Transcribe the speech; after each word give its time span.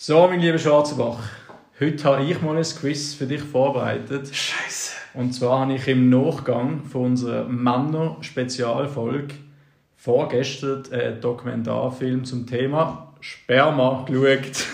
So, 0.00 0.28
mein 0.28 0.38
lieber 0.38 0.58
Schwarzenbach, 0.58 1.18
heute 1.80 2.04
habe 2.04 2.22
ich 2.22 2.40
mal 2.40 2.56
ein 2.56 2.62
Quiz 2.62 3.14
für 3.14 3.26
dich 3.26 3.40
vorbereitet. 3.40 4.32
Scheiße. 4.32 4.92
Und 5.14 5.32
zwar 5.32 5.62
habe 5.62 5.74
ich 5.74 5.88
im 5.88 6.08
Nachgang 6.08 6.84
von 6.84 7.06
unserer 7.06 7.48
Männer-Spezialfolge 7.48 9.34
vorgestern 9.96 10.84
einen 10.92 11.20
Dokumentarfilm 11.20 12.24
zum 12.24 12.46
Thema 12.46 13.12
Sperma 13.18 14.04
geschaut. 14.06 14.66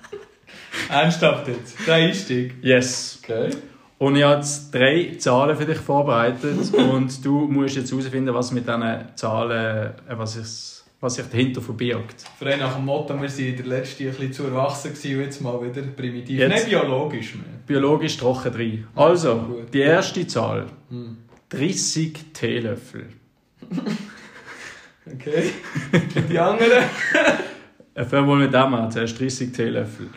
Ernsthaft 0.90 1.48
jetzt? 1.48 1.86
Der 1.86 1.94
Einstieg? 1.94 2.56
Yes. 2.60 3.20
Okay. 3.24 3.56
Und 3.96 4.16
ich 4.16 4.22
habe 4.22 4.34
jetzt 4.34 4.74
drei 4.74 5.16
Zahlen 5.16 5.56
für 5.56 5.64
dich 5.64 5.78
vorbereitet 5.78 6.74
und 6.74 7.24
du 7.24 7.46
musst 7.46 7.76
jetzt 7.76 7.90
herausfinden, 7.90 8.34
was 8.34 8.52
mit 8.52 8.68
diesen 8.68 9.16
Zahlen, 9.16 9.94
äh, 10.06 10.18
was, 10.18 10.36
ist, 10.36 10.81
was 11.02 11.16
sich 11.16 11.26
dahinter 11.26 11.60
verbirgt. 11.60 12.24
Frei 12.38 12.56
nach 12.56 12.76
dem 12.76 12.84
Motto, 12.84 13.14
wir 13.20 13.28
waren 13.28 13.38
in 13.38 13.56
der 13.56 13.66
letzten 13.66 14.04
ein 14.04 14.10
bisschen 14.10 14.32
zu 14.32 14.44
erwachsen 14.44 14.92
gewesen 14.92 15.16
und 15.16 15.24
jetzt 15.24 15.40
mal 15.40 15.60
wieder 15.60 15.82
primitiv. 15.82 16.38
Jetzt? 16.38 16.52
Nicht 16.52 16.68
biologisch 16.68 17.34
mehr. 17.34 17.44
Biologisch 17.66 18.16
trocken 18.16 18.52
drin. 18.52 18.86
Also, 18.94 19.36
Gut. 19.36 19.74
die 19.74 19.80
erste 19.80 20.24
Zahl. 20.28 20.66
Hm. 20.90 21.18
30 21.48 22.32
Teelöffel. 22.32 23.08
Okay. 25.04 25.50
Und 25.92 26.30
die 26.30 26.38
anderen? 26.38 26.84
Äh, 27.94 28.06
Fangen 28.06 28.26
wir 28.26 28.36
mit 28.36 28.54
dem 28.54 28.72
an, 28.72 28.90
zuerst 28.90 29.20
30 29.20 29.52
Teelöffel. 29.52 30.08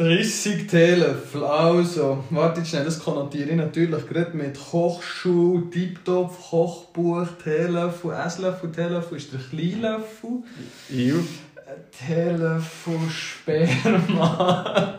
30 0.00 0.66
Teelöffel. 0.66 1.44
Also, 1.44 2.24
warte 2.30 2.64
schnell, 2.64 2.86
das 2.86 2.98
konnotiere 3.00 3.50
ich 3.50 3.56
natürlich 3.56 4.08
gerade 4.08 4.34
mit 4.34 4.58
Kochschuh, 4.58 5.68
Tiptopf, 5.70 6.48
Kochbuch, 6.48 7.26
Teelöffel, 7.44 8.12
Esslöffel. 8.12 8.72
Teelöffel 8.72 9.18
ist 9.18 9.30
der 9.30 9.40
Kleinlöffel. 9.40 10.42
Iu. 10.88 11.16
Teelöffel 11.92 12.98
Sperma. 13.10 14.94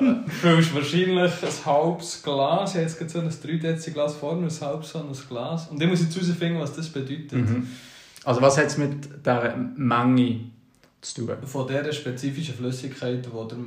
Du 0.00 0.30
füllst 0.30 0.74
wahrscheinlich 0.74 1.32
ein 1.42 1.66
halbes 1.66 2.22
Glas. 2.22 2.70
Ich 2.70 2.76
habe 2.76 2.86
jetzt 2.86 2.98
gerade 2.98 3.10
so 3.10 3.18
ein 3.18 3.28
3 3.28 3.56
Dezi 3.58 3.90
Glas 3.90 4.14
vorne, 4.14 4.46
ein 4.46 4.60
halbes 4.66 4.88
so 4.88 5.00
ein 5.00 5.12
Glas. 5.28 5.68
Und 5.68 5.82
ich 5.82 5.88
muss 5.88 6.00
jetzt 6.00 6.14
herausfinden, 6.14 6.58
was 6.58 6.74
das 6.74 6.88
bedeutet. 6.88 7.32
Mhm. 7.32 7.68
Also 8.24 8.40
was 8.40 8.56
hat 8.56 8.68
es 8.68 8.78
mit 8.78 9.04
dieser 9.22 9.54
Menge 9.76 10.40
zu 11.02 11.26
tun? 11.26 11.36
Von 11.44 11.66
dieser 11.66 11.92
spezifischen 11.92 12.54
Flüssigkeit, 12.54 13.26
die 13.26 13.48
der 13.48 13.58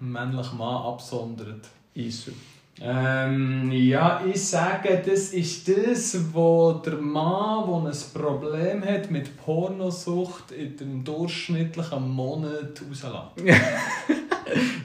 männliche 0.00 0.54
Mann 0.54 0.82
absondert. 0.82 1.68
Isu. 1.94 2.32
Ähm, 2.80 3.70
ja, 3.70 4.24
ich 4.26 4.42
sage, 4.42 5.00
das 5.06 5.32
ist 5.32 5.68
das, 5.68 6.18
wo 6.32 6.72
der 6.84 6.94
Mann, 6.94 7.84
der 7.84 7.92
ein 7.92 7.98
Problem 8.12 8.84
hat 8.84 9.10
mit 9.12 9.36
Pornosucht, 9.36 10.50
in 10.50 10.76
dem 10.76 11.04
durchschnittlichen 11.04 12.08
Monat 12.08 12.82
rauslässt. 12.82 13.58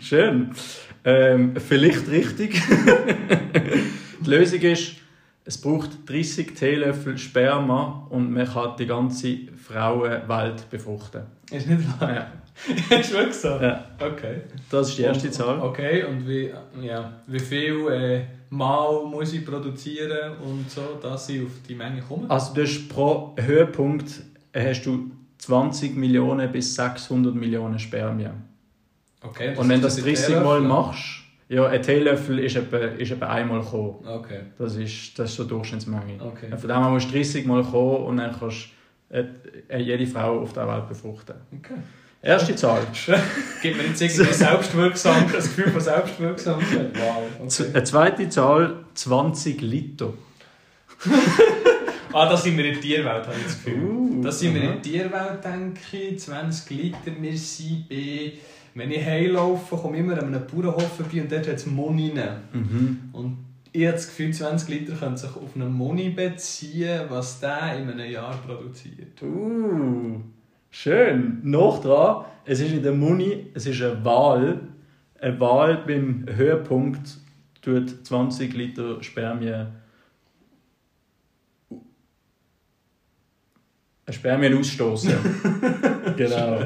Schön. 0.02 0.52
Ähm, 1.04 1.56
vielleicht 1.56 2.08
richtig. 2.10 2.62
die 4.20 4.30
Lösung 4.30 4.62
ist, 4.62 4.92
es 5.50 5.60
braucht 5.60 6.08
30 6.08 6.54
Teelöffel 6.54 7.18
Sperma 7.18 8.06
und 8.12 8.32
man 8.32 8.46
kann 8.46 8.76
die 8.78 8.86
ganze 8.86 9.36
Frauenwelt 9.58 10.70
befruchten. 10.70 11.24
Ist 11.50 11.68
nicht 11.68 12.00
wahr? 12.00 12.14
Ja. 12.14 12.32
ist 13.00 13.12
wirklich 13.12 13.34
so? 13.34 13.48
Ja. 13.48 13.84
Okay. 14.00 14.42
Das 14.70 14.90
ist 14.90 15.00
die 15.00 15.02
erste 15.02 15.26
Und- 15.26 15.34
Zahl. 15.34 15.60
Okay, 15.60 16.04
und 16.04 16.28
wie, 16.28 16.52
ja, 16.80 17.14
wie 17.26 17.40
viel 17.40 17.88
äh, 17.90 18.26
Mal 18.52 19.06
muss 19.06 19.34
ich 19.34 19.44
produzieren 19.44 20.38
und 20.38 20.70
so, 20.70 21.00
dass 21.02 21.30
ich 21.30 21.42
auf 21.42 21.52
die 21.68 21.74
Menge 21.74 22.02
komme? 22.02 22.30
Also 22.30 22.54
du 22.54 22.62
hast 22.62 22.88
pro 22.88 23.36
Höhepunkt 23.40 24.22
äh, 24.54 24.70
hast 24.70 24.84
du 24.86 25.10
20 25.40 25.96
Millionen 25.96 26.52
bis 26.52 26.76
600 26.76 27.34
Millionen 27.34 27.80
Spermien. 27.80 28.44
Okay, 29.24 29.56
Und 29.58 29.68
wenn 29.68 29.82
du 29.82 29.88
das 29.88 29.98
in 29.98 30.04
30 30.04 30.36
Mal 30.36 30.62
machst, 30.62 31.24
ja, 31.50 31.66
ein 31.66 31.82
Teelöffel 31.82 32.40
ist 32.40 32.56
etwa, 32.56 32.78
ist 32.78 33.12
etwa 33.12 33.26
einmal 33.28 33.60
gekommen. 33.62 34.06
Okay, 34.08 34.40
Das 34.58 34.76
ist, 34.76 35.18
das 35.20 35.32
ist 35.32 35.36
so 35.36 35.44
Durchschnittsmenge. 35.44 36.14
okay. 36.24 36.50
Von 36.58 36.68
dem 36.70 36.78
her 36.82 36.90
musst 36.90 37.10
du 37.10 37.14
30 37.14 37.46
Mal 37.46 37.64
kommen 37.64 38.06
und 38.06 38.18
dann 38.18 38.34
kannst 38.40 38.68
du 39.10 39.18
äh, 39.70 39.80
jede 39.80 40.06
Frau 40.08 40.40
auf 40.42 40.54
der 40.54 40.68
Welt 40.68 40.88
befruchten. 40.88 41.36
okay. 41.58 41.80
Erste 42.22 42.54
Zahl. 42.56 42.82
Gibt 43.62 43.78
mir 43.78 43.84
jetzt 43.84 44.02
irgendwie 44.02 44.24
Selbstwirksamkeit, 44.34 45.36
das 45.36 45.46
Gefühl 45.46 45.72
von 45.72 45.80
Selbstwirksamkeit. 45.82 46.92
Wow. 46.96 47.24
Okay. 47.48 47.70
Eine 47.74 47.84
zweite 47.86 48.30
Zahl, 48.30 48.76
20 48.94 49.62
Liter. 49.62 50.14
Ah, 52.12 52.28
das 52.28 52.44
sind 52.44 52.58
wir 52.58 52.66
in 52.66 52.74
der 52.74 52.82
Tierwelt, 52.82 53.26
habe 53.26 53.36
ich 53.38 53.44
das 53.46 53.64
Gefühl. 53.64 53.84
Uh, 53.84 54.22
Das 54.22 54.40
sind 54.40 54.54
wir 54.56 54.64
in 54.64 54.68
der 54.74 54.82
Tierwelt, 54.82 55.46
denke 55.46 55.80
ich. 55.96 56.20
20 56.20 56.70
Liter. 56.78 57.12
Wir 57.20 57.38
sind 57.38 57.88
bei... 57.88 58.34
Wenn 58.76 58.92
ich 58.92 59.04
heimlaufe, 59.04 59.76
komme 59.76 59.98
ich 59.98 60.04
immer 60.04 60.14
an 60.14 60.34
einem 60.34 60.48
Bauernhof 60.48 60.98
vorbei 60.98 61.22
und 61.22 61.32
dort 61.32 61.48
hat 61.48 61.56
es 61.56 61.66
Monien. 61.66 62.30
Mhm. 62.54 63.00
Und 63.14 63.38
ich 63.72 63.86
habe 63.86 63.94
das 63.94 64.08
Gefühl, 64.08 64.34
20 64.34 64.70
Liter 64.70 64.94
können 64.94 65.18
sich 65.18 65.30
auf 65.30 65.56
einen 65.56 65.72
Moni 65.72 66.10
beziehen, 66.10 67.02
was 67.10 67.40
der 67.40 67.78
in 67.78 67.90
einem 67.90 68.10
Jahr 68.10 68.36
produziert. 68.38 69.22
Uh, 69.22 70.22
schön. 70.72 71.40
Noch 71.44 71.82
dran, 71.82 72.26
es 72.46 72.60
ist 72.60 72.72
in 72.72 72.82
der 72.82 72.94
Muni, 72.94 73.48
es 73.54 73.68
ist 73.68 73.82
eine 73.82 74.04
Wahl. 74.04 74.62
Eine 75.22 75.40
Wahl 75.40 75.84
beim 75.86 76.26
Höhepunkt 76.28 77.18
tut 77.62 78.06
20 78.06 78.54
Liter 78.54 79.04
Spermien. 79.04 79.68
Eine 84.06 84.14
Spermien 84.16 84.58
ausstoßen. 84.58 85.14
genau. 86.18 86.62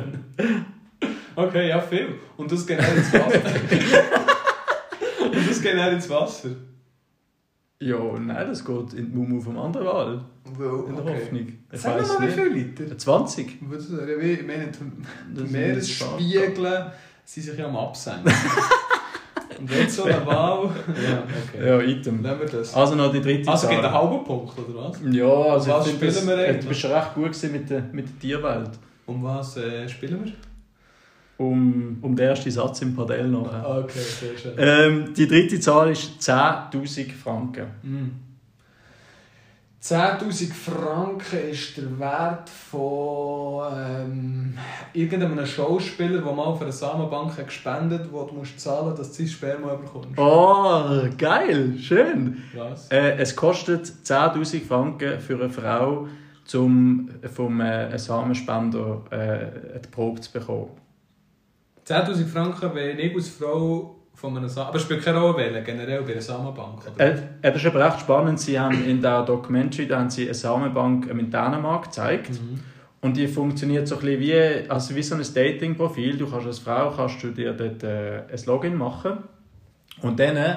Okay, 1.35 1.69
ja, 1.69 1.79
viel. 1.81 2.15
Und 2.37 2.51
das 2.51 2.65
geht 2.65 2.79
dann 2.79 2.95
ins 2.97 3.13
Wasser. 3.13 3.41
und 5.23 5.49
das 5.49 5.61
geht 5.61 5.77
dann 5.77 5.93
ins 5.93 6.09
Wasser. 6.09 6.49
Ja, 7.79 7.97
nein, 8.17 8.47
das 8.47 8.63
geht 8.63 8.93
in 8.93 9.11
die 9.11 9.17
Mumu 9.17 9.41
vom 9.41 9.57
anderen 9.59 9.85
Wahl. 9.87 10.21
In 10.45 10.95
der 10.95 11.03
Hoffnung. 11.03 11.47
Ich 11.71 11.81
Sag 11.81 11.99
weiss 11.99 12.07
mal, 12.09 12.21
wie 12.21 12.25
nicht. 12.25 12.35
viele 12.35 12.49
Liter? 12.49 12.97
20. 12.97 13.57
Was 13.69 13.83
ist 13.83 13.91
das? 13.93 13.99
Ja, 14.09 14.19
wie- 14.21 14.31
Ich 14.33 14.47
meine, 14.47 14.67
Das 14.67 14.77
die 15.35 15.43
ist 15.43 15.51
Meeresspiegel 15.51 16.91
sind 17.25 17.43
sich 17.43 17.57
ja 17.57 17.65
am 17.67 17.75
Absenken. 17.77 18.31
Und 19.59 19.69
jetzt 19.71 19.95
so 19.95 20.03
eine 20.03 20.25
Wahl. 20.25 20.69
Ja, 20.87 21.23
okay. 21.23 21.67
Ja, 21.67 21.79
Item. 21.81 22.21
Nehmen 22.21 22.39
wir 22.39 22.47
das. 22.47 22.73
Also 22.73 22.95
noch 22.95 23.11
die 23.11 23.21
dritte 23.21 23.49
Also 23.49 23.67
gibt 23.67 23.83
einen 23.83 23.93
halben 23.93 24.23
Punkt, 24.23 24.57
oder 24.57 24.89
was? 24.89 24.99
Ja, 25.09 25.25
also 25.25 25.71
Was 25.71 25.87
ich 25.87 25.93
spielen 25.93 26.13
das- 26.13 26.27
wir 26.27 26.37
äh, 26.37 26.45
eigentlich? 26.47 26.61
Du 26.63 26.67
bist 26.69 26.85
recht 26.85 27.13
gut 27.15 27.51
mit 27.51 27.69
der, 27.69 27.81
mit 27.91 28.05
der 28.09 28.19
Tierwelt. 28.19 28.71
Um 29.05 29.23
was 29.23 29.57
äh, 29.57 29.87
spielen 29.87 30.23
wir? 30.25 30.33
Um, 31.37 31.97
um 32.01 32.15
den 32.15 32.27
ersten 32.27 32.51
Satz 32.51 32.81
im 32.83 32.95
Padell 32.95 33.27
nachher. 33.27 33.65
Ah, 33.65 33.79
Okay, 33.79 33.99
sehr 33.99 34.37
schön. 34.37 34.53
Ähm, 34.57 35.13
die 35.15 35.27
dritte 35.27 35.59
Zahl 35.59 35.91
ist 35.91 36.21
10'000 36.21 37.11
Franken. 37.11 37.65
Mm. 37.81 38.09
10.000 39.83 40.53
Franken 40.53 41.49
ist 41.51 41.75
der 41.75 41.99
Wert 41.99 42.49
von 42.49 43.65
ähm, 43.75 44.57
irgendeinem 44.93 45.45
Schauspieler, 45.45 46.21
der 46.21 46.31
mal 46.31 46.55
für 46.55 46.63
eine 46.63 46.71
Samenbank 46.71 47.37
hat 47.37 47.47
gespendet 47.47 48.07
wo 48.09 48.23
du 48.23 48.35
musst 48.35 48.61
zahlen 48.61 48.95
dass 48.95 49.09
du 49.09 49.15
sein 49.15 49.27
Sperma 49.27 49.73
bekommst. 49.75 50.17
Oh, 50.17 51.01
geil, 51.17 51.73
schön. 51.77 52.43
Äh, 52.91 53.17
es 53.17 53.35
kostet 53.35 53.87
10'000 54.05 54.65
Franken 54.65 55.19
für 55.19 55.35
eine 55.35 55.49
Frau, 55.49 56.07
um 56.53 57.09
vom 57.33 57.59
äh, 57.59 57.99
Samenspender 57.99 59.01
äh, 59.09 59.79
die 59.81 59.89
Probe 59.89 60.21
zu 60.21 60.31
bekommen. 60.31 60.69
10.000 61.85 62.25
Franken, 62.25 62.71
wenn 62.73 62.99
ich 62.99 63.15
als 63.15 63.29
Frau 63.29 63.95
von 64.13 64.37
einer 64.37 64.47
Samenbank... 64.47 64.69
Aber 64.69 64.77
es 64.77 64.83
spielt 64.83 65.03
keine 65.03 65.19
Rolle, 65.19 65.37
wählen, 65.37 65.63
generell 65.63 66.01
bei 66.03 66.13
einer 66.13 66.21
Samenbank, 66.21 66.81
oder? 66.95 67.05
Äh, 67.05 67.11
äh, 67.41 67.51
das 67.51 67.55
ist 67.55 67.65
aber 67.65 67.85
recht 67.85 67.99
spannend. 68.01 68.39
Sie 68.39 68.59
haben 68.59 68.85
in 68.85 69.01
der 69.01 69.23
Documentary 69.23 69.87
da 69.87 69.99
haben 69.99 70.09
sie 70.09 70.23
eine 70.23 70.33
Samenbank 70.33 71.07
in 71.07 71.29
Dänemark 71.29 71.85
gezeigt. 71.85 72.31
Mhm. 72.31 72.59
Und 73.01 73.17
die 73.17 73.27
funktioniert 73.27 73.87
so 73.87 73.95
ein 73.95 74.01
bisschen 74.01 74.19
wie, 74.21 74.69
also 74.69 74.95
wie 74.95 75.03
so 75.03 75.15
ein 75.15 75.21
Dating-Profil. 75.21 76.17
Du 76.17 76.29
kannst 76.29 76.47
als 76.47 76.59
Frau 76.59 76.91
kannst 76.91 77.21
du 77.21 77.31
dir 77.31 77.51
dort 77.51 77.83
äh, 77.83 78.21
ein 78.31 78.45
Login 78.45 78.75
machen. 78.77 79.17
Und 80.01 80.19
dann 80.19 80.37
äh, 80.37 80.55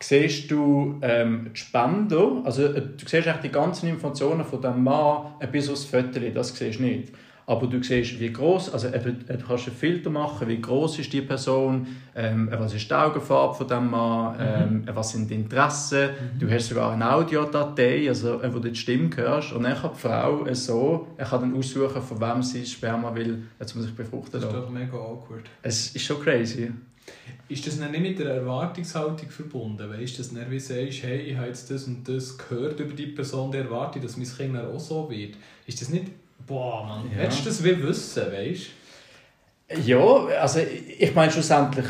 siehst 0.00 0.50
du 0.50 0.98
ähm, 1.02 1.50
die 1.52 1.58
Spender, 1.58 2.42
also 2.44 2.64
äh, 2.64 2.80
du 2.80 3.06
siehst 3.06 3.26
eigentlich 3.26 3.42
die 3.42 3.52
ganzen 3.52 3.88
Informationen 3.88 4.44
von 4.44 4.62
dem 4.62 4.82
Mann 4.82 5.34
äh, 5.40 5.46
bis 5.46 5.68
aufs 5.68 5.84
Foto, 5.84 6.20
das 6.34 6.56
siehst 6.56 6.78
du 6.78 6.84
nicht. 6.84 7.12
Aber 7.50 7.66
du 7.66 7.82
siehst, 7.82 8.20
wie 8.20 8.32
groß, 8.32 8.72
also 8.72 8.86
eben, 8.86 9.24
äh, 9.26 9.36
du 9.36 9.44
kannst 9.44 9.66
einen 9.66 9.76
Filter 9.76 10.08
machen, 10.08 10.46
wie 10.46 10.60
groß 10.60 11.00
ist 11.00 11.12
die 11.12 11.20
Person, 11.20 11.84
ähm, 12.14 12.48
was 12.52 12.74
ist 12.74 12.88
die 12.88 12.94
Augenfarbe 12.94 13.54
von 13.56 13.66
dem 13.66 13.90
Mann, 13.90 14.36
ähm, 14.38 14.84
was 14.94 15.10
sind 15.10 15.28
die 15.28 15.34
Interessen. 15.34 16.10
Du 16.38 16.48
hast 16.48 16.68
sogar 16.68 16.92
eine 16.92 17.12
Audiodatei, 17.12 18.08
also 18.08 18.40
äh, 18.40 18.54
wo 18.54 18.60
du 18.60 18.68
die 18.68 18.78
Stimme 18.78 19.10
hörst. 19.16 19.52
Und 19.52 19.64
dann 19.64 19.76
kann 19.76 19.90
die 19.92 19.98
Frau 19.98 20.46
äh, 20.46 20.54
so, 20.54 21.08
er 21.16 21.26
kann 21.26 21.40
dann 21.40 21.56
aussuchen, 21.56 22.00
von 22.00 22.20
wem 22.20 22.40
sie 22.40 22.64
Sperma 22.64 23.12
will, 23.16 23.42
äh, 23.58 23.64
um 23.74 23.82
sich 23.82 23.96
befruchten 23.96 24.40
Das 24.40 24.44
ist 24.44 24.52
doch 24.52 24.70
mega 24.70 24.96
awkward. 24.96 25.46
Es 25.60 25.96
ist 25.96 26.04
schon 26.04 26.22
crazy. 26.22 26.70
Ist 27.48 27.66
das 27.66 27.80
nicht 27.80 28.00
mit 28.00 28.16
der 28.20 28.32
Erwartungshaltung 28.32 29.28
verbunden? 29.28 29.90
Weißt 29.90 30.14
du, 30.14 30.18
dass 30.18 30.32
du 30.32 30.50
wie 30.50 30.60
sagst, 30.60 31.02
hey, 31.02 31.18
ich 31.22 31.36
habe 31.36 31.48
jetzt 31.48 31.68
das 31.68 31.82
und 31.88 32.08
das 32.08 32.38
gehört 32.38 32.78
über 32.78 32.94
die 32.94 33.06
Person, 33.06 33.50
die 33.50 33.58
erwarte 33.58 33.98
ich, 33.98 34.04
dass 34.04 34.16
mein 34.16 34.28
Kind 34.28 34.56
auch 34.56 34.78
so 34.78 35.10
wird? 35.10 35.34
Ist 35.66 35.80
das 35.80 35.88
nicht, 35.88 36.12
boah 36.46 36.84
Mann, 36.86 37.10
Ja. 37.16 37.22
willst 37.22 37.40
du 37.40 37.44
das 37.48 37.62
wie 37.64 37.82
wissen, 37.82 38.22
weißt 38.32 39.86
Ja, 39.86 39.98
also 40.40 40.60
ich 40.98 41.14
meine 41.14 41.30
schlussendlich 41.32 41.86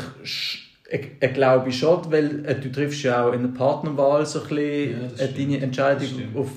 ich, 0.93 1.07
ich 1.21 1.33
glaube 1.33 1.71
schon, 1.71 2.11
weil 2.11 2.45
äh, 2.45 2.55
du 2.55 2.69
triffst 2.69 3.01
ja 3.03 3.25
auch 3.25 3.31
in 3.31 3.43
der 3.43 3.57
Partnerwahl 3.57 4.25
so 4.25 4.41
ein 4.41 4.47
bisschen 4.49 5.01
Ja, 5.17 5.23
äh, 5.23 5.33
deine 5.33 5.61
Entscheidung 5.61 6.09
auf, 6.35 6.49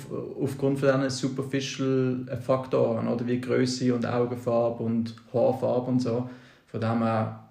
aufgrund 0.42 0.80
von 0.80 0.88
diesen 0.88 1.10
superficial 1.10 2.26
Faktoren, 2.44 3.06
oder 3.06 3.24
wie 3.28 3.40
Größe 3.40 3.94
und 3.94 4.04
Augenfarbe 4.04 4.82
und 4.82 5.14
Haarfarbe 5.32 5.88
und 5.92 6.00
so. 6.00 6.28
Von 6.66 6.80
dem 6.80 7.02
her, 7.04 7.44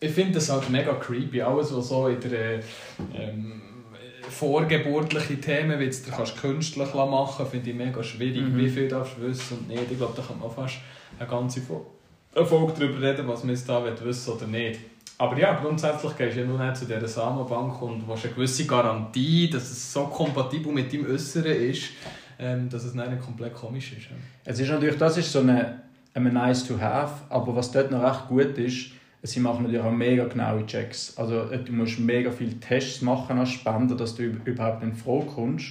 Ich 0.00 0.10
finde 0.10 0.32
das 0.32 0.50
halt 0.50 0.70
mega 0.70 0.94
creepy. 0.94 1.42
Alles, 1.42 1.76
was 1.76 1.88
so 1.88 2.08
in 2.08 2.18
der 2.20 2.60
ähm, 3.14 3.60
vorgeburtliche 4.30 5.40
Themen, 5.40 5.78
wie 5.78 5.88
du 5.88 6.10
kannst 6.10 6.40
künstlich 6.40 6.94
machen 6.94 7.34
kannst, 7.36 7.50
finde 7.50 7.70
ich 7.70 7.76
mega 7.76 8.02
schwierig. 8.02 8.42
Mhm. 8.42 8.58
Wie 8.58 8.68
viel 8.68 8.88
darfst 8.88 9.16
du 9.16 9.22
wissen 9.22 9.58
und 9.58 9.68
nicht. 9.68 9.90
Ich 9.90 9.98
glaube, 9.98 10.14
da 10.16 10.22
kann 10.22 10.38
man 10.38 10.50
fast 10.50 10.76
eine 11.18 11.28
ganze 11.28 11.60
Folge 11.60 12.72
darüber 12.78 13.00
reden, 13.00 13.26
was 13.28 13.44
man 13.44 13.54
jetzt 13.54 13.68
da 13.68 13.82
wissen 14.02 14.32
oder 14.32 14.46
nicht. 14.46 14.80
Aber 15.18 15.38
ja, 15.38 15.54
grundsätzlich 15.54 16.16
gehst 16.16 16.36
du 16.36 16.40
ja 16.40 16.46
nur 16.46 16.62
nicht 16.62 16.76
zu 16.76 16.84
dieser 16.84 17.08
Samenbank 17.08 17.80
und 17.80 18.06
hast 18.06 18.26
eine 18.26 18.34
gewisse 18.34 18.66
Garantie, 18.66 19.48
dass 19.48 19.62
es 19.62 19.92
so 19.92 20.04
kompatibel 20.04 20.72
mit 20.72 20.92
deinem 20.92 21.10
Äußeren 21.10 21.52
ist, 21.52 21.84
ähm, 22.38 22.68
dass 22.68 22.84
es 22.84 22.92
nicht 22.92 23.20
komplett 23.24 23.54
komisch 23.54 23.92
ist. 23.92 24.08
es 24.44 24.60
ist 24.60 24.68
natürlich, 24.68 24.98
das 24.98 25.16
ist 25.16 25.32
so 25.32 25.40
eine, 25.40 25.82
eine 26.12 26.30
nice 26.30 26.66
to 26.68 26.78
have, 26.78 27.14
aber 27.30 27.56
was 27.56 27.72
dort 27.72 27.90
noch 27.90 28.02
recht 28.02 28.28
gut 28.28 28.58
ist, 28.58 28.90
sie 29.26 29.40
machen 29.40 29.64
natürlich 29.64 29.84
auch 29.84 29.90
mega 29.92 30.24
genaue 30.24 30.64
Checks. 30.66 31.14
Also 31.16 31.50
äh, 31.50 31.58
du 31.62 31.72
musst 31.72 31.98
mega 31.98 32.30
viele 32.30 32.58
Tests 32.60 33.02
machen 33.02 33.38
als 33.38 33.50
Spender, 33.50 33.94
dass 33.96 34.14
du 34.14 34.22
üb- 34.22 34.44
überhaupt 34.44 34.82
in 34.82 34.94
Frage 34.94 35.26
kommst. 35.26 35.66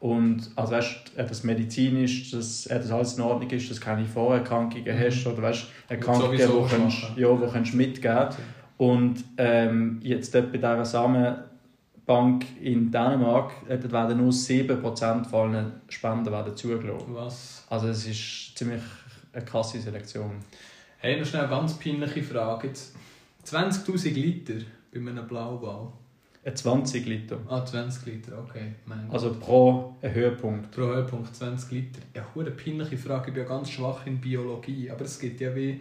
Und 0.00 0.50
also 0.56 0.72
weißt, 0.72 1.12
äh, 1.16 1.26
das 1.26 1.44
medizinisch, 1.44 2.30
dass, 2.30 2.64
dass 2.64 2.90
alles 2.90 3.14
in 3.14 3.22
Ordnung 3.22 3.50
ist, 3.50 3.70
dass 3.70 3.78
du 3.78 3.84
keine 3.84 4.04
Vorerkrankungen 4.04 4.98
hast 4.98 5.26
oder 5.26 5.42
weißt, 5.42 5.66
Erkrankungen, 5.88 6.36
die 6.36 6.42
du 6.44 6.66
kannst, 6.68 7.02
ja, 7.16 7.28
wo 7.28 7.46
kannst 7.46 7.74
mitgeben 7.74 8.28
Und 8.78 9.22
ähm, 9.36 10.00
jetzt 10.02 10.34
dort 10.34 10.50
bei 10.50 10.58
dieser 10.58 10.84
Samenbank 10.84 12.44
in 12.60 12.90
Dänemark, 12.90 13.52
äh, 13.68 13.78
dort 13.78 13.92
werden 13.92 14.18
nur 14.18 14.32
7% 14.32 15.24
von 15.26 15.54
allen 15.54 15.72
Spenden 15.88 16.32
werden 16.32 16.56
zugelassen. 16.56 17.06
Was? 17.14 17.64
Also 17.70 17.88
es 17.88 18.06
ist 18.06 18.56
ziemlich 18.58 18.82
eine 19.32 19.44
krasse 19.44 19.80
Selektion. 19.80 20.32
Hey, 21.04 21.18
noch 21.18 21.26
schnell 21.26 21.42
eine 21.42 21.50
ganz 21.50 21.76
peinliche 21.80 22.22
Frage. 22.22 22.68
Jetzt 22.68 22.94
20'000 23.44 24.14
Liter 24.14 24.54
bei 24.92 25.00
einem 25.00 25.26
Blauball. 25.26 25.88
Ein 26.44 26.54
20 26.54 27.06
Liter. 27.06 27.38
Ah, 27.48 27.64
20 27.64 28.06
Liter, 28.06 28.38
okay. 28.38 28.74
Mein 28.86 29.08
Gott. 29.08 29.14
Also 29.14 29.34
pro 29.34 29.96
Höhepunkt. 30.00 30.70
Pro 30.70 30.82
Höhepunkt 30.82 31.34
20 31.34 31.72
Liter. 31.72 31.98
Ja, 32.14 32.24
eine 32.36 32.52
peinliche 32.52 32.96
Frage. 32.96 33.30
Ich 33.30 33.34
bin 33.34 33.42
ja 33.42 33.48
ganz 33.48 33.70
schwach 33.70 34.06
in 34.06 34.20
Biologie. 34.20 34.92
Aber 34.92 35.04
es 35.04 35.18
gibt 35.18 35.40
ja 35.40 35.52
wie 35.56 35.80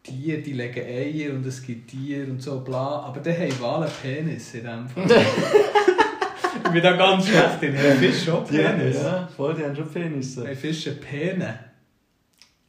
Tiere, 0.00 0.40
die 0.40 0.52
legen 0.52 0.86
Eier 0.86 1.34
und 1.34 1.44
es 1.44 1.60
gibt 1.60 1.90
Tiere 1.90 2.30
und 2.30 2.40
so 2.40 2.60
bla. 2.60 3.00
Aber 3.00 3.18
die 3.18 3.32
haben 3.32 3.60
Wale 3.60 3.90
Penis 4.00 4.54
in 4.54 4.62
dem 4.62 4.88
Fall. 4.88 5.10
ich 6.64 6.70
bin 6.70 6.82
da 6.84 6.92
ganz 6.92 7.26
schlecht 7.26 7.60
in. 7.64 7.76
Haben 7.76 7.98
Fisch 7.98 8.24
schon 8.24 8.44
Penis? 8.46 9.02
ja, 9.02 9.26
voll, 9.26 9.56
die 9.56 9.64
haben 9.64 9.74
schon 9.74 9.88
Penisse. 9.88 10.46
Haben 10.46 10.54
Fische 10.54 10.92
Pene? 10.92 11.58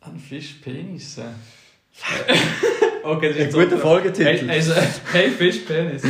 Ein 0.02 0.18
Fisch 0.18 0.54
Penisse. 0.54 1.26
Okay, 3.06 3.30
das 3.30 3.38
Ein 3.38 3.48
ist 3.50 3.54
guter 3.54 3.70
so- 3.72 3.78
Folgetitel. 3.80 4.48
Hey, 4.48 4.50
also, 4.50 4.74
hey 5.12 5.30
Fisch 5.30 5.58
Penis. 5.68 6.04
Ich 6.06 6.10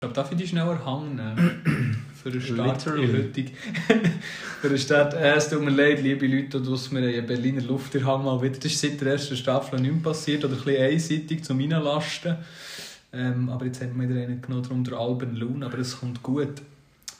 glaube, 0.00 0.14
darf 0.14 0.30
ich 0.30 0.36
die 0.36 0.46
schneller 0.46 0.78
Hang 0.84 1.14
nehmen? 1.16 2.04
Für 2.22 2.30
den 2.30 2.40
Start 2.42 2.86
in 2.86 2.92
Literally. 2.96 3.12
heutig. 3.24 3.52
Für 4.60 4.68
den 4.68 4.78
Start. 4.78 5.14
Äh, 5.14 5.34
es 5.36 5.48
tut 5.48 5.62
mir 5.62 5.70
leid, 5.70 6.02
liebe 6.02 6.26
Leute, 6.26 6.60
dass 6.60 6.90
wir 6.92 6.98
einen 7.00 7.26
Berliner 7.26 7.62
Lufterhang 7.62 8.24
mal 8.24 8.40
wieder. 8.42 8.56
Das 8.56 8.66
ist 8.66 8.80
seit 8.80 9.00
der 9.00 9.12
ersten 9.12 9.36
Staffel 9.38 9.80
nicht 9.80 9.92
mehr 9.92 10.02
passiert. 10.02 10.44
Oder 10.44 10.54
ein 10.54 10.62
bisschen 10.64 10.82
einseitig 10.82 11.44
zu 11.44 11.54
meinen 11.54 11.82
Lasten. 11.82 12.36
Ähm, 13.14 13.48
aber 13.48 13.64
jetzt 13.64 13.80
haben 13.82 13.98
wir 13.98 14.06
wieder 14.08 14.20
einen 14.22 14.42
genommen, 14.42 14.62
darum 14.64 14.84
der 14.84 14.98
Alben 14.98 15.36
Loon. 15.36 15.62
Aber 15.62 15.78
es 15.78 15.98
kommt 15.98 16.22
gut. 16.22 16.60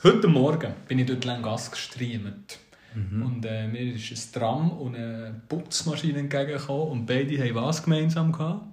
Heute 0.03 0.29
Morgen 0.29 0.73
bin 0.87 0.99
ich 0.99 1.07
durch 1.07 1.25
Langas 1.25 1.71
gestreamt. 1.71 2.59
Und 2.95 3.45
äh, 3.45 3.67
mir 3.67 3.95
ist 3.95 4.11
ein 4.11 4.41
Tram 4.41 4.71
und 4.71 4.95
eine 4.95 5.41
Putzmaschine 5.49 6.21
entgegengekommen. 6.21 6.89
Und 6.89 7.07
beide 7.07 7.37
haben 7.39 7.55
was 7.55 7.83
gemeinsam 7.83 8.33
gehabt? 8.33 8.67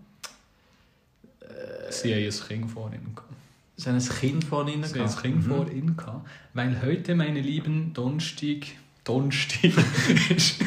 Sie 1.89 2.13
haben 2.13 2.23
ein 2.23 2.47
Kind 2.47 2.71
vor 2.71 2.91
ihnen 2.93 3.15
gehabt. 3.15 3.33
Sie 3.75 3.89
haben 3.89 3.97
ein 3.97 4.09
Kind 4.09 4.43
von 4.43 4.67
ihnen 4.67 4.83
Sie 4.83 4.99
haben 4.99 5.01
ein 5.01 5.07
gehabt. 5.07 5.21
Kind 5.23 5.43
vor 5.43 5.69
ihnen 5.69 5.97
gehabt. 5.97 6.27
Weil 6.53 6.81
heute, 6.81 7.15
meine 7.15 7.41
Lieben, 7.41 7.93
Donnerstag, 7.93 8.67
Donnerstag 9.03 9.71
ist, 10.35 10.63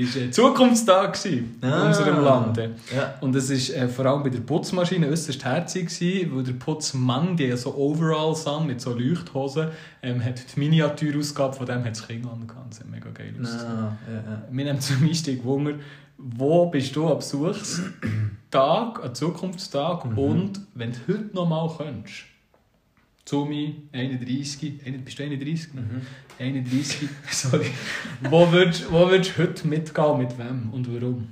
ist 0.00 0.16
äh, 0.16 0.30
Zukunftstag 0.30 1.18
Ah. 1.62 1.86
unserem 1.86 2.22
Land. 2.24 2.56
Ja. 2.58 3.14
Und 3.20 3.34
es 3.36 3.50
war 3.50 3.82
äh, 3.82 3.88
vor 3.88 4.06
allem 4.06 4.22
bei 4.22 4.28
der 4.30 4.40
Putzmaschine 4.40 5.08
äußerst 5.08 5.44
herzig, 5.44 5.88
gewesen, 5.88 6.34
weil 6.34 6.42
der 6.44 6.52
Putzmann, 6.54 7.36
der 7.36 7.48
ja 7.48 7.56
so 7.56 7.74
Overalls 7.74 8.46
an 8.46 8.66
mit 8.66 8.80
so 8.80 8.92
Leuchthosen, 8.92 9.68
ähm, 10.02 10.24
hat 10.24 10.40
die 10.54 10.60
Miniaturausgabe 10.60 11.54
von 11.54 11.66
dem 11.66 11.84
hat 11.84 11.90
das 11.90 12.06
Kind 12.06 12.26
angehabt. 12.26 12.70
Das 12.70 12.80
hat 12.80 12.90
mega 12.90 13.10
geil 13.10 13.34
ausgesehen. 13.40 13.70
Ah, 13.72 13.96
ja, 14.08 14.14
ja. 14.14 14.42
Wir 14.50 14.68
haben 14.70 14.80
zum 14.80 15.02
Einstieg 15.02 15.44
Wunder, 15.44 15.74
wo 16.18 16.66
bist 16.66 16.94
du 16.96 17.06
am 17.08 17.18
Besuchstag, 17.18 17.94
am 19.04 19.14
Zukunftstag 19.14 20.04
und 20.16 20.60
wenn 20.74 20.92
du 20.92 20.98
heute 21.08 21.30
noch 21.34 21.46
mal 21.48 21.70
könntest, 21.76 22.24
Zumi, 23.26 23.74
31, 23.92 24.80
ein- 24.86 25.02
bist 25.04 25.18
du 25.18 25.24
31? 25.24 25.74
Mhm. 25.74 26.00
31, 26.38 27.08
sorry. 27.30 27.66
wo 28.30 28.50
würdest 28.52 28.90
wo 28.90 29.08
würdest 29.10 29.36
du 29.36 29.42
heute 29.42 29.66
mitgehen, 29.68 30.18
mit 30.18 30.38
wem 30.38 30.70
und 30.72 30.86
warum? 30.94 31.26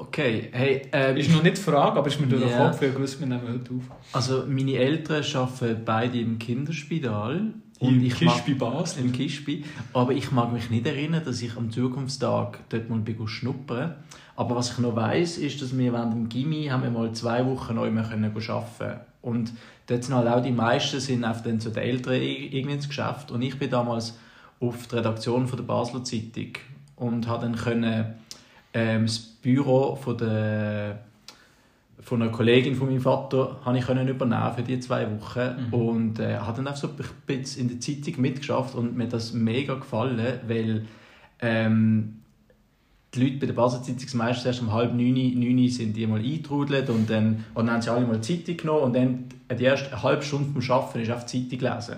Okay, 0.00 0.48
hey, 0.52 0.82
ähm, 0.92 1.16
Ist 1.18 1.30
noch 1.30 1.42
nicht 1.42 1.58
die 1.58 1.60
Frage, 1.60 1.98
aber 1.98 2.06
ist 2.08 2.18
mir 2.20 2.26
durch 2.26 2.42
den 2.42 2.50
Ja. 2.50 2.66
Kopf, 2.70 2.80
ich 2.82 2.98
wusste, 2.98 3.20
wir 3.20 3.26
nehmen 3.26 3.42
heute 3.46 3.70
auf. 3.74 3.82
also 4.12 4.44
meine 4.48 4.72
Eltern 4.74 5.22
arbeiten 5.34 5.84
beide 5.84 6.18
im 6.20 6.38
Kinderspital. 6.38 7.42
Und 7.80 8.02
ich 8.02 8.18
mag- 8.22 8.34
Kispi 8.36 8.54
Basel. 8.54 9.04
im 9.04 9.12
Kispi. 9.12 9.64
Aber 9.92 10.12
ich 10.12 10.30
mag 10.30 10.52
mich 10.52 10.70
nicht 10.70 10.86
erinnern, 10.86 11.22
dass 11.24 11.42
ich 11.42 11.56
am 11.56 11.70
Zukunftstag 11.70 12.60
dort 12.70 12.88
mal 12.88 13.02
schnuppern 13.26 13.96
Aber 14.36 14.56
was 14.56 14.70
ich 14.72 14.78
noch 14.78 14.96
weiß, 14.96 15.38
ist, 15.38 15.60
dass 15.60 15.76
wir 15.76 15.92
während 15.92 16.14
dem 16.14 16.28
Gimmi 16.28 16.66
haben 16.66 16.82
wir 16.84 16.90
mal 16.90 17.12
zwei 17.12 17.44
Wochen 17.44 17.74
neu 17.74 17.90
mehr 17.90 18.04
können 18.04 18.24
arbeiten 18.34 19.00
Und 19.24 19.52
dort 19.86 20.04
sind 20.04 20.14
halt 20.14 20.28
auch 20.28 20.42
die 20.42 20.50
meisten 20.52 21.00
sind 21.00 21.24
auf 21.24 21.42
dann 21.42 21.58
zu 21.58 21.70
den 21.70 21.82
Eltern 21.82 22.14
irgendwie 22.14 22.74
ins 22.74 22.88
Geschäft. 22.88 23.30
Und 23.30 23.42
ich 23.42 23.58
bin 23.58 23.70
damals 23.70 24.18
auf 24.60 24.86
der 24.86 25.00
Redaktion 25.00 25.48
von 25.48 25.56
der 25.56 25.64
Basler 25.64 26.04
Zeitung 26.04 26.52
und 26.96 27.26
habe 27.26 27.46
dann 27.46 27.56
können, 27.56 28.14
ähm, 28.72 29.06
das 29.06 29.18
Büro 29.18 29.96
von 29.96 30.18
der 30.18 31.00
von 32.00 32.20
einer 32.20 32.30
Kollegin 32.30 32.74
von 32.74 32.88
meinem 32.88 33.00
Vater 33.00 33.56
habe 33.64 33.78
ich 33.78 33.86
können 33.86 34.06
übernehmen 34.06 34.52
für 34.54 34.62
die 34.62 34.78
zwei 34.78 35.06
Wochen 35.10 35.68
Mhm. 35.68 35.72
und 35.74 36.18
äh, 36.18 36.36
habe 36.36 36.56
dann 36.62 36.68
auch 36.68 36.76
so 36.76 36.88
ein 36.88 36.94
bisschen 37.26 37.62
in 37.62 37.68
der 37.68 37.80
Zeitung 37.80 38.20
mitgeschafft 38.20 38.74
und 38.74 38.94
mir 38.94 39.04
hat 39.04 39.14
das 39.14 39.32
mega 39.32 39.74
gefallen, 39.74 40.40
weil 40.46 40.84
ähm, 41.40 42.20
die 43.14 43.22
Leute 43.24 43.36
bei 43.38 43.46
der 43.46 43.54
Basel 43.54 43.82
Zeitung 43.82 44.18
meistens 44.18 44.46
erst 44.46 44.62
um 44.62 44.72
halb 44.72 44.94
neun, 44.94 45.14
neun 45.14 45.68
sind 45.68 45.96
die 45.96 46.06
mal 46.06 46.20
eingetrudelt 46.20 46.88
und 46.90 47.08
dann, 47.08 47.44
und 47.54 47.66
dann 47.66 47.74
haben 47.74 47.82
sie 47.82 47.90
alle 47.90 48.06
mal 48.06 48.18
die 48.18 48.38
Zeitung 48.38 48.56
genommen 48.56 48.82
und 48.82 48.96
dann 48.96 49.24
die 49.56 49.64
erste 49.64 50.02
halbe 50.02 50.22
Stunde 50.22 50.50
vom 50.52 50.70
Arbeiten 50.76 51.00
ist 51.00 51.10
auf 51.10 51.26
die 51.26 51.48
Zeitung 51.48 51.74
lesen. 51.74 51.96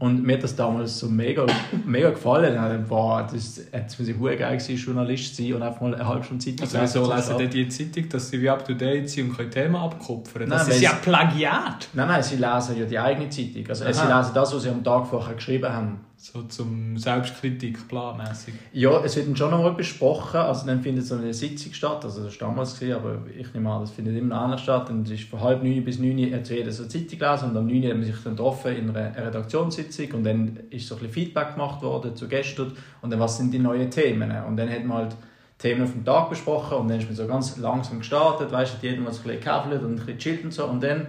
Und 0.00 0.24
mir 0.24 0.34
hat 0.34 0.42
das 0.42 0.56
damals 0.56 0.98
so 0.98 1.08
mega, 1.08 1.46
mega 1.86 2.10
gefallen. 2.10 2.54
Dann 2.54 2.86
boah, 2.86 3.26
das 3.32 3.60
das 3.70 3.98
muss 3.98 4.08
ich 4.08 4.18
hure 4.18 4.36
geil 4.36 4.58
gewesen, 4.58 4.76
Journalist 4.76 5.36
zu 5.36 5.42
sein 5.42 5.54
und 5.54 5.62
einfach 5.62 5.80
mal 5.80 5.94
eine 5.94 6.06
halbe 6.06 6.24
Stunde 6.24 6.44
Zeitung 6.44 6.62
Also 6.62 6.80
wieso 6.80 7.06
zum 7.06 7.16
lesen 7.16 7.34
Start. 7.34 7.54
die 7.54 7.68
Zeitung, 7.68 8.08
dass 8.08 8.28
sie 8.30 8.42
wie 8.42 8.50
up 8.50 8.66
to 8.66 8.74
date 8.74 9.08
sind 9.08 9.30
und 9.30 9.36
können 9.36 9.50
Themen 9.50 9.76
abkupfern? 9.76 10.50
Das 10.50 10.66
Nein, 10.66 10.76
ist 10.76 10.82
ja 10.82 10.92
Plagiat! 10.94 11.88
Nein, 11.94 12.08
nein, 12.08 12.22
sie 12.22 12.36
lesen 12.36 12.78
ja 12.78 12.84
die 12.84 12.98
eigene 12.98 13.28
Zeitung. 13.30 13.64
Also 13.68 13.84
sie 13.84 14.00
Aha. 14.00 14.18
lesen 14.18 14.32
das, 14.34 14.54
was 14.54 14.62
sie 14.62 14.68
am 14.68 14.82
Tag 14.82 15.06
vorher 15.06 15.34
geschrieben 15.34 15.72
haben. 15.72 16.00
So 16.24 16.42
zum 16.42 16.96
Selbstkritik, 16.96 17.88
planmäßig. 17.88 18.54
Ja, 18.72 19.02
es 19.02 19.16
wird 19.16 19.36
schon 19.36 19.50
nochmal 19.50 19.72
besprochen. 19.72 20.38
Also 20.38 20.68
dann 20.68 20.80
findet 20.80 21.04
so 21.04 21.16
eine 21.16 21.34
Sitzung 21.34 21.72
statt. 21.72 22.04
Also 22.04 22.22
das 22.22 22.40
war 22.40 22.48
damals, 22.48 22.78
gewesen, 22.78 22.94
aber 22.94 23.22
ich 23.36 23.52
nehme 23.52 23.68
an, 23.68 23.80
das 23.80 23.90
findet 23.90 24.16
immer 24.16 24.40
anders 24.40 24.60
statt. 24.60 24.88
Und 24.88 25.08
es 25.08 25.20
ist 25.20 25.28
von 25.28 25.40
halb 25.40 25.64
neun 25.64 25.84
bis 25.84 25.98
neun 25.98 26.32
hat 26.32 26.48
jeder 26.48 26.70
so 26.70 26.84
eine 26.84 26.90
Zeitung 26.90 27.18
gelesen 27.18 27.50
und 27.50 27.56
am 27.56 27.66
neun 27.66 27.82
hat 27.82 27.94
man 27.94 28.04
sich 28.04 28.14
dann 28.22 28.36
getroffen 28.36 28.76
in 28.76 28.96
einer 28.96 29.16
Redaktionssitzung 29.16 30.12
und 30.12 30.22
dann 30.22 30.60
ist 30.70 30.86
so 30.86 30.94
ein 30.94 31.00
bisschen 31.00 31.12
Feedback 31.12 31.54
gemacht 31.54 31.82
worden 31.82 32.14
zu 32.14 32.28
Gästen 32.28 32.70
und 33.00 33.10
dann 33.10 33.18
was 33.18 33.38
sind 33.38 33.52
die 33.52 33.58
neuen 33.58 33.90
Themen. 33.90 34.30
Und 34.46 34.56
dann 34.56 34.70
hat 34.70 34.84
man 34.84 34.98
halt 34.98 35.16
Themen 35.58 35.82
auf 35.82 35.90
dem 35.90 36.04
Tag 36.04 36.30
besprochen 36.30 36.78
und 36.78 36.88
dann 36.88 37.00
ist 37.00 37.06
man 37.06 37.16
so 37.16 37.26
ganz 37.26 37.56
langsam 37.56 37.98
gestartet, 37.98 38.52
weißt 38.52 38.76
du, 38.80 38.86
jeder 38.86 39.00
mal 39.00 39.12
so 39.12 39.22
ein 39.22 39.24
bisschen 39.24 39.40
gekaffelt 39.40 39.82
und 39.82 39.90
ein 39.90 39.96
bisschen 39.96 40.18
chillt 40.18 40.44
und 40.44 40.54
so. 40.54 40.66
Und 40.66 40.84
dann, 40.84 41.08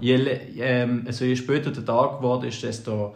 je, 0.00 0.14
ähm, 0.56 1.04
also 1.06 1.26
je 1.26 1.36
später 1.36 1.70
der 1.70 1.84
Tag 1.84 2.20
geworden 2.20 2.48
ist, 2.48 2.62
desto 2.62 3.14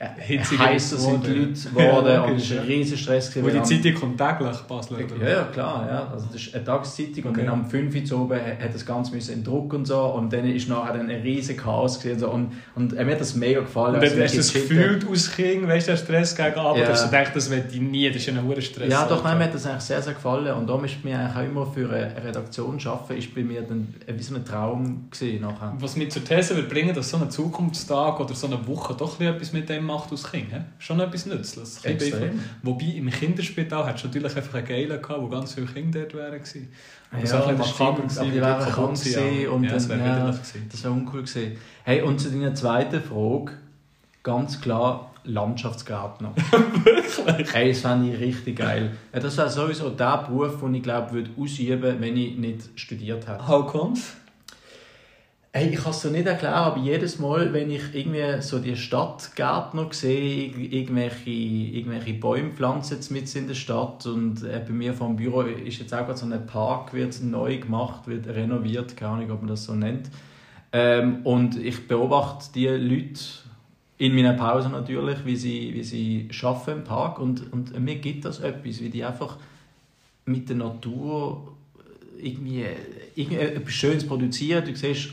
heißer 0.00 0.96
sind 0.96 1.26
die. 1.26 1.30
Leute 1.30 1.52
geworden 1.52 2.06
Ja, 2.08 2.22
und 2.22 2.36
es 2.36 2.50
war 2.54 2.60
ein 2.62 2.66
riesen 2.66 2.96
Stress. 2.96 3.32
Gewesen, 3.32 3.48
die 3.50 3.58
weil 3.58 3.64
Zeitung 3.64 3.94
kommt 4.00 4.18
täglich, 4.18 4.56
oder? 5.16 5.28
Ja, 5.28 5.28
ja, 5.38 5.44
klar. 5.44 5.86
Ja. 5.90 6.08
Also 6.12 6.26
das 6.32 6.40
ist 6.42 6.54
eine 6.54 6.64
Tageszeitung 6.64 7.24
und 7.24 7.30
Okay. 7.30 7.44
dann 7.44 7.52
am 7.52 7.66
5 7.68 8.12
Uhr 8.12 8.20
oben 8.22 8.38
hat 8.40 8.72
das 8.74 8.86
Ganze 8.86 9.14
müssen 9.14 9.32
in 9.34 9.44
Druck 9.44 9.72
und 9.74 9.86
so 9.86 10.00
und 10.00 10.32
dann 10.32 10.44
ist 10.48 10.68
nachher 10.68 10.94
dann 10.98 11.10
ein 11.10 11.20
riesen 11.22 11.56
Chaos 11.56 11.98
gewesen, 12.00 12.20
so. 12.20 12.30
und, 12.30 12.52
und 12.76 12.96
äh, 12.96 13.04
mir 13.04 13.12
hat 13.12 13.20
das 13.20 13.34
mega 13.34 13.60
gefallen. 13.60 13.96
Und 13.96 14.00
also 14.02 14.14
dann 14.14 14.24
hast 14.24 14.34
du 14.34 14.38
das 14.38 14.52
den 14.52 14.62
gefühlt 14.62 15.08
aus 15.08 15.32
Kind, 15.34 15.66
weißt 15.68 15.88
du, 15.88 15.92
der 15.92 15.98
Stress 15.98 16.36
gegen 16.36 16.54
Abend, 16.56 16.82
Ja. 16.82 16.88
hast 16.88 17.04
du 17.06 17.10
gedacht, 17.10 17.32
das 17.34 17.50
wird 17.50 17.72
ich 17.72 17.80
nie, 17.80 18.08
das 18.08 18.22
ist 18.22 18.28
ein 18.28 18.42
hoher 18.44 18.60
Stress. 18.60 18.90
Ja, 18.92 19.06
doch, 19.06 19.24
nein, 19.24 19.38
mir 19.38 19.44
hat 19.44 19.54
das 19.54 19.66
eigentlich 19.66 19.82
sehr, 19.82 20.00
sehr 20.02 20.14
gefallen. 20.14 20.54
Und 20.54 20.68
darum 20.68 20.84
ist 20.84 21.04
mir 21.04 21.18
eigentlich 21.18 21.36
auch 21.36 21.48
immer 21.50 21.66
für 21.66 21.90
eine 21.90 22.24
Redaktion 22.24 22.78
arbeiten, 22.84 23.16
ist 23.18 23.34
bei 23.34 23.42
mir 23.42 23.62
dann 23.62 23.92
wie 24.06 24.22
so 24.22 24.34
ein 24.36 24.44
Traum 24.44 25.08
gewesen 25.10 25.40
nachher. 25.42 25.74
Was 25.80 25.96
mich 25.96 26.10
zur 26.10 26.24
These 26.24 26.54
würde 26.54 26.68
bringen, 26.68 26.94
dass 26.94 27.10
so 27.10 27.16
ein 27.16 27.30
Zukunftstag 27.30 28.20
oder 28.20 28.34
so 28.34 28.46
eine 28.46 28.64
Woche 28.66 28.94
doch 28.94 29.18
etwas 29.20 29.52
mit 29.52 29.68
dem 29.68 29.87
macht 29.88 30.12
aus 30.12 30.30
Kind. 30.30 30.52
he? 30.52 30.60
Schon 30.78 31.00
etwas 31.00 31.26
Nützliches. 31.26 31.84
Extrem. 31.84 32.38
Wobei 32.62 32.84
im 32.84 33.10
Kinderspital 33.10 33.84
hat 33.84 33.96
es 33.96 34.04
natürlich 34.04 34.36
einfach 34.36 34.54
einen 34.54 34.66
Geilen 34.66 35.02
gehabt, 35.02 35.20
wo 35.20 35.26
ganz 35.28 35.54
viele 35.54 35.66
Kinder 35.66 36.00
dort 36.02 36.14
wären. 36.14 36.34
gewesen. 36.34 36.68
Aber 37.10 37.20
Ja, 37.20 37.26
so 37.26 37.36
ein 37.36 37.40
bisschen 37.40 37.58
das 37.58 37.78
makaber 37.78 38.02
gewesen, 38.02 38.18
aber 38.20 38.30
die 38.30 38.38
kaputt 38.38 38.74
krank 38.74 38.90
gewesen 39.02 39.48
und 39.48 39.64
ja, 39.64 39.70
das 39.72 39.88
wäre 39.88 40.06
ja. 40.06 40.38
Das 40.70 40.84
wäre 40.84 40.92
uncool 40.92 41.22
gewesen. 41.22 41.56
Hey, 41.82 42.02
und 42.02 42.20
zu 42.20 42.30
deiner 42.30 42.54
zweiten 42.54 43.02
Frage, 43.02 43.52
ganz 44.22 44.60
klar 44.60 45.10
Landschaftsgärtner. 45.24 46.32
Wirklich? 47.26 47.52
Hey, 47.52 47.68
das 47.72 47.80
fände 47.80 48.12
ich 48.14 48.20
richtig 48.20 48.58
geil. 48.58 48.92
Das 49.12 49.36
wäre 49.36 49.50
sowieso 49.50 49.90
der 49.90 50.18
Beruf, 50.26 50.60
den 50.60 50.74
ich 50.74 50.82
glaube, 50.82 51.12
würde 51.12 51.30
ausüben 51.38 51.96
wenn 52.00 52.16
ich 52.16 52.36
nicht 52.36 52.68
studiert 52.76 53.26
hätte. 53.26 53.46
How 53.46 53.66
comes? 53.66 54.14
Hey, 55.52 55.70
ich 55.70 55.80
kann 55.82 55.90
es 55.92 56.02
dir 56.02 56.10
nicht 56.10 56.26
erklären, 56.26 56.52
aber 56.54 56.78
jedes 56.80 57.18
Mal, 57.18 57.52
wenn 57.54 57.70
ich 57.70 57.82
irgendwie 57.94 58.42
so 58.42 58.58
die 58.58 58.76
Stadtgärtner 58.76 59.88
sehe, 59.92 60.50
irg- 60.50 60.70
irgendwelche, 60.72 61.30
irgendwelche 61.30 62.14
Bäume 62.14 62.50
pflanzen 62.52 62.98
mit 63.10 63.34
in 63.34 63.48
der 63.48 63.54
Stadt 63.54 64.04
und 64.06 64.42
äh, 64.44 64.62
bei 64.66 64.72
mir 64.72 64.92
vom 64.94 65.16
Büro 65.16 65.40
ist 65.42 65.78
jetzt 65.78 65.94
auch 65.94 66.04
gerade 66.06 66.18
so 66.18 66.26
ein 66.26 66.46
Park, 66.46 66.92
wird 66.92 67.20
neu 67.22 67.58
gemacht, 67.58 68.06
wird 68.06 68.26
renoviert, 68.28 68.96
keine 68.96 69.12
Ahnung, 69.12 69.30
ob 69.30 69.40
man 69.40 69.48
das 69.48 69.64
so 69.64 69.74
nennt. 69.74 70.10
Ähm, 70.72 71.20
und 71.24 71.56
ich 71.56 71.88
beobachte 71.88 72.52
die 72.54 72.66
Leute 72.68 73.20
in 73.96 74.14
meiner 74.14 74.34
Pause 74.34 74.68
natürlich, 74.68 75.24
wie 75.24 75.36
sie, 75.36 75.72
wie 75.74 75.82
sie 75.82 76.28
arbeiten 76.42 76.80
im 76.80 76.84
Park 76.84 77.18
und, 77.18 77.52
und 77.52 77.78
mir 77.80 77.96
gibt 77.96 78.24
das 78.26 78.40
etwas, 78.40 78.80
wie 78.82 78.90
die 78.90 79.04
einfach 79.04 79.38
mit 80.26 80.48
der 80.48 80.56
Natur 80.56 81.54
irgendwie, 82.20 82.64
irgendwie 83.14 83.38
etwas 83.38 83.72
Schönes 83.72 84.06
produzieren. 84.06 84.64
Du 84.64 84.74
siehst, 84.74 85.10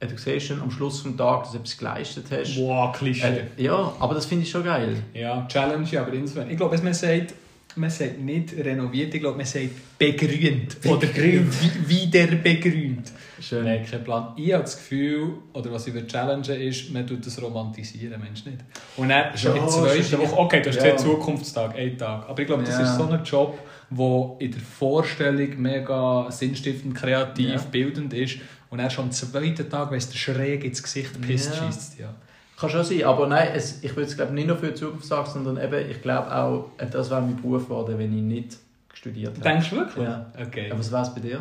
äh, 0.00 0.06
du 0.06 0.16
siehst 0.16 0.46
schon 0.46 0.60
am 0.60 0.70
Schluss 0.70 1.02
des 1.02 1.16
Tages, 1.16 1.42
dass 1.48 1.52
du 1.52 1.58
etwas 1.58 1.78
geleistet 1.78 2.24
hast. 2.30 2.56
Boah, 2.56 2.92
Klischee. 2.92 3.26
Äh, 3.56 3.62
ja, 3.62 3.92
aber 4.00 4.14
das 4.14 4.26
finde 4.26 4.44
ich 4.44 4.50
schon 4.50 4.64
geil. 4.64 4.96
Ja, 5.14 5.46
Challenge, 5.48 5.86
aber 6.00 6.12
insofern. 6.12 6.50
Ich 6.50 6.56
glaube, 6.56 6.76
man 6.78 6.94
sagt, 6.94 7.34
man 7.76 7.88
sagt 7.90 8.18
nicht 8.20 8.52
renoviert, 8.56 9.14
ich 9.14 9.20
glaube, 9.20 9.36
man 9.36 9.46
sagt 9.46 9.68
begrünt. 9.98 10.76
Oder 10.86 11.06
Begrünt. 11.06 11.54
wie- 11.86 11.88
wieder 11.88 12.26
begrünt. 12.36 13.12
Schön. 13.40 13.64
Nein, 13.64 13.86
kein 13.88 14.02
Plan. 14.04 14.32
Ich 14.36 14.52
habe 14.52 14.64
das 14.64 14.76
Gefühl, 14.76 15.34
oder 15.54 15.72
was 15.72 15.86
ich 15.86 15.94
würde 15.94 16.06
challengen 16.08 16.42
ist, 16.60 16.92
man 16.92 17.06
tut 17.06 17.24
das 17.24 17.40
romantisieren, 17.40 18.20
Mensch 18.20 18.44
nicht. 18.44 18.58
Und 18.96 19.08
dann 19.08 19.36
schon 19.38 19.56
Ja, 19.56 19.62
in 19.62 19.68
zwei 19.68 19.96
ist 19.96 20.18
Wochen, 20.18 20.34
okay, 20.36 20.60
du 20.60 20.68
hast 20.68 20.76
ja. 20.76 20.82
gesagt 20.82 21.00
Zukunftstag, 21.00 21.76
ein 21.76 21.96
Tag. 21.96 22.28
Aber 22.28 22.38
ich 22.40 22.46
glaube, 22.46 22.64
das 22.64 22.74
Ja. 22.76 22.82
ist 22.82 22.96
so 22.96 23.04
ein 23.04 23.22
Job, 23.24 23.58
der 23.90 24.36
in 24.40 24.50
der 24.50 24.60
Vorstellung 24.60 25.62
mega 25.62 26.30
sinnstiftend, 26.30 26.94
kreativ, 26.94 27.48
Ja. 27.50 27.58
bildend 27.70 28.12
ist. 28.12 28.38
Und 28.70 28.78
dann 28.78 28.90
schon 28.90 29.06
am 29.06 29.10
zweiten 29.12 29.68
Tag, 29.68 29.90
wenn 29.90 29.98
es 29.98 30.08
dir 30.08 30.16
schräg 30.18 30.64
ins 30.64 30.82
Gesicht 30.82 31.20
pisst, 31.20 31.54
Ja. 31.54 31.66
schießt 31.66 31.98
ja. 31.98 32.14
Kann 32.58 32.70
schon 32.70 32.84
sein, 32.84 33.04
aber 33.04 33.26
nein, 33.26 33.48
es, 33.54 33.82
ich 33.82 33.90
würde 33.96 34.08
es 34.08 34.16
glaube 34.16 34.32
nicht 34.34 34.46
nur 34.46 34.56
für 34.56 34.68
die 34.68 34.74
Zukunft 34.74 35.06
sagen, 35.06 35.28
sondern 35.32 35.56
eben, 35.64 35.90
ich 35.90 36.00
glaube 36.02 36.32
auch, 36.34 36.70
äh, 36.78 36.86
das 36.86 37.10
wäre 37.10 37.20
mein 37.22 37.36
Beruf 37.36 37.64
geworden, 37.64 37.98
wenn 37.98 38.14
ich 38.16 38.22
nicht 38.22 38.58
studiert 38.92 39.32
hätte. 39.36 39.40
Denkst 39.48 39.70
du 39.70 39.76
wirklich? 39.76 40.04
Ja. 40.04 40.26
Okay. 40.40 40.70
Aber 40.70 40.78
was 40.78 40.92
wäre 40.92 41.02
es 41.02 41.14
bei 41.14 41.20
dir? 41.20 41.40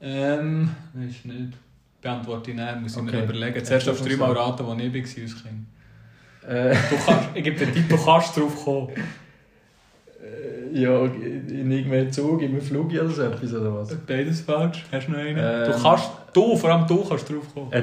Ähm, 0.00 0.70
weiß 0.94 1.24
nicht. 1.24 1.58
Beantworte 2.00 2.52
ich 2.52 2.56
nicht, 2.56 2.80
muss 2.80 2.92
ich 2.96 3.02
Okay. 3.02 3.16
mir 3.16 3.24
überlegen. 3.24 3.64
Zuerst 3.64 3.86
Ja, 3.86 3.92
darfst 3.92 4.04
du 4.06 4.08
das 4.08 4.18
dreimal 4.18 4.34
muss 4.34 4.38
raten, 4.38 4.66
wo 4.66 4.72
ich 4.74 4.94
war 4.94 5.22
als 5.22 5.42
Kind. 5.42 5.66
Äh, 6.48 6.74
Du 6.88 6.96
kannst, 7.04 7.28
ich 7.34 7.44
gebe 7.44 7.56
dir 7.58 7.66
den 7.66 7.74
Tipp, 7.74 7.88
du 7.90 8.02
kannst 8.04 8.36
drauf 8.36 8.64
kommen. 8.64 8.88
ja, 10.72 11.04
in 11.04 11.70
irgendeinem 11.70 12.12
Zug, 12.12 12.42
in 12.42 12.50
einem 12.52 12.60
Flug 12.60 12.92
oder 12.92 13.08
so 13.08 13.22
etwas, 13.22 13.52
oder 13.54 13.74
was? 13.74 13.94
Beides 14.06 14.40
falsch. 14.42 14.84
Hast 14.92 15.08
du 15.08 15.12
noch 15.12 15.18
einen? 15.18 15.38
Ähm. 15.38 15.72
du 15.72 15.82
kannst, 15.82 16.10
du, 16.32 16.56
vor 16.56 16.70
allem 16.70 16.86
du 16.86 17.04
kannst 17.04 17.28
drauf 17.28 17.54
kommen. 17.54 17.72
Äh, 17.72 17.82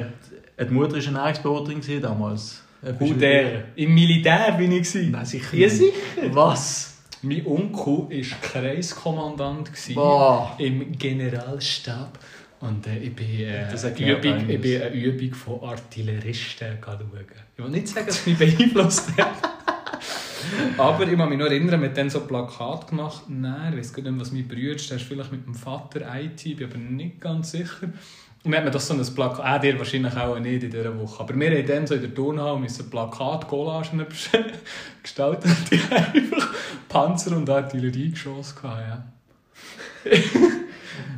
Die 0.66 0.72
Mutter 0.72 0.92
war 0.92 0.98
eine 0.98 1.06
Ernährungsberaterin 1.06 2.02
damals. 2.02 2.62
Äh, 2.82 3.14
der? 3.14 3.64
Im 3.76 3.94
Militär 3.94 4.52
bin 4.52 4.72
ich. 4.72 4.88
gewesen. 4.88 5.10
Nein, 5.10 5.26
sicher 5.26 5.56
Ja, 5.56 5.68
sicher. 5.68 5.92
Was? 6.30 6.94
Mein 7.22 7.44
Onkel 7.46 8.08
war 8.08 8.38
Kreiskommandant 8.40 9.70
Boah. 9.94 10.54
im 10.58 10.92
Generalstab. 10.92 12.18
Und 12.60 12.86
äh, 12.86 12.98
ich 12.98 13.14
bin, 13.14 13.40
äh, 13.40 13.72
erklärt 13.72 14.24
Übung, 14.24 14.48
ich 14.50 14.60
bin 14.60 14.82
eine 14.82 14.94
Übung 14.94 15.34
von 15.34 15.62
Artilleristen 15.62 16.78
schauen. 16.84 17.10
Ich 17.56 17.62
will 17.64 17.70
nicht 17.70 17.88
sagen, 17.88 18.06
dass 18.06 18.26
mich 18.26 18.38
beeinflusst 18.38 19.10
hat. 19.16 19.34
Aber 20.78 21.06
ich 21.06 21.16
kann 21.16 21.28
mich 21.28 21.38
noch 21.38 21.46
erinnern, 21.46 21.80
wir 21.80 21.88
haben 21.88 21.94
dann 21.94 22.10
so 22.10 22.20
Plakat 22.20 22.88
gemacht. 22.88 23.24
Nein, 23.28 23.72
ich 23.72 23.78
weiß 23.78 23.92
gar 23.92 24.02
nicht, 24.02 24.20
was 24.20 24.30
Bruder 24.30 24.76
ist. 24.76 24.90
Der 24.90 24.96
ist 24.98 25.06
vielleicht 25.06 25.32
mit 25.32 25.46
dem 25.46 25.54
Vater 25.54 26.00
IT, 26.14 26.42
bin 26.56 26.68
aber 26.68 26.78
nicht 26.78 27.20
ganz 27.20 27.52
sicher. 27.52 27.88
Und 28.44 28.54
hat 28.54 28.62
man 28.62 28.72
das 28.72 28.86
so 28.86 28.94
ein 28.94 29.14
Plakat, 29.14 29.44
ah, 29.44 29.58
dir 29.58 29.78
wahrscheinlich 29.78 30.16
auch 30.16 30.38
nicht 30.38 30.62
in 30.62 30.70
dieser 30.70 30.98
Woche. 30.98 31.20
Aber 31.20 31.34
wir 31.34 31.50
haben 31.50 31.66
dann 31.66 31.86
so 31.86 31.94
in 31.94 32.00
der 32.02 32.14
Turnhalle 32.14 32.58
müssen 32.58 32.88
Plakat-Collagen 32.88 34.06
gestalten. 35.02 35.56
Die 35.70 35.78
haben 35.78 35.92
einfach 36.14 36.54
Panzer 36.88 37.36
und 37.36 37.50
Artillerie 37.50 38.10
geschossen. 38.10 38.56
gehabt, 38.62 39.04
Ja. 40.04 40.48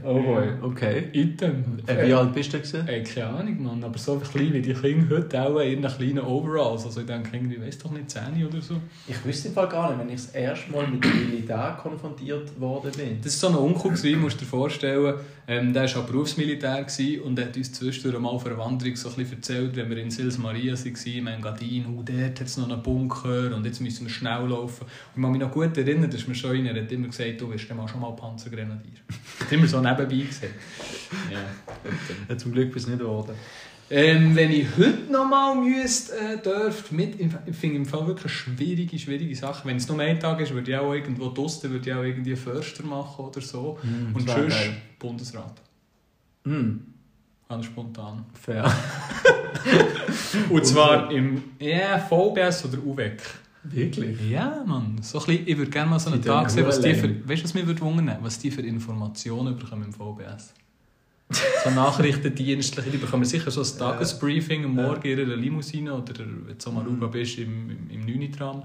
Oh 0.05 0.21
boy, 0.21 0.49
okay. 0.63 1.09
Item. 1.13 1.79
Äh, 1.87 2.07
wie 2.07 2.15
alt 2.15 2.33
bist 2.33 2.53
du 2.53 2.59
gewesen? 2.59 2.87
Ey, 2.87 3.03
keine 3.03 3.27
Ahnung, 3.27 3.63
Mann. 3.63 3.85
Aber 3.85 3.99
so 3.99 4.17
klein 4.17 4.53
wie 4.53 4.63
die 4.63 4.75
Kinder 4.75 5.17
heute 5.17 5.43
auch 5.43 5.59
in 5.61 5.83
ihren 5.83 5.97
kleinen 5.97 6.21
Overalls. 6.21 6.85
Also 6.85 7.01
ich 7.01 7.07
denke, 7.07 7.37
irgendwie, 7.37 7.61
weiß 7.61 7.79
doch 7.79 7.91
nicht, 7.91 8.11
10 8.11 8.47
oder 8.47 8.61
so. 8.61 8.77
Ich 9.07 9.25
wüsste 9.25 9.49
im 9.49 9.55
Fall 9.55 9.69
gar 9.69 9.91
nicht, 9.91 10.01
wenn 10.01 10.09
ich 10.09 10.23
das 10.23 10.35
erste 10.35 10.73
Mal 10.73 10.87
mit 10.87 11.05
dem 11.05 11.31
Militär 11.31 11.79
konfrontiert 11.81 12.61
worden 12.61 12.93
bin. 12.97 13.19
Das 13.23 13.43
war 13.43 13.51
so 13.51 13.59
ein 13.59 13.65
Onkel, 13.65 13.91
gewesen, 13.91 14.21
musst 14.21 14.41
du 14.41 14.45
dir 14.45 14.51
vorstellen. 14.51 15.15
Ähm, 15.51 15.73
der 15.73 15.93
war 15.93 16.03
auch 16.03 16.07
Berufsmilitär 16.07 16.85
gewesen 16.85 17.23
und 17.23 17.41
hat 17.41 17.57
uns 17.57 17.73
zwischendurch 17.73 18.21
mal 18.21 18.29
auf 18.29 18.47
einer 18.47 18.57
Wanderung 18.57 18.95
so 18.95 19.09
ein 19.09 19.17
bisschen 19.17 19.37
erzählt, 19.39 19.75
wenn 19.75 19.91
wir 19.91 19.97
in 19.97 20.09
Sils 20.09 20.39
Maria 20.39 20.75
waren, 20.75 21.05
im 21.05 21.27
Engadin, 21.27 21.87
oh, 21.87 22.03
dort 22.05 22.41
hat 22.41 22.47
es 22.47 22.57
noch 22.57 22.71
einen 22.71 22.81
Bunker 22.81 23.55
und 23.57 23.67
jetzt 23.67 23.81
müssen 23.81 24.07
wir 24.07 24.13
schnell 24.13 24.47
laufen. 24.47 24.85
Und 24.85 25.17
ich 25.17 25.23
kann 25.23 25.33
mich 25.33 25.41
noch 25.41 25.51
gut 25.51 25.77
erinnern, 25.77 26.09
dass 26.09 26.29
mir 26.29 26.37
schon 26.37 26.57
einer 26.57 26.81
hat 26.81 26.93
immer 26.93 27.09
gesagt, 27.09 27.41
du 27.41 27.51
wirst 27.51 27.69
dann 27.69 27.79
mal 27.79 27.89
schon 27.89 28.01
mal 28.01 28.15
Panzergrenadier. 28.15 29.01
So 29.71 29.81
nebenbei 29.81 30.27
gesehen. 30.27 30.55
Ja, 31.31 32.37
zum 32.37 32.53
Glück 32.53 32.73
bist 32.73 32.87
du 32.87 32.91
nicht 32.91 33.01
geworden. 33.01 33.35
Ähm, 33.93 34.37
wenn 34.37 34.53
ich 34.53 34.69
heute 34.79 35.11
noch 35.11 35.29
mal 35.29 35.57
müsste, 35.57 36.17
äh, 36.17 36.39
dürfte, 36.41 36.95
mit, 36.95 37.21
ich 37.21 37.57
finde 37.57 37.77
im 37.77 37.85
Fall 37.87 38.07
wirklich 38.07 38.33
schwierige, 38.33 38.97
schwierige 38.97 39.35
Sachen. 39.35 39.69
Wenn 39.69 39.79
es 39.79 39.89
nur 39.89 39.99
ein 39.99 40.21
Tag 40.21 40.41
ist, 40.41 40.55
würde 40.55 40.71
ich 40.71 40.77
auch 40.77 40.93
irgendwo 40.93 41.29
draussen, 41.31 41.73
würde 41.73 41.91
ich 41.91 41.97
auch 41.97 42.05
irgendwie 42.05 42.37
Förster 42.37 42.85
machen 42.85 43.25
oder 43.25 43.41
so. 43.41 43.79
Mm, 43.83 44.15
Und 44.15 44.29
sonst 44.29 44.57
geil. 44.57 44.77
Bundesrat. 44.97 45.61
Hm, 46.45 46.87
Ganz 47.49 47.67
spontan. 47.67 48.25
fair. 48.33 48.73
Und 50.51 50.65
zwar 50.65 51.11
im 51.11 51.43
ja, 51.59 51.99
VBS 51.99 52.67
oder 52.67 52.79
UWEC. 52.79 53.21
Wirklich? 53.63 54.19
Ja, 54.31 54.65
Mann. 54.67 54.97
So 55.03 55.19
ein 55.19 55.27
bisschen, 55.27 55.49
ich 55.49 55.59
würde 55.59 55.71
gerne 55.71 55.91
mal 55.91 55.99
so 55.99 56.11
einen 56.11 56.23
Die 56.23 56.29
Tag 56.29 56.51
sehen, 56.51 56.67
was 56.67 56.81
die 56.81 56.95
für, 56.95 57.29
weißt 57.29 57.43
du, 57.43 57.45
was 57.45 57.55
mich 57.55 57.67
würde 57.67 57.81
wundern? 57.83 58.19
Was 58.23 58.39
die 58.39 58.51
für 58.51 58.63
Informationen 58.63 59.57
bekommen 59.57 59.85
im 59.85 59.93
VBS. 59.93 60.55
So 61.65 61.71
Nachrichtendienstliche, 61.71 62.91
die 62.91 62.97
bekommen 62.97 63.25
sicher 63.25 63.51
so 63.51 63.61
ein 63.61 63.69
Tagesbriefing 63.79 64.65
am 64.65 64.75
Morgen 64.75 65.03
in 65.03 65.19
ihrer 65.19 65.37
Limousine 65.37 65.95
oder 65.95 66.15
wenn 66.19 66.59
du 66.59 66.71
mal 66.73 66.83
Aruba 66.83 67.07
bist 67.07 67.39
im, 67.39 67.71
im, 67.71 67.91
im 67.91 68.05
Nünitram. 68.05 68.63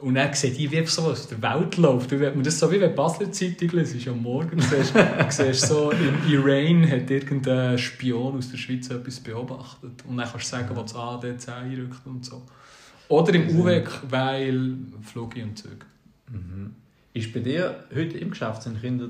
Und 0.00 0.14
dann 0.14 0.32
sieht 0.34 0.58
die, 0.58 0.70
wie 0.70 0.84
so 0.86 1.10
in 1.10 1.16
der 1.30 1.42
Welt 1.42 1.76
läuft. 1.76 2.12
Du, 2.12 2.18
man 2.18 2.42
das 2.42 2.58
so 2.58 2.70
wie 2.70 2.80
wenn 2.80 2.94
Basler 2.94 3.32
Zeitung 3.32 3.70
liest, 3.70 4.06
am 4.08 4.22
Morgen 4.22 4.60
siehst, 4.60 4.94
du 4.94 5.26
siehst 5.28 5.66
so, 5.66 5.90
in 5.90 6.30
Iran 6.30 6.88
hat 6.88 7.10
irgendein 7.10 7.78
Spion 7.78 8.36
aus 8.36 8.50
der 8.50 8.58
Schweiz 8.58 8.90
etwas 8.90 9.18
beobachtet. 9.20 10.04
Und 10.06 10.16
dann 10.16 10.28
kannst 10.28 10.46
du 10.46 10.56
sagen, 10.56 10.68
was 10.74 10.92
das 10.92 11.00
ADC 11.00 11.48
einrückt 11.48 12.06
und 12.06 12.24
so. 12.24 12.42
Oder 13.08 13.34
im 13.34 13.58
UWEC, 13.58 13.88
weil 14.10 14.76
Flüge 15.02 15.42
und 15.42 15.56
Züge. 15.56 15.86
Mhm. 16.30 16.74
Ist 17.14 17.32
bei 17.32 17.40
dir 17.40 17.84
heute 17.94 18.18
im 18.18 18.30
Geschäft 18.30 18.62
sind 18.62 18.80
Kinder, 18.80 19.08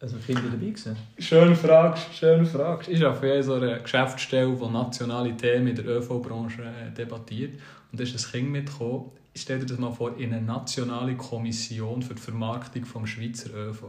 also 0.00 0.16
Kinder 0.18 0.42
dabei 0.42 0.66
gewesen? 0.66 0.96
Schön 1.18 1.56
fragst, 1.56 2.14
schön 2.14 2.46
fragst. 2.46 2.88
Ich 2.88 3.04
arbeite 3.04 3.42
so 3.42 3.54
einer 3.54 3.80
Geschäftsstelle, 3.80 4.56
die 4.56 4.70
nationale 4.70 5.36
Themen 5.36 5.68
in 5.68 5.76
der 5.76 5.86
ÖV-Branche 5.86 6.62
äh, 6.62 6.94
debattiert. 6.94 7.58
Und 7.90 7.98
da 7.98 8.04
ist 8.04 8.14
ein 8.14 8.32
Kind 8.32 8.50
mitgekommen. 8.50 9.10
Stell 9.36 9.58
dir 9.58 9.66
das 9.66 9.78
mal 9.78 9.92
vor, 9.92 10.16
in 10.16 10.32
eine 10.32 10.42
nationale 10.42 11.16
Kommission 11.16 12.02
für 12.02 12.14
die 12.14 12.22
Vermarktung 12.22 12.84
vom 12.84 13.04
Schweizer 13.04 13.52
ÖV. 13.52 13.84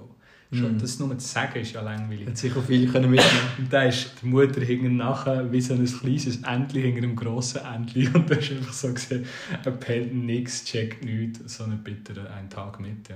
Schon 0.55 0.77
das 0.79 1.00
nur 1.00 1.17
zu 1.17 1.27
sagen 1.27 1.59
ist 1.59 1.74
ja 1.74 1.81
langweilig. 1.81 2.27
Hat 2.27 2.38
sicher 2.38 2.62
viele 2.62 2.88
können 2.91 3.09
mitnehmen. 3.12 3.47
Und 3.57 3.71
da 3.74 3.83
ist 3.83 4.12
die 4.21 4.25
Mutter 4.27 4.62
hinten 4.62 4.97
nachher 4.97 5.51
wie 5.51 5.62
so 5.62 5.74
ein 5.74 5.85
kleines 5.85 6.38
Entli 6.43 6.81
hinter 6.81 7.03
einem 7.03 7.15
grossen 7.15 7.62
Entli. 7.62 8.07
Und 8.13 8.29
da 8.29 8.35
ist 8.35 8.51
einfach 8.51 8.74
so 8.74 8.93
gesehen, 8.93 9.25
ein 9.65 9.79
pennt 9.79 10.13
nichts, 10.13 10.63
checkt 10.65 11.03
nichts, 11.03 11.57
so 11.57 11.63
einen 11.63 11.79
bitteren 11.83 12.27
einen 12.27 12.50
Tag 12.50 12.79
mit. 12.79 13.07
Ja. 13.09 13.15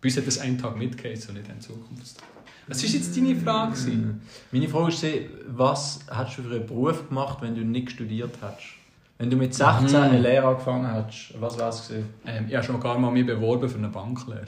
Bei 0.00 0.08
uns 0.08 0.16
hat 0.16 0.26
das 0.26 0.38
einen 0.38 0.58
Tag 0.58 0.76
mitgeheißen 0.76 1.30
und 1.30 1.36
nicht 1.40 1.50
ein 1.50 1.60
Zukunftstag. 1.60 2.24
Was 2.68 2.82
war 2.82 2.90
jetzt 2.90 3.16
deine 3.16 3.36
Frage? 3.36 3.72
gewesen? 3.72 4.20
Meine 4.52 4.68
Frage 4.68 4.88
ist, 4.88 5.00
sie, 5.00 5.30
was 5.48 6.00
hast 6.10 6.38
du 6.38 6.42
für 6.42 6.56
einen 6.56 6.66
Beruf 6.66 7.08
gemacht, 7.08 7.38
wenn 7.40 7.54
du 7.54 7.62
nicht 7.64 7.92
studiert 7.92 8.34
hast? 8.42 8.74
Wenn 9.18 9.30
du 9.30 9.36
mit 9.36 9.54
16 9.54 9.86
Mhm. 9.88 9.94
eine 9.96 10.18
Lehre 10.20 10.48
angefangen 10.48 10.86
hast, 10.86 11.32
was 11.40 11.58
war 11.58 11.70
es? 11.70 11.90
Ähm, 12.26 12.46
ich 12.48 12.54
habe 12.54 12.66
schon 12.66 12.78
gar 12.80 12.98
mal 12.98 13.10
mich 13.10 13.24
beworben 13.24 13.68
für 13.68 13.78
eine 13.78 13.88
Banklehre. 13.88 14.46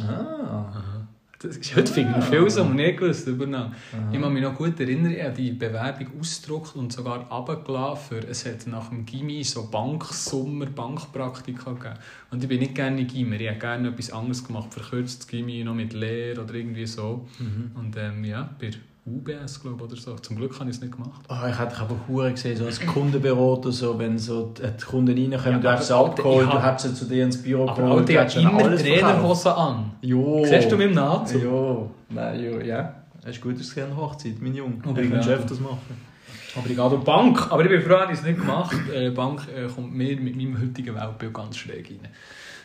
Ah. 0.00 1.04
Das 1.42 1.56
ist, 1.56 1.74
heute 1.74 1.92
finde 1.92 2.18
ich 2.20 2.24
viel 2.26 2.48
so, 2.48 2.62
und 2.62 2.76
nicht 2.76 2.98
gewusst. 2.98 3.26
Übernommen. 3.26 3.74
Ich 4.12 4.20
kann 4.20 4.32
mich 4.32 4.42
noch 4.42 4.54
gut 4.54 4.78
erinnern, 4.78 5.12
ich 5.12 5.22
habe 5.22 5.34
die 5.34 5.50
Bewerbung 5.50 6.20
ausgedruckt 6.20 6.76
und 6.76 6.92
sogar 6.92 7.28
runtergelassen. 7.28 8.20
Für, 8.20 8.28
es 8.28 8.46
hat 8.46 8.66
nach 8.68 8.90
dem 8.90 9.04
Gimmi 9.04 9.42
so 9.42 9.68
Banksummer, 9.68 10.66
Bankpraktika 10.66 11.72
gegeben. 11.72 11.94
Und 12.30 12.42
ich 12.42 12.48
bin 12.48 12.60
nicht 12.60 12.74
gerne 12.76 13.04
Gimmer, 13.04 13.40
ich 13.40 13.48
habe 13.48 13.58
gerne 13.58 13.88
etwas 13.88 14.12
anderes 14.12 14.44
gemacht, 14.44 14.72
verkürztes 14.72 15.26
Gimmi, 15.26 15.64
noch 15.64 15.74
mit 15.74 15.92
Lehre 15.92 16.42
oder 16.42 16.54
irgendwie 16.54 16.86
so. 16.86 17.26
Und 17.74 17.96
ähm, 17.96 18.24
ja, 18.24 18.48
bei 18.60 18.70
UBS, 19.04 19.60
glaube 19.60 19.76
ich, 19.78 19.82
oder 19.82 19.96
so. 20.00 20.14
Zum 20.16 20.36
Glück 20.36 20.58
habe 20.60 20.70
ich 20.70 20.76
es 20.76 20.82
nicht 20.82 20.92
gemacht. 20.92 21.24
Oh, 21.28 21.46
ich 21.48 21.58
hätte 21.58 21.76
aber 21.78 21.96
Hure 22.06 22.30
gesehen, 22.30 22.56
so 22.56 22.66
als 22.66 22.80
Kundenbüro 22.80 23.54
oder 23.54 23.72
so, 23.72 23.98
wenn 23.98 24.16
so 24.16 24.52
die 24.56 24.62
die 24.62 24.84
Kunden 24.84 25.18
reinkommen, 25.18 25.54
Ja, 25.54 25.58
du 25.58 25.70
hast 25.70 25.86
sie 25.88 25.94
aber 25.94 26.10
abgeholt, 26.10 26.46
du 26.46 26.62
hast 26.62 26.82
sie 26.82 26.94
zu 26.94 27.06
dir 27.06 27.24
ins 27.24 27.42
Büro 27.42 27.68
Aber 27.68 27.82
geholt, 27.82 28.08
ich 28.08 28.16
habe 28.16 28.40
ihnen 28.40 28.50
immer 28.60 28.76
Trainerhose 28.76 29.56
an. 29.56 29.92
Jo. 30.02 30.44
Siehst 30.44 30.70
du 30.70 30.76
mit 30.76 30.90
dem 30.90 30.94
Nazi? 30.94 31.38
Jo. 31.38 31.90
Nein, 32.10 32.44
jo, 32.44 32.60
ja. 32.60 32.94
Es 33.24 33.36
ist 33.36 33.40
gut, 33.40 33.58
dass 33.58 33.66
es 33.66 33.78
eine 33.78 33.96
Hochzeit, 33.96 34.40
mein 34.40 34.54
Junge. 34.54 34.76
Aber 34.84 35.00
ich 35.02 35.10
kann 35.10 35.28
öfters 35.28 35.58
machen. 35.58 36.12
Aber 36.54 36.68
ich 36.68 36.76
gehe 36.76 36.90
die 36.90 37.04
Bank. 37.04 37.50
Aber 37.50 37.62
ich 37.64 37.70
bin 37.70 37.82
froh, 37.82 37.98
dass 37.98 38.10
ich 38.12 38.18
es 38.18 38.24
nicht 38.24 38.38
gemacht 38.40 38.76
habe. 38.76 38.94
Äh, 38.94 39.10
Bank 39.10 39.48
äh, 39.48 39.66
kommt 39.68 39.94
mir 39.94 40.20
mit 40.20 40.36
meinem 40.36 40.60
heutigen 40.60 40.94
Weltbild 40.94 41.32
ganz 41.32 41.56
schräg 41.56 41.88
rein. 41.90 42.08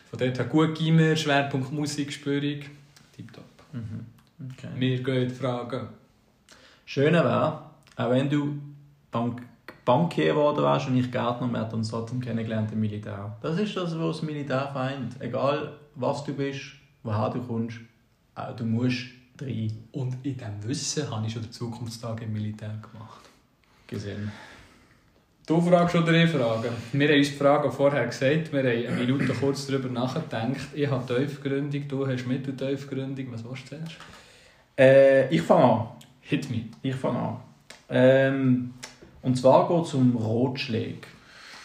Von 0.09 0.19
dort 0.19 0.37
her 0.37 0.45
gut 0.45 0.75
Gimmer, 0.75 1.15
Schwerpunkt 1.15 1.71
Musik, 1.71 2.11
Spürung. 2.11 2.59
Tipptopp. 3.15 3.43
Okay. 3.73 4.67
Wir 4.77 5.01
gehen 5.01 5.29
fragen. 5.29 5.87
Schöne 6.87 7.21
wäre, 7.21 7.63
auch 7.97 8.09
wenn 8.09 8.29
du 8.29 8.57
Bank 9.11 9.41
Bankier 9.83 10.33
geworden 10.33 10.63
wärst 10.63 10.87
und 10.87 10.97
ich 10.97 11.11
Gärtner, 11.11 11.47
wir 11.47 11.61
hätten 11.61 11.75
uns 11.75 11.89
trotzdem 11.89 12.21
kennengelernt 12.21 12.71
im 12.71 12.79
Militär. 12.79 13.37
Das 13.41 13.59
ist 13.59 13.75
das, 13.75 13.97
was 13.97 14.17
das 14.17 14.21
Militär 14.21 14.69
vereint. 14.71 15.15
Egal, 15.19 15.73
was 15.95 16.23
du 16.23 16.33
bist, 16.33 16.61
woher 17.03 17.29
du 17.29 17.41
kommst, 17.41 17.77
auch 18.35 18.55
du 18.55 18.65
musst 18.65 19.05
rein 19.41 19.71
Und 19.91 20.15
in 20.23 20.37
diesem 20.37 20.63
Wissen 20.63 21.11
habe 21.11 21.27
ich 21.27 21.33
schon 21.33 21.41
den 21.41 21.51
Zukunftstag 21.51 22.21
im 22.21 22.33
Militär 22.33 22.73
gemacht. 22.81 23.21
gesehen. 23.85 24.31
Du 25.45 25.61
fragst 25.61 25.95
oder 25.95 26.13
ich 26.13 26.29
frage? 26.29 26.69
Wir 26.93 27.07
haben 27.09 27.17
uns 27.17 27.29
die 27.29 27.35
Fragen 27.35 27.71
vorher 27.71 28.05
gesagt, 28.05 28.51
wir 28.51 28.59
haben 28.59 28.87
eine 28.87 29.05
Minute 29.05 29.33
kurz 29.33 29.67
darüber 29.67 29.89
nachgedacht. 29.89 30.67
Ich 30.73 30.89
habe 30.89 31.05
Tiefgründung, 31.05 31.87
du 31.87 32.07
hast 32.07 32.25
Mitteltiefgründung. 32.27 33.31
Was 33.31 33.43
willst 33.43 33.71
du 33.71 33.77
zuerst? 33.77 33.95
Äh, 34.77 35.33
ich 35.33 35.41
fange 35.41 35.63
an. 35.63 35.96
Hit 36.29 36.49
me. 36.49 36.65
Ich 36.81 36.95
fange 36.95 37.19
an. 37.19 37.37
Ähm, 37.89 38.73
und 39.21 39.37
zwar 39.37 39.65
geht 39.69 39.85
es 39.85 39.93
um 39.93 40.13
Rotschläge. 40.17 41.07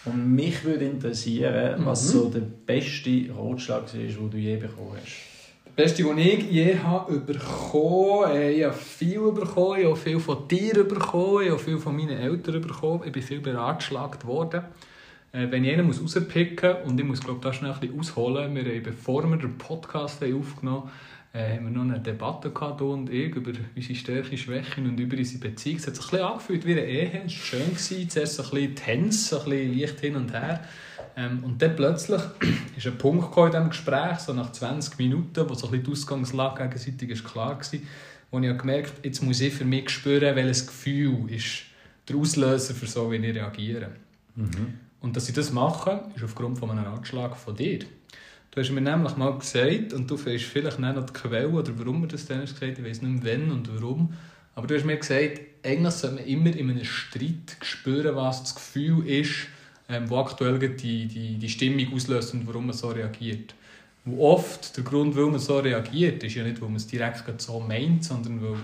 Und 0.05 0.35
mich 0.35 0.63
würde 0.63 0.85
interessieren, 0.85 1.85
was 1.85 2.09
so 2.09 2.29
der 2.29 2.41
beste 2.41 3.29
Rotschlag 3.37 3.85
ist, 3.87 4.17
den 4.19 4.31
du 4.31 4.37
je 4.37 4.57
bekommen 4.57 4.93
hast. 4.95 5.17
Das 5.65 5.75
Beste, 5.75 6.05
was 6.05 6.17
ich 6.17 6.49
je 6.49 6.79
habe 6.79 7.19
bekommen 7.19 8.27
habe, 8.29 8.53
ich 8.53 8.65
habe 8.65 8.75
viel 8.75 9.33
bekommen, 9.33 9.81
ich 9.81 9.87
habe 9.87 9.97
viel 9.97 10.21
von 10.21 10.47
dir 10.47 10.85
bekommen, 10.85 11.45
ich 11.45 11.51
habe 11.51 11.59
viel 11.59 11.79
von 11.79 11.97
meinen 11.97 12.17
Eltern 12.17 12.61
bekommen, 12.61 13.03
ich 13.05 13.11
bin 13.11 13.23
viel 13.23 13.41
beratschlagt 13.41 14.25
worden. 14.25 14.63
Äh, 15.33 15.51
Wenn 15.51 15.65
ich 15.65 15.73
einen 15.73 15.87
muss 15.89 16.01
rauspicken 16.01 16.77
muss, 16.83 16.91
und 16.93 17.01
ich 17.01 17.07
muss 17.07 17.21
glaube 17.21 17.41
da 17.43 17.53
schnell 17.53 17.73
ein 17.73 17.81
bisschen 17.81 17.99
ausholen, 17.99 18.55
wir 18.55 18.65
haben, 18.65 18.83
bevor 18.85 19.29
wir 19.29 19.37
den 19.37 19.59
Podcast 19.59 20.23
aufgenommen 20.23 20.83
haben, 20.83 20.91
äh, 21.33 21.57
haben 21.57 21.65
wir 21.65 21.71
noch 21.71 21.83
eine 21.83 22.01
Debatte 22.01 22.51
gehabt, 22.51 22.81
du 22.81 22.93
und 22.93 23.11
ich, 23.11 23.35
über 23.35 23.53
unsere 23.75 23.95
Stärke, 23.95 24.37
Schwächen 24.37 24.89
und 24.89 25.01
über 25.01 25.17
unsere 25.17 25.39
Beziehung. 25.41 25.79
Es 25.79 25.87
hat 25.87 25.97
sich 25.97 26.05
ein 26.05 26.11
bisschen 26.11 26.27
angefühlt 26.27 26.67
wie 26.67 26.73
eine 26.73 26.85
Ehe, 26.85 27.23
es 27.25 27.33
war 27.33 27.61
schön, 27.61 27.71
gewesen. 27.71 28.11
zuerst 28.11 28.41
ein 28.41 28.51
bisschen 28.51 28.75
tense, 28.75 29.39
ein 29.39 29.51
bisschen 29.51 29.79
leicht 29.79 30.01
hin 30.01 30.17
und 30.17 30.33
her. 30.33 30.65
Ähm, 31.17 31.43
und 31.45 31.61
dann 31.63 31.77
plötzlich 31.77 32.21
ist 32.77 32.87
ein 32.87 32.99
Punkt 32.99 33.37
in 33.37 33.51
diesem 33.51 33.69
Gespräch, 33.71 34.19
so 34.19 34.33
nach 34.33 34.53
20 34.53 34.99
Minuten, 34.99 35.49
wo 35.49 35.55
so 35.55 35.67
ein 35.67 35.71
bisschen 35.73 35.85
die 35.85 35.91
Ausgangslage 35.93 36.63
gegenseitig 36.63 37.11
ist 37.11 37.25
klar 37.25 37.59
war, 37.59 37.81
wo 38.31 38.39
ich 38.39 38.49
habe 38.49 38.59
gemerkt 38.59 39.05
jetzt 39.05 39.23
muss 39.23 39.41
ich 39.41 39.55
für 39.55 39.65
mich 39.65 39.91
spüren, 39.91 40.37
welches 40.37 40.67
Gefühl 40.67 41.31
ist 41.31 41.65
der 42.09 42.17
Auslöser 42.17 42.75
für 42.75 42.87
so, 42.87 43.11
wie 43.11 43.17
ich 43.17 43.35
reagiere. 43.35 43.91
Und 45.01 45.17
dass 45.17 45.29
ich 45.29 45.35
das 45.35 45.53
mache, 45.53 46.05
ist 46.15 46.25
aufgrund 46.25 46.59
von 46.59 46.71
einem 46.71 46.85
Ratschlag 46.85 47.37
von 47.37 47.57
dir. 47.57 47.81
Du 48.55 48.61
hast 48.61 48.71
mir 48.71 48.83
nämlich 48.83 49.17
mal 49.17 49.39
gesagt, 49.39 49.95
und 49.95 50.11
du 50.11 50.23
weißt 50.23 50.45
vielleicht 50.45 50.79
nicht 50.79 50.95
noch 50.95 51.07
die 51.07 51.13
Quelle 51.15 51.49
oder 51.49 51.73
warum 51.79 52.03
du 52.03 52.09
das 52.09 52.27
dann 52.27 52.43
hast 52.43 52.61
gesagt, 52.61 52.79
ich 52.79 52.85
weiß 52.85 53.01
nicht 53.01 53.25
mehr 53.25 53.39
wann 53.39 53.51
und 53.51 53.75
warum, 53.75 54.13
aber 54.55 54.67
du 54.67 54.77
hast 54.77 54.85
mir 54.85 54.99
gesagt, 54.99 55.41
eigentlich 55.65 55.95
sollte 55.95 56.17
man 56.17 56.27
immer 56.27 56.55
in 56.55 56.69
einem 56.71 56.85
Streit 56.85 57.57
spüren, 57.63 58.15
was 58.15 58.43
das 58.43 58.55
Gefühl 58.55 59.09
ist, 59.09 59.47
ähm, 59.89 60.11
wo 60.11 60.19
aktuell 60.19 60.59
die, 60.59 61.07
die, 61.07 61.39
die 61.39 61.49
Stimmung 61.49 61.95
auslöst 61.95 62.35
und 62.35 62.47
warum 62.47 62.67
man 62.67 62.77
so 62.77 62.91
reagiert. 62.91 63.55
Und 64.05 64.19
oft 64.19 64.77
der 64.77 64.85
Grund, 64.85 65.17
warum 65.17 65.31
man 65.31 65.41
so 65.41 65.59
reagiert, 65.59 66.23
ist 66.23 66.35
ja 66.35 66.45
nicht, 66.45 66.61
weil 66.61 66.69
man 66.69 66.77
es 66.77 66.87
direkt 66.87 67.41
so 67.41 67.59
meint, 67.59 68.05
sondern 68.05 68.43
weil 68.43 68.53
ein 68.53 68.63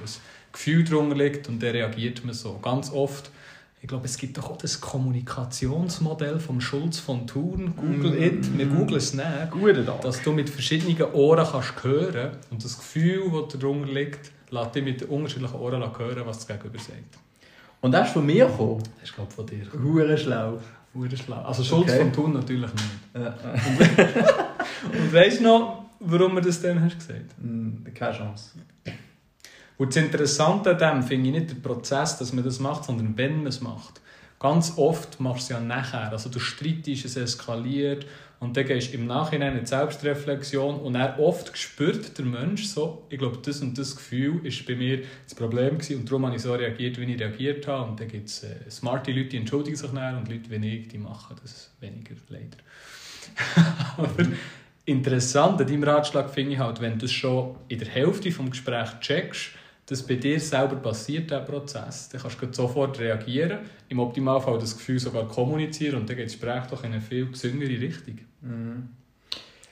Gefühl 0.53 0.85
drunter 0.85 1.17
liegt 1.17 1.49
und 1.49 1.63
dann 1.63 1.71
reagiert 1.71 2.23
man 2.27 2.35
so. 2.35 2.59
Ganz 2.61 2.93
oft, 2.93 3.31
ich 3.81 3.87
glaube, 3.89 4.07
es 4.07 4.17
gibt 4.19 4.37
doch 4.39 4.51
auch 4.51 4.57
das 4.57 4.81
Kommunikationsmodell 4.81 6.39
vom 6.41 6.61
Schulz 6.61 6.99
von 6.99 7.27
Thurn, 7.27 7.75
Google 7.77 8.21
it, 8.23 8.59
wir 8.59 8.67
googeln 8.67 8.97
es 8.99 9.15
nicht, 9.15 9.27
Guten 9.51 9.87
Tag. 9.87 10.01
dass 10.03 10.21
du 10.23 10.33
mit 10.33 10.51
verschiedenen 10.51 11.01
Ohren 11.13 11.47
kannst 11.51 11.83
hören 11.85 12.33
und 12.51 12.65
das 12.65 12.77
Gefühl, 12.77 13.31
das 13.31 13.59
darunter 13.59 13.93
liegt, 13.93 14.31
lässt 14.51 14.75
dich 14.75 14.85
mit 14.85 15.03
unterschiedlichen 15.05 15.55
Ohren 15.57 15.81
hören, 15.99 16.23
was 16.27 16.39
das 16.39 16.47
Gegenüber 16.49 16.79
sagt. 16.79 17.19
Und 17.81 17.93
das 17.93 18.09
ist 18.09 18.13
von 18.15 18.27
mir 18.27 18.47
gekommen. 18.47 18.83
Das 19.01 19.09
ist, 19.11 19.15
glaube 19.15 19.29
ich, 19.31 19.37
von 19.37 19.47
dir. 19.47 19.65
Hure 19.81 20.19
schlau. 20.19 20.59
Hure 20.95 21.17
schlau. 21.17 21.43
Also 21.43 21.63
Schulz 21.63 21.91
Okay. 21.93 21.99
von 22.01 22.13
Thun 22.13 22.33
natürlich 22.33 22.71
nicht. 22.73 22.85
Äh, 23.15 23.31
Und 25.03 25.13
weißt 25.13 25.39
du 25.39 25.45
noch, 25.45 25.85
warum 26.01 26.35
du 26.37 26.41
das 26.41 26.61
dann 26.61 26.83
hast 26.83 26.99
gesagt? 26.99 27.35
äh, 27.41 27.91
keine 27.93 28.17
Chance. 28.17 28.51
Und 29.79 29.95
das 29.95 30.03
Interessante 30.03 30.71
an 30.71 30.79
dem 30.79 31.03
finde 31.05 31.29
ich 31.29 31.35
nicht 31.37 31.51
der 31.51 31.69
Prozess, 31.69 32.19
dass 32.19 32.33
man 32.33 32.45
das 32.45 32.59
macht, 32.59 32.85
sondern 32.85 33.17
wenn 33.17 33.39
man 33.39 33.47
es 33.47 33.61
macht. 33.61 34.01
Ganz 34.41 34.75
oft 34.77 35.19
machst 35.21 35.51
du 35.51 35.55
es 35.55 35.61
ja 35.61 35.65
nachher. 35.65 36.13
Also 36.13 36.29
du 36.29 36.39
streitest, 36.39 37.05
es 37.05 37.17
eskaliert 37.17 38.07
und 38.41 38.57
dann 38.57 38.67
gehst 38.67 38.93
du 38.93 38.99
im 38.99 39.07
Nachhinein 39.07 39.55
in 39.55 39.61
die 39.61 39.67
Selbstreflexion 39.67 40.77
und 40.77 40.95
dann 40.95 41.19
oft 41.19 41.57
spürt 41.59 42.17
der 42.19 42.25
Mensch 42.25 42.67
so, 42.67 43.05
ich 43.09 43.19
glaube, 43.19 43.39
das 43.43 43.61
und 43.61 43.77
das 43.77 43.97
Gefühl 43.97 44.47
ist 44.47 44.65
bei 44.67 44.77
mir 44.77 45.03
das 45.25 45.35
Problem 45.35 45.79
gewesen 45.79 46.01
und 46.01 46.09
darum 46.09 46.27
habe 46.27 46.37
ich 46.37 46.43
so 46.43 46.55
reagiert, 46.55 47.01
wie 47.01 47.13
ich 47.13 47.21
reagiert 47.21 47.67
habe. 47.67 47.91
Und 47.91 48.01
dann 48.01 48.09
gibt 48.09 48.29
es 48.29 48.45
äh, 48.45 48.71
smarte 48.71 49.11
Leute, 49.11 49.31
die 49.31 49.39
entschuldigen 49.39 49.77
sich 49.77 49.91
dann 49.91 50.19
und 50.19 50.29
Leute 50.29 50.51
wie 50.51 50.77
ich, 50.77 50.89
die 50.89 50.99
machen 50.99 51.37
das 51.43 51.73
weniger, 51.81 52.15
leider. 52.29 52.59
Aber 53.97 54.25
interessant 54.85 55.61
an 55.61 55.67
deinem 55.67 55.83
Ratschlag 55.83 56.31
finde 56.31 56.53
ich 56.53 56.59
halt, 56.59 56.81
wenn 56.81 56.99
du 56.99 57.07
es 57.07 57.13
schon 57.13 57.57
in 57.67 57.79
der 57.79 57.89
Hälfte 57.89 58.31
des 58.31 58.51
Gesprächs 58.51 59.01
checkst, 59.01 59.58
dass 59.89 60.03
bei 60.03 60.17
dir 60.17 60.39
selber 60.39 60.77
passiert, 60.77 61.31
der 61.31 61.41
Prozess, 61.41 62.11
dann 62.11 62.21
kannst 62.21 62.41
du 62.43 62.53
sofort 62.53 62.99
reagieren, 62.99 63.61
im 63.89 64.01
Optimalfall 64.01 64.59
das 64.59 64.77
Gefühl 64.77 64.99
sogar 64.99 65.27
kommunizieren 65.27 66.01
und 66.01 66.09
dann 66.09 66.17
geht 66.17 66.27
das 66.27 66.35
Gespräch 66.35 66.67
doch 66.67 66.85
in 66.85 66.93
eine 66.93 67.01
viel 67.01 67.31
gesündere 67.31 67.71
Richtung. 67.71 68.19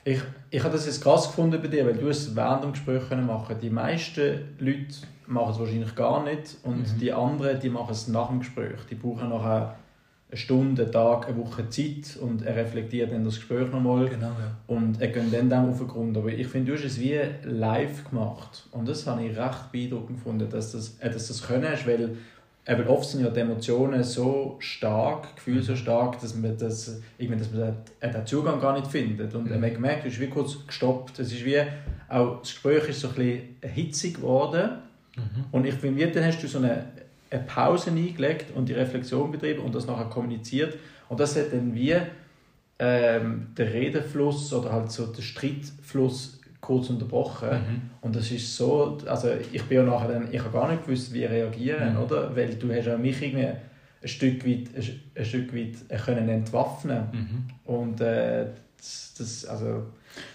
Ich, 0.03 0.19
ich 0.49 0.63
habe 0.63 0.73
das 0.73 0.85
jetzt 0.85 1.03
krass 1.03 1.27
gefunden 1.27 1.61
bei 1.61 1.67
dir, 1.67 1.85
weil 1.85 1.93
du 1.93 2.07
es 2.07 2.35
während 2.35 2.63
dem 2.63 2.71
Gespräch 2.71 3.09
machen 3.11 3.57
Die 3.61 3.69
meisten 3.69 4.55
Leute 4.57 4.95
machen 5.27 5.51
es 5.51 5.59
wahrscheinlich 5.59 5.93
gar 5.95 6.23
nicht 6.23 6.57
und 6.63 6.99
die 6.99 7.11
anderen, 7.13 7.59
die 7.59 7.69
machen 7.69 7.91
es 7.91 8.07
nach 8.07 8.29
dem 8.29 8.39
Gespräch. 8.39 8.79
Die 8.89 8.95
brauchen 8.95 9.29
nachher 9.29 9.75
eine 10.29 10.37
Stunde, 10.37 10.83
einen 10.83 10.91
Tag, 10.91 11.27
eine 11.27 11.37
Woche 11.37 11.69
Zeit 11.69 12.17
und 12.21 12.45
er 12.45 12.55
reflektiert 12.55 13.11
dann 13.11 13.23
das 13.23 13.35
Gespräch 13.35 13.71
nochmal 13.71 14.09
Genau, 14.09 14.27
ja. 14.27 14.57
und 14.67 14.99
er 15.01 15.07
geht 15.07 15.33
dann 15.33 15.49
dem 15.49 15.69
auf 15.69 15.77
den 15.77 15.87
Grund. 15.87 16.17
Aber 16.17 16.29
ich 16.29 16.47
finde, 16.47 16.71
du 16.71 16.77
hast 16.77 16.85
es 16.85 16.99
wie 16.99 17.19
live 17.43 18.09
gemacht 18.09 18.67
und 18.71 18.87
das 18.87 19.07
habe 19.07 19.23
ich 19.23 19.37
recht 19.37 19.71
beeindruckend 19.71 20.17
gefunden, 20.17 20.49
dass, 20.49 20.73
das, 20.73 20.97
äh, 20.99 21.09
dass 21.09 21.29
das 21.29 21.41
können 21.41 21.69
hast, 21.69 21.87
weil 21.87 22.17
Eben 22.69 22.85
oft 22.87 23.09
sind 23.09 23.23
ja 23.23 23.29
die 23.29 23.39
Emotionen 23.39 24.03
so 24.03 24.57
stark, 24.59 25.37
Gefühle 25.37 25.63
so 25.63 25.73
stark, 25.77 26.19
dass 26.19 26.35
man, 26.35 26.57
das, 26.57 26.99
irgendwie, 27.17 27.39
dass 27.39 27.51
man 27.53 27.77
den, 28.01 28.11
den 28.11 28.25
Zugang 28.25 28.59
gar 28.59 28.73
nicht 28.73 28.87
findet. 28.87 29.33
Und 29.35 29.49
man 29.49 29.63
hat 29.63 29.73
gemerkt, 29.73 30.03
du 30.03 30.09
bist 30.09 30.19
wie 30.19 30.27
kurz 30.27 30.67
gestoppt. 30.67 31.17
Es 31.19 31.31
ist 31.31 31.45
wie, 31.45 31.61
auch 32.09 32.39
das 32.41 32.51
Gespräch 32.51 32.89
ist 32.89 32.99
so 32.99 33.07
ein 33.07 33.13
bisschen 33.13 33.55
hitzig 33.73 34.15
geworden. 34.15 34.69
Und 35.51 35.65
ich 35.65 35.75
finde, 35.75 36.07
dann 36.07 36.25
hast 36.25 36.43
du 36.43 36.47
so 36.47 36.57
eine, 36.57 36.85
eine 37.29 37.43
Pause 37.43 37.89
eingelegt 37.91 38.55
und 38.55 38.69
die 38.69 38.73
Reflexion 38.73 39.31
betrieben 39.31 39.61
und 39.61 39.73
das 39.75 39.85
nachher 39.87 40.05
kommuniziert. 40.05 40.77
Und 41.09 41.19
das 41.19 41.35
hat 41.35 41.51
dann 41.53 41.73
wie 41.75 41.95
ähm, 42.79 43.47
den 43.57 43.67
Redefluss 43.67 44.53
oder 44.53 44.71
halt 44.71 44.91
so 44.91 45.07
den 45.07 45.21
Streitfluss 45.23 46.39
kurz 46.61 46.89
unterbrochen. 46.89 47.49
Mhm. 47.49 47.81
Und 48.01 48.15
das 48.15 48.29
ist 48.31 48.55
so, 48.55 48.97
also 49.05 49.29
ich 49.51 49.63
bin 49.63 49.77
ja 49.77 49.83
nachher 49.83 50.09
dann, 50.09 50.27
ich 50.33 50.39
habe 50.39 50.51
gar 50.51 50.69
nicht 50.71 50.85
gewusst, 50.85 51.13
wie 51.13 51.25
reagieren, 51.25 51.93
Mhm. 51.95 51.99
oder? 52.01 52.35
Weil 52.35 52.55
du 52.55 52.71
hast 52.73 52.85
ja 52.85 52.97
mich 52.97 53.21
irgendwie 53.21 53.45
ein 53.47 54.07
Stück 54.07 54.45
weit, 54.45 54.67
ein, 55.15 55.25
Stück 55.25 55.55
weit 55.55 56.03
können 56.05 56.29
entwaffnen 56.29 57.03
Mhm. 57.11 57.71
und 57.71 58.01
äh, 58.01 58.45
das, 58.77 59.13
das, 59.17 59.45
also 59.45 59.83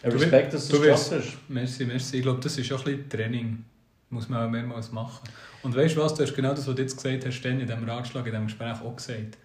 Respekt, 0.04 0.52
dass 0.54 0.68
du 0.68 0.78
du 0.78 0.84
das 0.86 1.12
hast. 1.12 1.36
Merci, 1.48 1.84
merci. 1.84 2.16
Ich 2.16 2.22
glaube, 2.22 2.40
das 2.40 2.56
ist 2.58 2.72
auch 2.72 2.78
ein 2.80 2.84
bisschen 2.84 3.08
Training. 3.08 3.64
Muss 4.10 4.28
man 4.28 4.46
auch 4.46 4.50
mehrmals 4.50 4.92
machen. 4.92 5.28
Und 5.62 5.76
weißt 5.76 5.96
du 5.96 6.00
was, 6.00 6.14
du 6.14 6.22
hast 6.22 6.34
genau 6.34 6.50
das, 6.50 6.66
was 6.66 6.74
du 6.74 6.82
jetzt 6.82 6.96
gesagt 6.96 7.24
hast, 7.26 7.40
dann 7.42 7.60
in 7.60 7.66
diesem 7.66 7.84
Ratschlag, 7.84 8.26
in 8.26 8.32
diesem 8.32 8.46
Gespräch 8.46 8.80
auch 8.82 8.96
gesagt. 8.96 9.38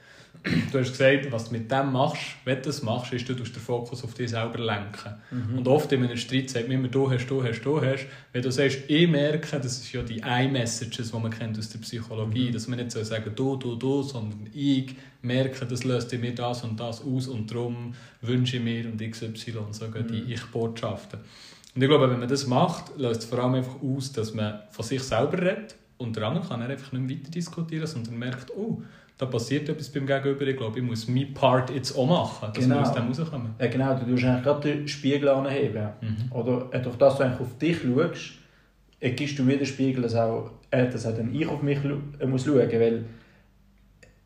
Du 0.72 0.80
hast 0.80 0.92
gesagt, 0.92 1.32
was 1.32 1.46
du 1.50 1.54
mit 1.54 1.70
dem 1.72 1.92
machst, 1.92 2.22
wenn 2.46 2.58
du 2.58 2.62
das 2.64 2.84
machst, 2.84 3.12
ist, 3.12 3.28
du 3.28 3.34
tust 3.34 3.56
den 3.56 3.62
Fokus 3.62 4.04
auf 4.04 4.14
dich 4.14 4.30
selber 4.30 4.60
lenken. 4.60 5.16
Mhm. 5.32 5.58
Und 5.58 5.68
oft 5.68 5.92
in 5.92 6.04
einem 6.04 6.16
Streit 6.16 6.50
sagt 6.50 6.68
man 6.68 6.78
immer, 6.78 6.88
du 6.90 7.10
hast, 7.10 7.26
du 7.28 7.44
hast, 7.44 7.62
du 7.62 7.82
hast. 7.82 8.06
Wenn 8.32 8.44
du 8.44 8.52
sagst, 8.52 8.80
ich 8.88 9.08
merke, 9.10 9.60
das 9.60 9.80
ist 9.80 9.92
ja 9.92 10.04
die 10.04 10.22
I-Messages, 10.24 11.12
die 11.12 11.18
man 11.18 11.32
kennt 11.32 11.58
aus 11.58 11.70
der 11.70 11.80
Psychologie, 11.80 12.50
Mhm. 12.50 12.54
dass 12.54 12.68
man 12.68 12.78
nicht 12.78 12.92
so 12.92 13.04
sagen, 13.04 13.32
du, 13.36 13.56
du, 13.56 13.76
du, 13.76 14.04
sondern 14.04 14.48
ich 14.54 14.96
merke, 15.24 15.66
das 15.66 15.84
löst 15.84 16.14
in 16.14 16.22
mir 16.22 16.36
das 16.36 16.64
und 16.64 16.80
das 16.80 17.02
aus 17.02 17.28
und 17.28 17.50
darum 17.52 17.94
wünsche 18.22 18.58
ich 18.58 18.64
mir 18.64 18.86
und 18.86 19.02
XY 19.02 19.58
und 19.58 19.76
so 19.76 19.90
gehen 19.90 20.08
die 20.08 20.22
Mhm. 20.22 20.32
Ich-Botschaften. 20.32 21.20
Und 21.76 21.82
ich 21.82 21.90
glaube, 21.90 22.10
wenn 22.10 22.20
man 22.20 22.30
das 22.30 22.46
macht, 22.48 22.96
löst 22.98 23.22
es 23.24 23.26
vor 23.26 23.40
allem 23.40 23.56
einfach 23.56 23.82
aus, 23.82 24.12
dass 24.12 24.34
man 24.36 24.60
von 24.72 24.86
sich 24.86 25.02
selber 25.02 25.40
redet 25.42 25.76
und 25.98 26.16
der 26.16 26.24
andere 26.28 26.48
kann 26.48 26.62
er 26.62 26.70
einfach 26.70 26.92
nicht 26.92 27.08
mehr 27.08 27.18
weiter 27.18 27.32
diskutieren, 27.32 27.88
sondern 27.88 28.18
merkt, 28.18 28.52
oh, 28.56 28.82
da 29.18 29.26
passiert 29.26 29.68
etwas 29.68 29.90
beim 29.90 30.06
Gegenüber, 30.06 30.46
ich 30.46 30.56
glaube, 30.58 30.78
ich 30.80 30.86
muss 30.86 31.08
mein 31.08 31.34
Part 31.34 31.72
jetzt 31.72 31.98
auch 31.98 32.08
machen, 32.08 32.50
dass 32.54 32.64
Genau. 32.64 32.76
wir 32.76 32.82
aus 32.84 32.94
dem 32.94 33.08
rauskommen. 33.08 33.56
Ja, 33.60 33.68
genau, 33.68 33.96
du 33.98 34.06
tust 34.06 34.24
eigentlich 34.24 34.44
gerade 34.44 34.74
den 34.76 34.88
Spiegel 34.88 35.30
anheben. 35.30 35.90
Mhm. 36.02 36.32
Oder 36.32 36.68
äh, 36.72 36.82
durch 36.82 36.98
das 36.98 37.18
du 37.18 37.24
eigentlich 37.24 37.40
auf 37.40 37.58
dich 37.58 37.78
schaust, 37.82 38.34
äh, 39.00 39.12
gibst 39.12 39.40
du 39.40 39.44
mir 39.44 39.58
den 39.58 39.66
Spiegel, 39.66 40.04
dass 40.04 40.14
auch, 40.14 40.52
äh, 40.70 40.88
dass 40.88 41.06
auch 41.08 41.16
dann 41.16 41.34
ich 41.34 41.48
auf 41.48 41.64
mich 41.64 41.80
äh, 42.20 42.26
muss 42.28 42.46
schauen 42.46 42.58
weil 42.72 43.06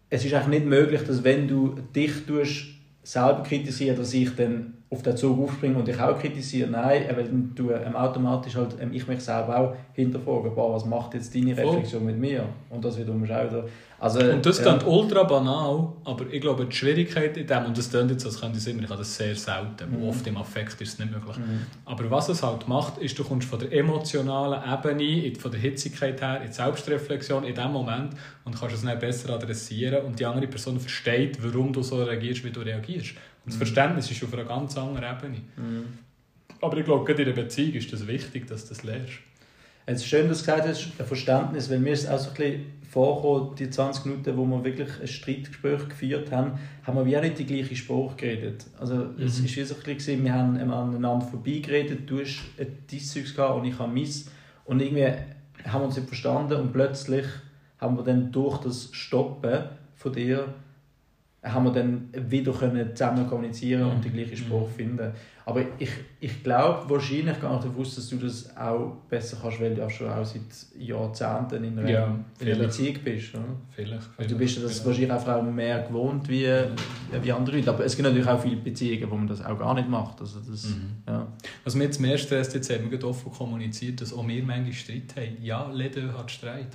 es 0.09 0.25
ist 0.25 0.33
eigentlich 0.33 0.59
nicht 0.59 0.65
möglich, 0.65 1.01
dass 1.03 1.23
wenn 1.23 1.47
du 1.47 1.77
dich 1.95 2.11
tust, 2.27 2.65
selber 3.03 3.43
kritisieren, 3.43 3.95
dass 3.95 4.13
ich 4.13 4.35
dann 4.35 4.73
auf 4.93 5.03
den 5.03 5.15
Zug 5.15 5.41
aufspringe 5.41 5.77
und 5.77 5.87
dich 5.87 5.97
auch 5.99 6.19
kritisiere. 6.19 6.69
Nein, 6.69 7.03
weil 7.15 7.25
du 7.55 7.71
ähm, 7.71 7.95
automatisch 7.95 8.55
halt, 8.55 8.75
ähm, 8.81 8.91
ich 8.91 9.07
mich 9.07 9.21
selber 9.21 9.57
auch 9.57 9.75
hinterfrage, 9.93 10.49
boah, 10.49 10.73
was 10.73 10.85
macht 10.85 11.13
jetzt 11.13 11.33
deine. 11.33 11.55
Reflexion 11.55 12.05
mit 12.05 12.19
mir? 12.19 12.43
Und 12.69 12.83
das 12.83 12.99
wiederum 12.99 13.23
ist 13.23 13.31
auch 13.31 13.45
wieder... 13.45 13.65
Also, 13.99 14.19
Und 14.19 14.43
das 14.43 14.57
ja. 14.57 14.63
klingt 14.65 14.85
ultra 14.87 15.23
banal, 15.23 15.89
aber 16.03 16.25
ich 16.31 16.41
glaube, 16.41 16.65
die 16.65 16.75
Schwierigkeit 16.75 17.37
in 17.37 17.45
dem, 17.45 17.65
und 17.65 17.77
das 17.77 17.91
klingt 17.91 18.09
jetzt, 18.09 18.25
als 18.25 18.41
könnte 18.41 18.57
ich 18.57 18.63
es 18.63 18.67
immer, 18.67 18.81
ich 18.81 18.89
habe 18.89 18.97
das 18.97 19.15
sehr 19.15 19.35
selten, 19.35 19.99
Mhm. 19.99 20.09
oft 20.09 20.25
im 20.25 20.37
Affekt 20.37 20.81
ist 20.81 20.93
es 20.93 20.99
nicht 20.99 21.11
möglich. 21.11 21.37
Mhm. 21.37 21.61
Aber 21.85 22.09
was 22.09 22.27
es 22.29 22.41
halt 22.41 22.67
macht, 22.67 22.97
ist, 22.97 23.17
du 23.17 23.23
kommst 23.23 23.47
von 23.47 23.59
der 23.59 23.71
emotionalen 23.71 24.59
Ebene, 24.73 25.35
von 25.39 25.51
der 25.51 25.59
Hitzigkeit 25.59 26.19
her, 26.19 26.41
in 26.41 26.47
die 26.47 26.53
Selbstreflexion 26.53 27.43
in 27.43 27.53
dem 27.53 27.71
Moment 27.71 28.13
und 28.43 28.59
kannst 28.59 28.75
es 28.75 28.81
dann 28.81 28.97
besser 28.97 29.35
adressieren 29.35 30.03
und 30.03 30.19
die 30.19 30.25
andere 30.25 30.47
Person 30.47 30.79
versteht, 30.79 31.37
warum 31.41 31.71
du 31.71 31.83
so 31.83 32.03
reagierst, 32.03 32.43
wie 32.43 32.49
du 32.49 32.61
reagierst. 32.61 33.13
Das. 33.45 33.55
Verständnis 33.55 34.09
ist 34.11 34.23
auf 34.23 34.33
einer 34.33 34.45
ganz 34.45 34.77
anderen 34.77 35.17
Ebene. 35.17 35.37
Mhm. 35.57 35.85
Aber 36.61 36.77
ich 36.77 36.85
glaube, 36.85 37.05
gerade 37.05 37.23
in 37.23 37.29
einer 37.29 37.41
Beziehung 37.41 37.73
ist 37.73 37.91
es 37.91 37.99
das 37.99 38.07
wichtig, 38.07 38.47
dass 38.47 38.63
du 38.63 38.69
das 38.69 38.83
lernst. 38.83 39.13
Es 39.87 40.01
ist 40.01 40.07
schön, 40.07 40.27
dass 40.29 40.43
du 40.43 40.45
gesagt 40.45 40.67
hast, 40.67 40.91
ein 40.99 41.05
Verständnis, 41.05 41.69
weil 41.69 41.79
mir 41.79 41.93
ist 41.93 42.07
auch 42.07 42.19
so 42.19 42.29
ein 42.29 42.35
bisschen 42.35 42.65
vorgekommen, 42.91 43.55
die 43.55 43.69
20 43.69 44.05
Minuten, 44.05 44.37
wo 44.37 44.45
wir 44.45 44.63
wirklich 44.63 44.89
ein 45.01 45.07
Streitgespräch 45.07 45.89
geführt 45.89 46.31
haben, 46.31 46.59
haben 46.83 46.97
wir 46.97 47.05
wie 47.05 47.17
auch 47.17 47.21
nicht 47.21 47.39
die 47.39 47.45
gleiche 47.45 47.75
Sprache 47.75 48.15
geredet. 48.15 48.65
Also 48.79 49.07
es 49.17 49.39
Mhm. 49.39 49.45
ist 49.45 49.55
wie 49.55 49.63
so 49.63 49.75
ein 49.75 49.81
bisschen, 49.95 50.23
wir 50.23 50.33
haben 50.33 50.55
aneinander 50.59 51.25
vorbeigeredet, 51.25 52.07
du 52.07 52.19
hast 52.19 52.41
ein 52.59 52.67
dein 52.89 52.99
Zeugs 52.99 53.33
gehabt 53.35 53.55
und 53.59 53.65
ich 53.65 53.79
habe 53.79 53.91
meins. 53.91 54.29
Und 54.65 54.81
irgendwie 54.81 55.07
haben 55.65 55.81
wir 55.81 55.85
uns 55.85 55.95
nicht 55.95 56.07
verstanden 56.07 56.53
und 56.61 56.71
plötzlich 56.73 57.25
haben 57.79 57.97
wir 57.97 58.03
dann 58.03 58.31
durch 58.31 58.59
das 58.59 58.89
Stoppen 58.91 59.63
von 59.95 60.13
dir 60.13 60.53
haben 61.43 61.65
wir 61.65 61.71
dann 61.71 62.09
wieder 62.13 62.53
können 62.53 62.95
zusammen 62.95 63.27
kommunizieren 63.27 63.89
und 63.89 64.05
die 64.05 64.11
gleiche 64.11 64.37
Sprache 64.37 64.69
finden. 64.69 65.11
Aber 65.45 65.61
ich, 65.79 65.89
ich 66.19 66.43
glaube 66.43 66.89
wahrscheinlich 66.89 67.39
gar 67.41 67.55
nicht 67.55 67.63
bewusst, 67.63 67.97
dass 67.97 68.09
du 68.09 68.17
das 68.17 68.55
auch 68.55 68.97
besser 69.09 69.37
kannst, 69.41 69.59
weil 69.59 69.73
du 69.73 69.83
auch 69.85 69.89
schon 69.89 70.07
auch 70.09 70.23
seit 70.23 70.41
Jahrzehnten 70.79 71.63
in 71.63 71.79
einer, 71.79 71.89
Ja, 71.89 72.05
in 72.05 72.11
einer 72.11 72.23
vielleicht. 72.37 72.59
Beziehung 72.61 72.95
bist. 73.03 73.33
Oder? 73.35 73.43
Vielleicht. 73.71 74.09
Also 74.17 74.29
du 74.29 74.37
bist 74.37 74.57
das 74.57 74.63
vielleicht. 74.63 74.85
wahrscheinlich 74.85 75.11
auch 75.11 75.21
Frauen 75.23 75.55
mehr 75.55 75.81
gewohnt 75.83 76.29
wie, 76.29 76.47
wie 77.21 77.31
andere 77.31 77.55
Leute. 77.57 77.69
Aber 77.71 77.83
es 77.85 77.95
gibt 77.95 78.07
natürlich 78.07 78.27
auch 78.27 78.39
viele 78.41 78.57
Beziehungen, 78.57 79.09
wo 79.09 79.15
man 79.15 79.27
das 79.27 79.43
auch 79.43 79.57
gar 79.57 79.73
nicht 79.73 79.89
macht. 79.89 80.19
Also 80.21 80.39
das, 80.39 80.65
Mhm. 80.65 80.91
ja. 81.07 81.27
Was 81.63 81.75
mir 81.75 81.85
jetzt 81.85 81.99
mehr 81.99 82.17
stresst, 82.17 82.53
jetzt 82.53 82.69
haben 82.69 82.91
wir 82.91 83.03
offen 83.03 83.31
kommuniziert, 83.31 83.99
dass 84.01 84.13
auch 84.13 84.27
wir 84.27 84.43
manchmal 84.43 84.73
Streit 84.73 85.13
haben. 85.17 85.37
Ja, 85.41 85.69
Lede 85.73 86.13
hat 86.17 86.29
Streit. 86.29 86.67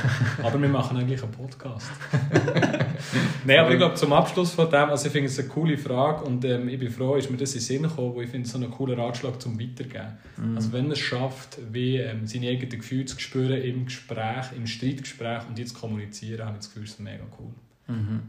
aber 0.42 0.60
wir 0.60 0.68
machen 0.68 0.96
eigentlich 0.96 1.22
einen 1.22 1.32
Podcast. 1.32 1.90
Nein, 3.44 3.58
aber 3.58 3.70
ich 3.72 3.76
glaube, 3.78 3.94
zum 3.94 4.12
Abschluss 4.12 4.52
von 4.52 4.68
dem, 4.70 4.88
also 4.90 5.06
ich 5.06 5.12
finde 5.12 5.28
es 5.28 5.38
eine 5.38 5.48
coole 5.48 5.76
Frage 5.76 6.24
und 6.24 6.44
ähm, 6.44 6.68
ich 6.68 6.78
bin 6.78 6.90
froh, 6.90 7.16
ist 7.16 7.30
mir 7.30 7.36
das 7.36 7.50
in 7.52 7.58
den 7.58 7.64
Sinn 7.64 7.82
gekommen, 7.82 8.13
wo 8.14 8.22
ich 8.22 8.30
finde, 8.30 8.48
so 8.48 8.58
einen 8.58 8.70
coolen 8.70 8.98
Ratschlag 8.98 9.40
zum 9.40 9.60
Weitergeben. 9.60 10.18
Mhm. 10.36 10.56
Also 10.56 10.72
wenn 10.72 10.84
man 10.84 10.92
es 10.92 10.98
schafft, 11.00 11.58
wie 11.72 11.96
ähm, 11.96 12.26
seine 12.26 12.48
eigenen 12.48 12.78
Gefühle 12.78 13.04
zu 13.06 13.18
spüren 13.18 13.60
im 13.62 13.86
Gespräch, 13.86 14.46
im 14.56 14.66
Streitgespräch 14.66 15.42
und 15.48 15.68
zu 15.68 15.74
kommunizieren, 15.74 16.46
habe 16.46 16.56
ich 16.56 16.64
das 16.64 16.68
Gefühl, 16.68 16.84
ist 16.84 17.00
mega 17.00 17.24
cool. 17.38 17.94
Mhm. 17.94 18.20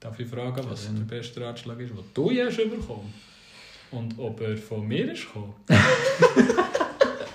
Darf 0.00 0.18
ich 0.20 0.28
fragen, 0.28 0.62
was 0.68 0.86
Ja. 0.86 0.92
der 0.92 1.04
beste 1.04 1.40
Ratschlag 1.40 1.78
ist, 1.80 1.90
den 1.90 1.98
du 2.12 2.30
je 2.30 2.44
hast 2.44 2.56
bekommen 2.56 3.12
Und 3.90 4.18
ob 4.18 4.40
er 4.40 4.56
von 4.56 4.86
mir 4.86 5.12
ist 5.12 5.26
gekommen? 5.26 5.54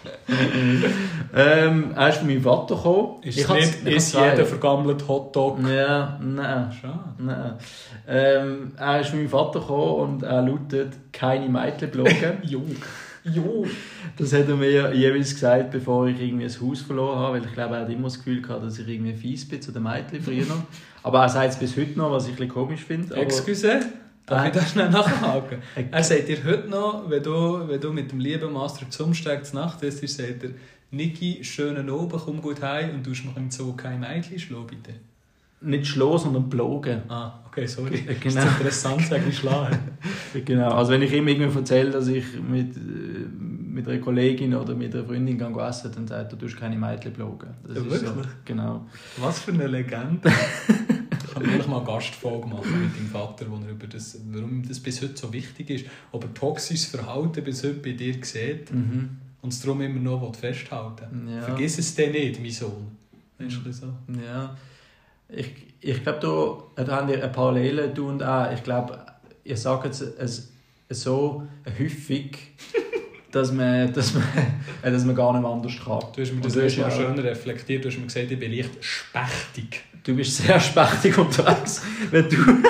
Ähm, 1.36 1.94
er 1.96 2.10
ist 2.10 2.18
von 2.20 2.28
meinem 2.28 2.42
Vater 2.42 2.76
gekommen. 2.76 3.22
Ist 3.22 3.38
Ich 3.38 3.50
nicht, 3.50 3.78
ich 3.86 3.96
ist 3.96 4.14
jeder 4.14 4.32
gesagt. 4.32 4.48
vergammelte 4.48 5.08
Hotdog? 5.08 5.60
Ja, 5.68 6.20
nein. 6.22 6.72
Schade. 6.72 7.00
nein. 7.20 7.54
Ähm, 8.08 8.72
er 8.78 9.02
ist 9.02 9.10
von 9.10 9.20
meinem 9.20 9.30
Vater 9.30 9.60
gekommen 9.60 10.14
und 10.16 10.24
er 10.24 10.42
lautet 10.42 10.94
«Keine 11.14 11.48
Mädchen 11.48 11.92
bloggen». 11.92 12.38
Jo. 12.44 12.64
Jo. 13.24 13.66
Das 14.18 14.34
hat 14.34 14.48
er 14.48 14.56
mir 14.56 14.94
jeweils 14.96 15.34
gesagt, 15.34 15.72
bevor 15.72 16.08
ich 16.08 16.20
irgendwie 16.20 16.46
ein 16.46 16.62
Haus 16.62 16.82
verloren 16.82 17.20
habe, 17.20 17.38
weil 17.38 17.46
ich 17.46 17.54
glaube, 17.54 17.76
er 17.76 17.82
hat 17.82 17.90
immer 17.90 18.06
das 18.06 18.18
Gefühl 18.18 18.42
gehabt, 18.42 18.64
dass 18.64 18.80
ich 18.80 18.88
irgendwie 18.88 19.14
fies 19.14 19.48
bin 19.48 19.62
zu 19.62 19.72
den 19.72 19.84
Mädchen 19.84 20.22
früher. 20.22 20.46
Aber 21.04 21.22
er 21.22 21.30
sagt 21.30 21.50
es 21.54 21.58
bis 21.58 21.78
heute 21.78 21.98
noch, 21.98 22.12
was 22.12 22.24
ich 22.26 22.32
ein 22.32 22.36
bisschen 22.38 22.52
komisch 22.54 22.84
finde. 22.84 23.14
Excuse, 23.16 23.82
darf 24.30 24.46
ich 24.48 24.52
da 24.54 24.62
schnell 24.66 24.90
nachhaken? 24.90 25.60
Äh. 25.76 25.86
er 25.92 26.04
sagt 26.04 26.28
dir 26.28 26.38
heute 26.46 26.68
noch, 26.70 27.10
wenn 27.10 27.24
du, 27.24 27.68
wenn 27.68 27.80
du 27.82 27.92
mit 27.92 28.12
dem 28.12 28.20
lieben 28.20 28.54
Master 28.54 28.90
zum 28.90 29.14
Steig 29.14 29.46
zur 29.46 29.60
Nacht 29.62 29.82
ist, 29.84 30.08
sagt 30.08 30.44
er, 30.44 30.50
Niki, 30.92 31.44
schönen 31.44 31.90
Abend, 31.90 32.14
komm 32.26 32.42
gut 32.42 32.62
heim 32.64 32.96
und 32.96 33.06
du 33.06 33.12
mich 33.12 33.24
im 33.36 33.52
Zoo 33.52 33.74
kein 33.74 34.00
Mädchen 34.00 34.40
schlagen, 34.40 34.68
bitte. 34.68 34.94
Nicht 35.62 35.88
schlagen, 35.88 36.18
sondern 36.18 36.50
blogen. 36.50 37.02
Ah, 37.10 37.34
okay, 37.48 37.68
sorry. 37.68 38.00
Genau. 38.02 38.16
Ist 38.26 38.38
das 38.38 38.46
interessant, 38.46 39.02
sag 39.10 39.28
ich 39.28 39.38
schlagen. 39.38 39.78
Genau. 40.46 40.72
Also 40.72 40.92
wenn 40.94 41.02
ich 41.02 41.12
ihm 41.12 41.28
irgendwie 41.28 41.58
erzähle, 41.58 41.90
dass 41.92 42.08
ich 42.08 42.24
mit, 42.40 42.78
äh, 42.78 42.80
mit 42.80 43.88
einer 43.88 43.98
Kollegin 44.00 44.54
oder 44.56 44.74
mit 44.76 44.96
einer 44.96 45.04
Freundin 45.04 45.38
gehe 45.38 45.68
essen, 45.68 45.92
dann 45.94 46.08
sagt 46.08 46.32
er, 46.32 46.38
du 46.38 46.46
tust 46.46 46.58
keine 46.58 46.76
Mädchen 46.78 47.12
blogen. 47.14 47.50
Das 47.68 47.78
Ja, 47.78 47.84
ist 47.84 48.00
so. 48.00 48.16
wirklich? 48.16 48.28
Genau. 48.46 48.86
Was 49.18 49.40
für 49.40 49.52
eine 49.52 49.68
Legende. 49.68 50.32
ich 51.42 51.46
kann 51.48 51.54
wirklich 51.54 51.68
mal 51.68 51.78
eine 51.78 51.86
Gastfolge 51.86 52.48
machen 52.48 52.84
mit 52.86 52.96
deinem 52.96 53.08
Vater, 53.08 53.46
wo 53.50 53.56
er 53.58 53.70
über 53.72 53.88
das, 53.88 54.18
warum 54.32 54.68
das 54.68 54.80
bis 54.80 55.02
heute 55.02 55.18
so 55.18 55.32
wichtig 55.34 55.70
ist, 55.70 55.86
ob 56.12 56.24
er 56.24 56.34
toxisches 56.34 56.86
Verhalten 56.88 57.44
bis 57.44 57.64
heute 57.64 57.76
bei 57.76 57.92
dir 57.94 58.14
sieht 58.24 58.72
Mhm. 58.72 59.10
und 59.42 59.54
es 59.54 59.62
darum 59.62 59.82
immer 59.82 60.00
noch 60.00 60.36
festhalten. 60.36 61.28
Ja. 61.34 61.42
Vergiss 61.42 61.78
es 61.78 61.96
denn 61.96 62.12
nicht, 62.12 62.40
mein 62.42 62.52
Sohn. 62.52 62.98
Weißt 63.38 63.58
du 63.64 63.72
so? 63.74 63.88
Ja. 64.26 64.56
Ich, 65.30 65.52
ich 65.82 66.04
glaube, 66.04 66.68
da, 66.76 66.84
da 66.84 66.96
haben 66.98 67.08
wir 67.08 67.22
eine 67.24 67.32
Parallele, 67.32 67.90
du 67.90 68.10
und 68.10 68.22
er. 68.22 68.52
Ich 68.54 68.64
glaube, 68.64 69.00
ihr 69.44 69.56
sagt 69.58 69.86
es, 69.86 70.02
es 70.18 70.52
so 70.90 71.44
häufig, 71.80 72.38
dass 73.32 73.52
man, 73.52 73.92
dass, 73.94 74.14
man, 74.14 74.24
äh, 74.82 74.92
dass 74.92 75.06
man 75.06 75.16
gar 75.16 75.38
nicht 75.38 75.46
anders 75.46 75.74
kann. 75.84 76.00
Du 76.16 76.22
hast 76.22 76.34
mir 76.34 76.42
das 76.42 76.56
erst 76.56 76.78
mal 76.80 76.92
schön 76.92 77.20
reflektiert, 77.20 77.84
du 77.84 77.90
hast 77.90 77.98
mir 77.98 78.06
gesagt, 78.06 78.32
ich 78.32 78.40
bin 78.40 78.52
leicht 78.52 78.72
spechtig. 78.80 79.84
Du 80.04 80.16
bist 80.16 80.38
sehr 80.38 80.60
spechtig 80.60 81.18
unterwegs. 81.18 81.82
wenn, 82.12 82.30
du, 82.30 82.38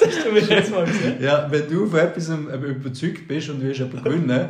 Das 0.00 0.06
hast 0.06 0.26
du 0.26 0.32
mir 0.32 0.40
jetzt 0.40 0.70
mal 0.70 0.84
gesagt. 0.84 1.20
ja, 1.20 1.46
wenn 1.50 1.68
du 1.68 1.86
von 1.86 1.98
etwas 2.00 2.28
ähm, 2.28 2.48
überzeugt 2.48 3.28
bist 3.28 3.50
und 3.50 3.60
du 3.60 3.66
willst 3.66 3.78
jemanden 3.80 4.04
gewinnen, 4.04 4.48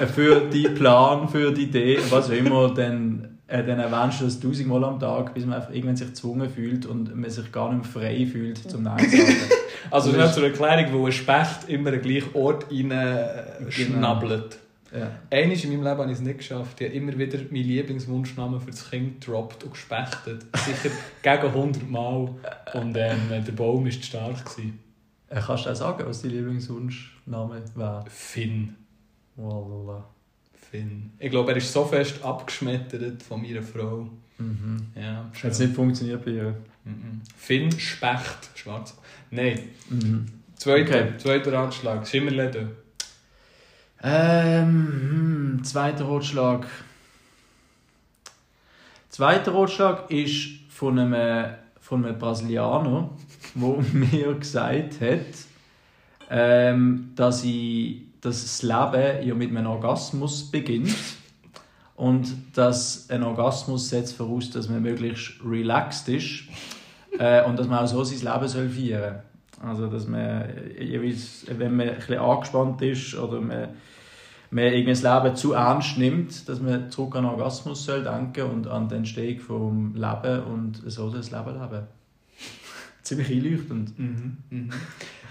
äh, 0.00 0.06
für 0.06 0.40
deinen 0.40 0.74
Plan, 0.74 1.28
für 1.28 1.52
die 1.52 1.64
Idee, 1.64 1.98
was 2.10 2.28
auch 2.28 2.32
immer, 2.32 2.72
dann, 2.72 3.33
äh, 3.46 3.62
dann 3.64 3.78
erwähnst 3.78 4.20
du 4.20 4.24
das 4.24 4.40
tausendmal 4.40 4.84
am 4.84 4.98
Tag, 4.98 5.34
bis 5.34 5.44
man 5.44 5.54
einfach 5.60 5.72
irgendwann 5.72 5.96
sich 5.96 6.08
gezwungen 6.08 6.48
fühlt 6.48 6.86
und 6.86 7.14
man 7.14 7.28
sich 7.30 7.50
gar 7.52 7.72
nicht 7.72 7.84
mehr 7.94 8.02
frei 8.02 8.26
fühlt 8.26 8.58
zum 8.70 8.82
Nein 8.82 8.98
zu 9.10 9.16
sagen. 9.16 9.36
Also 9.90 10.12
ist- 10.12 10.34
zur 10.34 10.44
Erklärung, 10.44 10.92
wo 10.94 11.06
ein 11.06 11.12
Specht 11.12 11.68
immer 11.68 11.88
an 11.92 12.00
den 12.00 12.02
gleichen 12.02 12.34
Ort 12.34 12.66
rein 12.70 12.90
äh, 12.90 13.70
schnabbelt. 13.70 14.58
Ja. 14.96 15.10
Einmal 15.30 15.56
in 15.58 15.68
meinem 15.70 15.82
Leben 15.82 15.98
habe 15.98 16.04
ich 16.06 16.12
es 16.12 16.20
nicht 16.20 16.38
geschafft. 16.38 16.80
Ich 16.80 16.86
habe 16.86 16.96
immer 16.96 17.18
wieder 17.18 17.38
meinen 17.50 17.64
Lieblingswunschnamen 17.64 18.60
für 18.60 18.70
das 18.70 18.88
Kind 18.90 19.20
gedroppt 19.20 19.64
und 19.64 19.72
gespechtet. 19.72 20.46
Sicher 20.56 20.94
gegen 21.22 21.46
100 21.52 21.90
Mal. 21.90 22.28
Und 22.74 22.96
ähm, 22.96 23.18
der 23.46 23.52
Baum 23.52 23.84
war 23.84 23.90
zu 23.90 24.02
stark. 24.02 24.42
Gewesen. 24.44 24.78
Äh, 25.28 25.40
Kannst 25.46 25.66
du 25.66 25.70
auch 25.70 25.74
sagen, 25.74 26.04
was 26.06 26.22
dein 26.22 26.30
Lieblingswunschname 26.30 27.62
wäre? 27.74 28.04
Finn. 28.08 28.76
Wallah. 29.36 30.08
Finn. 30.74 31.12
Ich 31.20 31.30
glaube, 31.30 31.52
er 31.52 31.58
ist 31.58 31.72
so 31.72 31.84
fest 31.84 32.20
abgeschmettert 32.24 33.22
von 33.22 33.40
meiner 33.40 33.62
Frau. 33.62 34.08
Mhm. 34.38 34.88
Ja, 34.96 35.30
Hat 35.32 35.52
es 35.52 35.60
nicht 35.60 35.72
funktioniert 35.72 36.24
bei 36.24 36.32
ihr? 36.32 36.56
Mhm. 36.84 37.20
Finn 37.36 37.70
Specht, 37.78 38.50
schwarz. 38.56 38.96
Nein. 39.30 39.60
Mhm. 39.88 40.26
Zweiter, 40.56 40.82
Okay. 41.04 41.18
zweiter 41.18 41.52
Ratschlag, 41.52 42.04
Schimmerläden. 42.08 42.70
Ähm, 44.02 45.58
hm, 45.58 45.64
zweiter 45.64 46.04
Rotschlag. 46.06 46.66
Zweiter 49.10 49.52
Rotschlag 49.52 50.10
ist 50.10 50.48
von 50.70 50.98
einem, 50.98 51.54
von 51.80 52.04
einem 52.04 52.18
Brasilianer, 52.18 53.10
der 53.54 53.84
mir 53.92 54.34
gesagt 54.34 55.00
hat, 55.00 55.20
ähm, 56.30 57.12
dass, 57.14 57.44
ich, 57.44 58.02
dass 58.24 58.42
das 58.42 58.62
Leben 58.62 59.26
ja 59.26 59.34
mit 59.34 59.50
einem 59.50 59.66
Orgasmus 59.66 60.50
beginnt. 60.50 60.94
Und 61.94 62.34
dass 62.54 63.08
ein 63.08 63.22
Orgasmus 63.22 63.88
setzt 63.88 64.16
voraus, 64.16 64.50
dass 64.50 64.68
man 64.68 64.82
möglichst 64.82 65.34
relaxed 65.44 66.08
ist 66.08 66.44
äh, 67.18 67.44
und 67.44 67.56
dass 67.56 67.68
man 67.68 67.80
auch 67.80 67.86
so 67.86 68.02
sein 68.02 68.32
Leben 68.32 68.48
soll 68.48 68.68
feiern 68.68 69.20
soll. 69.60 69.68
Also, 69.70 69.86
dass 69.86 70.08
man, 70.08 70.44
jeweils, 70.78 71.46
wenn 71.48 71.76
man 71.76 71.90
ein 71.90 71.96
bisschen 71.96 72.18
angespannt 72.18 72.82
ist 72.82 73.14
oder 73.14 73.40
man 73.40 73.68
man 74.54 74.64
irgendwie 74.66 74.92
das 74.92 75.02
Leben 75.02 75.34
zu 75.34 75.52
ernst 75.52 75.98
nimmt, 75.98 76.48
dass 76.48 76.60
man 76.60 76.88
zurück 76.88 77.16
an 77.16 77.24
Orgasmus 77.24 77.84
soll 77.84 78.04
denken 78.04 78.42
und 78.42 78.68
an 78.68 78.88
die 78.88 78.94
Entstehung 78.94 79.40
vom 79.40 79.94
Leben 79.94 80.44
und 80.44 80.80
so 80.86 81.10
das 81.10 81.32
Leben 81.32 81.60
leben. 81.60 81.86
Ziemlich 83.02 83.30
einleuchtend. 83.30 83.98
Mhm. 83.98 84.36
Mhm. 84.50 84.70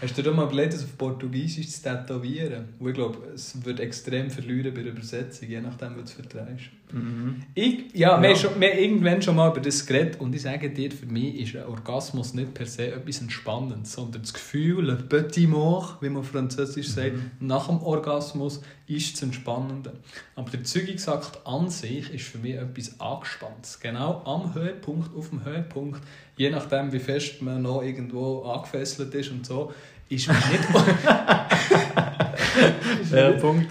Hast 0.04 0.18
du 0.18 0.22
dir 0.22 0.32
mal 0.32 0.46
überlegt, 0.48 0.74
das 0.74 0.84
auf 0.84 0.98
Portugiesisch 0.98 1.70
zu 1.70 1.82
tätowieren? 1.82 2.66
Und 2.78 2.90
ich 2.90 2.94
glaube, 2.94 3.20
es 3.34 3.64
wird 3.64 3.80
extrem 3.80 4.30
verlieren 4.30 4.74
bei 4.74 4.84
der 4.84 4.92
Übersetzung, 4.92 5.48
je 5.48 5.62
nachdem, 5.62 5.94
wie 5.94 6.00
du 6.00 6.04
es 6.04 6.12
vertreibst. 6.12 6.66
Mhm. 6.92 7.42
Ich, 7.56 7.86
ja, 7.94 8.22
Wir, 8.22 8.30
Ja. 8.30 8.36
haben 8.36 8.36
schon, 8.36 8.60
wir 8.62 8.70
haben 8.70 8.78
irgendwann 8.80 9.22
schon 9.22 9.36
mal 9.38 9.50
über 9.50 9.62
das 9.62 9.86
geredet 9.86 10.20
und 10.20 10.36
ich 10.36 10.42
sage 10.42 10.70
dir, 10.70 10.92
für 10.92 11.06
mich 11.06 11.40
ist 11.40 11.56
ein 11.56 11.66
Orgasmus 11.68 12.34
nicht 12.34 12.54
per 12.54 12.66
se 12.66 12.88
etwas 12.92 13.22
Entspannendes, 13.22 13.94
sondern 13.94 14.22
das 14.24 14.34
Gefühl, 14.34 14.86
le 14.86 14.96
petit 14.98 15.48
mort, 15.50 16.02
wie 16.02 16.10
man 16.10 16.24
französisch 16.24 16.90
sagt, 16.90 17.14
nach 17.40 17.68
dem 17.68 17.82
Orgasmus 17.82 18.62
ist 18.88 19.14
das 19.14 19.24
Entspannende. 19.24 19.94
Aber 20.36 20.52
der 20.52 20.64
Zeugungsakt 20.66 21.40
an 21.48 21.70
sich 21.70 22.14
ist 22.14 22.26
für 22.26 22.38
mich 22.40 22.56
etwas 22.56 23.00
Angespanntes. 23.00 23.80
Genau 23.80 24.22
am 24.26 24.54
Höhepunkt, 24.54 25.16
auf 25.16 25.30
dem 25.30 25.46
Höhepunkt, 25.46 26.02
je 26.38 26.50
nachdem, 26.50 26.92
wie 26.92 27.00
fest 27.00 27.42
man 27.42 27.62
noch 27.62 27.82
irgendwo 27.82 28.42
angefesselt 28.44 29.16
ist 29.16 29.32
und 29.32 29.46
so, 29.46 29.72
ist 30.16 30.28
man 30.28 30.38
nicht... 30.38 30.64
Der 33.12 33.32
Punkt. 33.34 33.70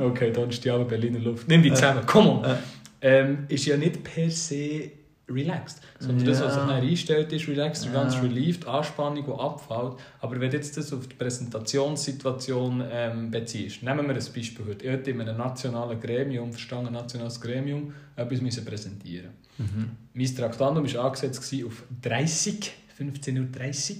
Okay, 0.00 0.32
dann 0.32 0.48
ist 0.50 0.64
die 0.64 0.70
aber 0.70 0.84
Berliner 0.84 1.18
Luft. 1.20 1.48
Nimm 1.48 1.62
die 1.62 1.72
zusammen, 1.72 2.02
komm 2.06 2.26
on. 2.28 2.44
Äh. 2.44 2.56
Ähm, 3.02 3.38
ist 3.48 3.66
ja 3.66 3.76
nicht 3.76 4.02
per 4.02 4.30
se 4.30 4.90
relaxed, 5.28 5.80
sondern 5.98 6.26
das, 6.26 6.40
was 6.42 6.54
sich 6.54 6.62
Ja. 6.62 6.68
dann 6.68 6.82
einstellt, 6.86 7.32
ist 7.32 7.48
relaxed, 7.48 7.86
Ja. 7.86 7.92
ganz 7.92 8.16
relieved, 8.22 8.66
Anspannung, 8.66 9.24
die 9.24 9.32
abfällt. 9.32 9.94
Aber 10.20 10.40
wenn 10.40 10.50
du 10.50 10.56
jetzt 10.56 10.76
das 10.76 10.92
auf 10.92 11.06
die 11.06 11.14
Präsentationssituation 11.14 12.82
ähm, 12.90 13.30
beziehst, 13.30 13.82
nehmen 13.82 14.06
wir 14.06 14.14
ein 14.14 14.32
Beispiel 14.34 14.64
heute. 14.66 14.84
Ich 14.84 14.90
hätte 14.90 15.10
in 15.10 15.20
einem 15.20 15.36
nationalen 15.36 16.00
Gremium, 16.00 16.52
verstanden, 16.52 16.92
nationales 16.92 17.40
Gremium, 17.40 17.92
etwas 18.16 18.40
müssen 18.40 18.64
präsentieren 18.64 19.30
Mhm. 19.56 19.90
Mein 20.14 20.34
Traktandum 20.34 20.92
war 20.94 21.04
angesetzt 21.04 21.54
auf 21.64 21.84
30, 22.02 22.72
15.30 22.98 23.90
Uhr. 23.92 23.96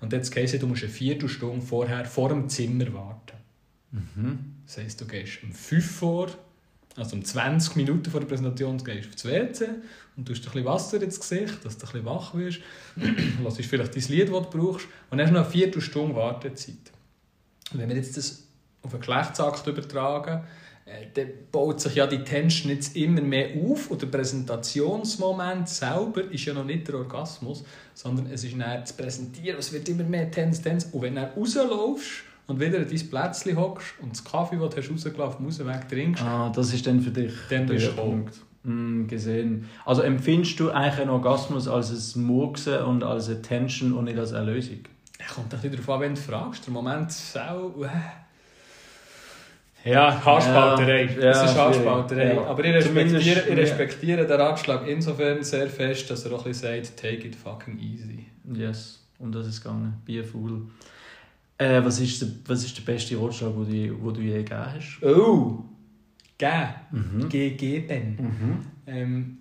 Und 0.00 0.12
jetzt 0.12 0.34
heisst 0.36 0.60
du 0.62 0.66
musst 0.66 0.82
eine 0.82 0.92
Viertelstunde 0.92 1.64
vorher 1.64 2.04
vor 2.04 2.28
dem 2.28 2.48
Zimmer 2.48 2.92
warten. 2.92 3.36
Mhm. 3.92 4.38
Das 4.66 4.78
heisst, 4.78 5.00
du 5.00 5.06
gehst 5.06 5.42
um 5.42 5.52
5 5.52 5.90
vor, 5.90 6.28
also 6.96 7.16
um 7.16 7.24
20 7.24 7.76
Minuten 7.76 8.10
vor 8.10 8.20
der 8.20 8.26
Präsentation 8.26 8.78
gehst 8.78 9.08
aufs 9.08 9.24
WC 9.24 9.68
und 10.16 10.26
tust 10.26 10.42
ein 10.42 10.52
bisschen 10.52 10.64
Wasser 10.64 11.02
ins 11.02 11.20
Gesicht, 11.20 11.64
dass 11.64 11.78
du 11.78 11.86
ein 11.86 11.92
bisschen 11.92 12.04
wach 12.04 12.34
wirst. 12.34 12.60
Lass 13.42 13.56
vielleicht 13.56 13.94
dein 13.94 14.02
Lied, 14.08 14.32
das 14.32 14.50
du 14.50 14.58
brauchst. 14.58 14.86
Und 15.10 15.18
dann 15.18 15.20
hast 15.20 15.30
du 15.30 15.34
noch 15.34 15.42
eine 15.42 15.50
Viertelstunde 15.50 16.14
Wartezeit. 16.14 16.74
Und 17.72 17.80
wenn 17.80 17.88
wir 17.88 17.96
jetzt 17.96 18.16
das 18.16 18.44
auf 18.82 18.92
einen 18.92 19.00
Geschlechtsakt 19.00 19.66
übertragen, 19.66 20.44
dann 21.14 21.26
baut 21.50 21.80
sich 21.80 21.96
ja 21.96 22.06
die 22.06 22.22
Tension 22.22 22.70
jetzt 22.70 22.96
immer 22.96 23.20
mehr 23.20 23.48
auf 23.56 23.90
und 23.90 24.02
der 24.02 24.06
Präsentationsmoment 24.06 25.68
selber 25.68 26.22
ist 26.30 26.44
ja 26.44 26.54
noch 26.54 26.64
nicht 26.64 26.86
der 26.86 26.96
Orgasmus, 26.96 27.64
sondern 27.92 28.26
es 28.26 28.44
ist 28.44 28.52
dann 28.52 28.80
das 28.80 28.92
Präsentieren, 28.92 29.58
es 29.58 29.72
wird 29.72 29.88
immer 29.88 30.04
mehr 30.04 30.30
Tense, 30.30 30.62
Tense. 30.62 30.88
Und 30.92 31.02
wenn 31.02 31.16
du 31.16 31.22
dann 31.22 31.30
rauslaufst 31.30 32.22
und 32.46 32.60
wieder 32.60 32.78
an 32.78 32.86
dein 32.88 33.10
Plätzchen 33.10 33.56
hockst 33.56 33.94
und 34.00 34.12
das 34.12 34.24
Kaffee, 34.24 34.58
das 34.58 34.74
du 34.74 34.92
rausgelaufen 34.92 35.46
hast, 35.46 35.66
weg 35.66 35.88
trinkst, 35.88 36.22
Ah, 36.22 36.52
das 36.54 36.72
ist 36.72 36.86
dann 36.86 37.00
für 37.00 37.10
dich 37.10 37.32
Dann 37.50 37.66
der 37.66 37.74
bist 37.74 37.88
du 37.88 37.92
Punkt. 37.92 38.34
Mm, 38.62 39.08
gesehen. 39.08 39.68
Also 39.84 40.02
empfindest 40.02 40.60
du 40.60 40.70
eigentlich 40.70 41.00
einen 41.00 41.10
Orgasmus 41.10 41.66
als 41.66 42.14
ein 42.14 42.22
Murksen 42.22 42.78
und 42.82 43.02
als 43.02 43.28
eine 43.28 43.42
Tension 43.42 43.92
und 43.92 44.04
nicht 44.04 44.18
als 44.18 44.32
eine 44.32 44.52
Lösung? 44.52 44.78
Es 45.18 45.34
kommt 45.34 45.52
doch 45.52 45.62
wieder 45.64 45.76
darauf 45.76 45.90
an, 45.90 46.00
wenn 46.02 46.14
du 46.14 46.20
fragst. 46.20 46.64
Der 46.66 46.72
Moment 46.72 47.10
sau... 47.10 47.82
Äh. 47.82 47.88
Ja, 49.86 50.24
Haarspalterei. 50.24 51.04
Ja, 51.20 51.30
es 51.30 51.50
ist 51.50 51.56
Haarspalterei. 51.56 52.34
ja. 52.34 52.44
Aber 52.44 52.64
ich 52.64 52.74
respektiere, 52.74 53.48
ich 53.48 53.56
respektiere 53.56 54.26
den 54.26 54.40
Ratschlag 54.40 54.86
insofern 54.86 55.42
sehr 55.44 55.68
fest, 55.68 56.10
dass 56.10 56.24
er 56.24 56.32
auch 56.32 56.44
ein 56.44 56.50
bisschen 56.52 56.82
sagt, 56.84 56.96
take 57.00 57.28
it 57.28 57.36
fucking 57.36 57.78
easy. 57.78 58.26
Yes, 58.52 59.00
um 59.18 59.30
das 59.32 59.46
ist 59.46 59.62
gegangen. 59.62 59.94
Be 60.04 60.20
a 60.20 60.22
fool. 60.24 60.62
Äh, 61.58 61.82
was, 61.84 62.00
ist 62.00 62.20
der, 62.20 62.28
was 62.46 62.64
ist 62.64 62.76
der 62.76 62.82
beste 62.92 63.16
Ratschlag, 63.18 63.52
den 63.54 63.88
du, 63.88 64.02
wo 64.02 64.10
du 64.10 64.20
je 64.20 64.34
gegeben 64.42 64.60
hast? 64.74 65.02
Oh! 65.02 65.64
Geben. 66.38 66.68
Mhm. 66.90 67.28
Gegeben. 67.30 68.16
Mhm. 68.20 68.58
Ähm, 68.86 69.38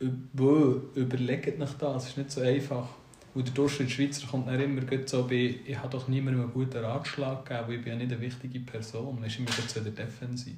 üb- 0.00 0.80
überlegt 0.94 1.58
nach 1.58 1.74
das, 1.74 2.04
es 2.04 2.08
ist 2.10 2.18
nicht 2.18 2.30
so 2.30 2.40
einfach. 2.40 2.88
Und 3.36 3.46
der 3.46 3.52
Durchschnittsschweizer 3.52 4.26
kommt 4.28 4.48
dann 4.48 4.58
immer 4.58 4.80
so 5.04 5.26
bei, 5.26 5.56
ich 5.66 5.76
habe 5.76 5.90
doch 5.90 6.08
niemandem 6.08 6.44
einen 6.44 6.52
guten 6.54 6.78
Ratschlag 6.78 7.44
gegeben, 7.44 7.68
weil 7.68 7.74
ich 7.74 7.82
bin 7.82 7.92
ja 7.92 7.98
nicht 7.98 8.12
eine 8.12 8.20
wichtige 8.22 8.60
Person. 8.60 9.14
Man 9.16 9.24
ist 9.24 9.38
immer 9.38 9.50
jetzt 9.50 9.78
wieder 9.78 9.90
defensiv. 9.90 10.56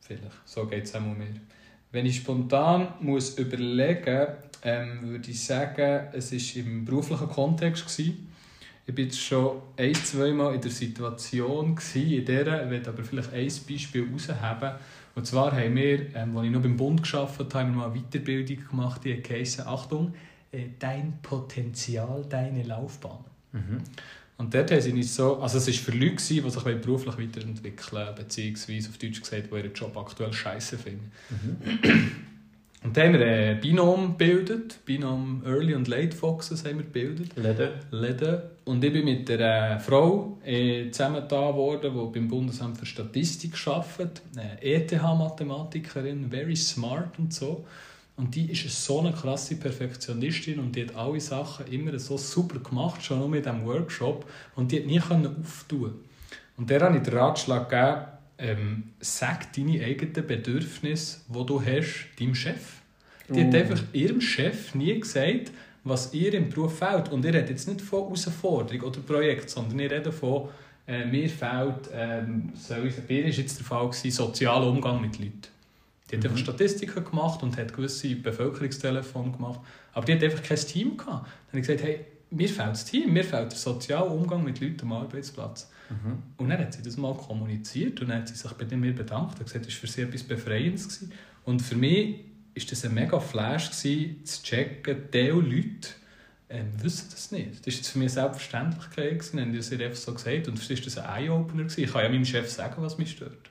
Vielleicht, 0.00 0.22
so 0.44 0.66
geht 0.66 0.84
es 0.84 0.94
auch 0.94 1.00
mir. 1.00 1.34
Wenn 1.90 2.06
ich 2.06 2.18
spontan 2.18 2.94
muss 3.00 3.36
überlegen 3.38 4.26
ähm, 4.62 5.00
würde 5.02 5.28
ich 5.28 5.44
sagen, 5.44 6.10
es 6.12 6.30
war 6.30 6.62
im 6.62 6.84
beruflichen 6.84 7.28
Kontext. 7.28 7.82
Gewesen. 7.82 8.28
Ich 8.86 8.96
war 8.96 9.04
jetzt 9.04 9.20
schon 9.20 9.62
ein, 9.76 9.94
zwei 9.94 10.30
Mal 10.30 10.54
in 10.54 10.60
der 10.60 10.70
Situation, 10.70 11.74
gewesen, 11.74 12.12
in 12.12 12.24
der, 12.24 12.64
ich 12.66 12.70
will 12.70 12.88
aber 12.88 13.02
vielleicht 13.02 13.32
ein 13.32 13.50
Beispiel 13.68 14.06
herausheben. 14.06 14.74
Und 15.16 15.26
zwar 15.26 15.50
haben 15.50 15.74
wir, 15.74 16.14
ähm, 16.14 16.36
als 16.36 16.46
ich 16.46 16.52
noch 16.52 16.62
beim 16.62 16.76
Bund 16.76 17.02
gearbeitet 17.02 17.52
habe, 17.52 17.64
haben 17.64 17.72
wir 17.72 17.78
mal 17.78 17.90
eine 17.90 18.00
Weiterbildung 18.00 18.68
gemacht, 18.68 19.00
die 19.02 19.20
heisst, 19.28 19.66
Achtung, 19.66 20.14
äh, 20.54 20.68
dein 20.78 21.18
Potenzial, 21.22 22.24
deine 22.28 22.62
Laufbahn. 22.62 23.24
Mhm. 23.52 23.80
Und 24.36 24.52
dort 24.52 24.70
haben 24.70 24.80
sie 24.80 24.92
nicht 24.92 25.10
so, 25.10 25.38
also 25.38 25.58
es 25.58 25.66
war 25.68 25.74
für 25.74 25.92
Leute, 25.92 26.16
gewesen, 26.16 26.42
die 26.44 26.50
sich 26.50 26.62
beruflich 26.62 27.18
weiterentwickeln 27.18 28.04
wollen, 28.04 28.14
beziehungsweise 28.16 28.88
auf 28.88 28.98
Deutsch 28.98 29.20
gesagt, 29.20 29.48
die 29.50 29.56
ihren 29.56 29.72
Job 29.72 29.96
aktuell 29.96 30.32
scheiße 30.32 30.76
finden. 30.76 31.12
Und 32.84 32.94
da 32.94 33.02
haben 33.02 33.14
wir 33.14 33.24
ein 33.24 33.60
Binom 33.60 34.18
gebildet, 34.18 34.84
Binom 34.84 35.42
Early 35.46 35.74
und 35.74 35.88
Late 35.88 36.14
Foxes 36.14 36.66
haben 36.66 36.78
wir 36.78 36.84
gebildet. 36.84 37.34
Läden. 37.34 37.70
Läden. 37.90 38.42
Und 38.64 38.84
ich 38.84 38.92
bin 38.92 39.06
mit 39.06 39.30
einer 39.30 39.80
Frau 39.80 40.38
äh, 40.44 40.90
zusammengetan 40.90 41.54
worden, 41.54 41.94
die 41.94 42.18
beim 42.18 42.28
Bundesamt 42.28 42.76
für 42.76 42.84
Statistik 42.84 43.54
arbeitet. 43.66 44.20
Eine 44.36 44.62
ETH-Mathematikerin, 44.62 46.28
very 46.28 46.56
smart 46.56 47.18
und 47.18 47.32
so. 47.32 47.64
Und 48.16 48.34
die 48.34 48.50
ist 48.52 48.84
so 48.84 49.00
eine 49.00 49.12
krasse 49.12 49.56
Perfektionistin 49.56 50.60
und 50.60 50.76
die 50.76 50.86
hat 50.86 50.94
alle 50.94 51.20
Sachen 51.20 51.66
immer 51.66 51.98
so 51.98 52.16
super 52.16 52.60
gemacht, 52.60 53.02
schon 53.02 53.18
nur 53.18 53.28
mit 53.28 53.44
diesem 53.44 53.64
Workshop. 53.66 54.24
Und 54.54 54.70
die 54.70 54.80
hat 54.80 54.86
nie 54.86 55.00
auftun. 55.00 55.94
Und 56.56 56.70
der 56.70 56.80
habe 56.80 56.96
ich 56.96 57.02
den 57.02 57.14
Ratschlag 57.14 57.68
gegeben, 57.68 58.06
ähm, 58.38 58.82
sag 59.00 59.52
deine 59.52 59.84
eigenen 59.84 60.26
Bedürfnisse, 60.26 61.18
die 61.28 61.46
du 61.46 61.60
hast, 61.60 62.08
deinem 62.18 62.34
Chef. 62.34 62.80
Die 63.28 63.44
hat 63.44 63.54
Uh. 63.54 63.56
einfach 63.56 63.82
ihrem 63.92 64.20
Chef 64.20 64.74
nie 64.74 64.98
gesagt, 65.00 65.50
was 65.82 66.14
ihr 66.14 66.34
im 66.34 66.50
Beruf 66.50 66.78
fehlt. 66.78 67.10
Und 67.10 67.24
ihr 67.24 67.34
redet 67.34 67.50
jetzt 67.50 67.66
nicht 67.66 67.80
von 67.80 68.04
Herausforderung 68.04 68.82
oder 68.82 69.00
Projekt, 69.00 69.50
sondern 69.50 69.78
ihr 69.80 69.90
redet 69.90 70.14
von, 70.14 70.48
äh, 70.86 71.04
mir 71.04 71.28
fehlt, 71.28 71.90
ähm, 71.92 72.52
soll 72.54 72.86
ich, 72.86 72.96
bei 72.96 73.22
war 73.22 73.30
jetzt 73.30 73.58
der 73.58 73.66
Fall, 73.66 73.88
gewesen, 73.88 74.10
sozialer 74.10 74.68
Umgang 74.68 75.00
mit 75.00 75.18
Leuten. 75.18 75.53
Die 76.10 76.16
hat 76.16 76.24
Mhm. 76.24 76.30
einfach 76.30 76.42
Statistiken 76.42 77.04
gemacht 77.04 77.42
und 77.42 77.56
hat 77.56 77.72
gewisse 77.72 78.14
Bevölkerungstelefone 78.16 79.32
gemacht. 79.32 79.60
Aber 79.92 80.04
die 80.06 80.14
hat 80.14 80.22
einfach 80.22 80.42
kein 80.42 80.58
Team 80.58 80.96
gehabt. 80.96 81.26
Dann 81.26 81.48
habe 81.48 81.60
ich 81.60 81.66
gesagt, 81.66 81.82
hey, 81.82 82.04
mir 82.30 82.48
fehlt 82.48 82.70
das 82.70 82.84
Team, 82.84 83.12
mir 83.12 83.24
fehlt 83.24 83.52
der 83.52 83.58
soziale 83.58 84.06
Umgang 84.10 84.44
mit 84.44 84.60
Leuten 84.60 84.82
am 84.82 84.92
Arbeitsplatz. 84.92 85.70
Mhm. 85.90 86.22
Und 86.36 86.48
dann 86.50 86.58
hat 86.58 86.72
sie 86.74 86.82
das 86.82 86.96
mal 86.96 87.14
kommuniziert 87.14 88.00
und 88.00 88.08
dann 88.08 88.18
hat 88.20 88.28
sie 88.28 88.34
sich 88.34 88.50
bei 88.52 88.76
mir 88.76 88.94
bedankt 88.94 89.38
und 89.38 89.44
gesagt, 89.44 89.66
das 89.66 89.72
war 89.74 89.80
für 89.80 89.86
sie 89.86 90.02
etwas 90.02 90.22
Befreiendes. 90.24 90.88
Gewesen. 90.88 91.12
Und 91.44 91.62
für 91.62 91.76
mich 91.76 92.16
war 92.56 92.64
das 92.70 92.84
ein 92.84 92.94
mega 92.94 93.20
Flash, 93.20 93.70
gewesen, 93.70 94.24
zu 94.24 94.42
checken, 94.42 94.96
diese 95.12 95.30
Leute 95.32 95.88
ähm, 96.50 96.66
wissen 96.82 97.08
das 97.10 97.30
nicht. 97.32 97.66
Das 97.66 97.74
war 97.76 97.84
für 97.84 97.98
mich 97.98 98.06
eine 98.16 98.28
Selbstverständlichkeit, 98.28 99.18
gewesen, 99.18 99.40
haben 99.40 99.60
sie 99.62 99.84
einfach 99.84 99.96
so 99.98 100.12
gesagt. 100.14 100.48
Und 100.48 100.58
für 100.58 100.64
sie 100.66 100.76
war 100.76 100.84
das 100.84 100.98
ein 100.98 101.24
Eye-Opener. 101.24 101.62
gewesen. 101.64 101.84
Ich 101.84 101.92
kann 101.92 102.02
ja 102.02 102.08
meinem 102.08 102.24
Chef 102.24 102.50
sagen, 102.50 102.82
was 102.82 102.98
mich 102.98 103.12
stört. 103.12 103.50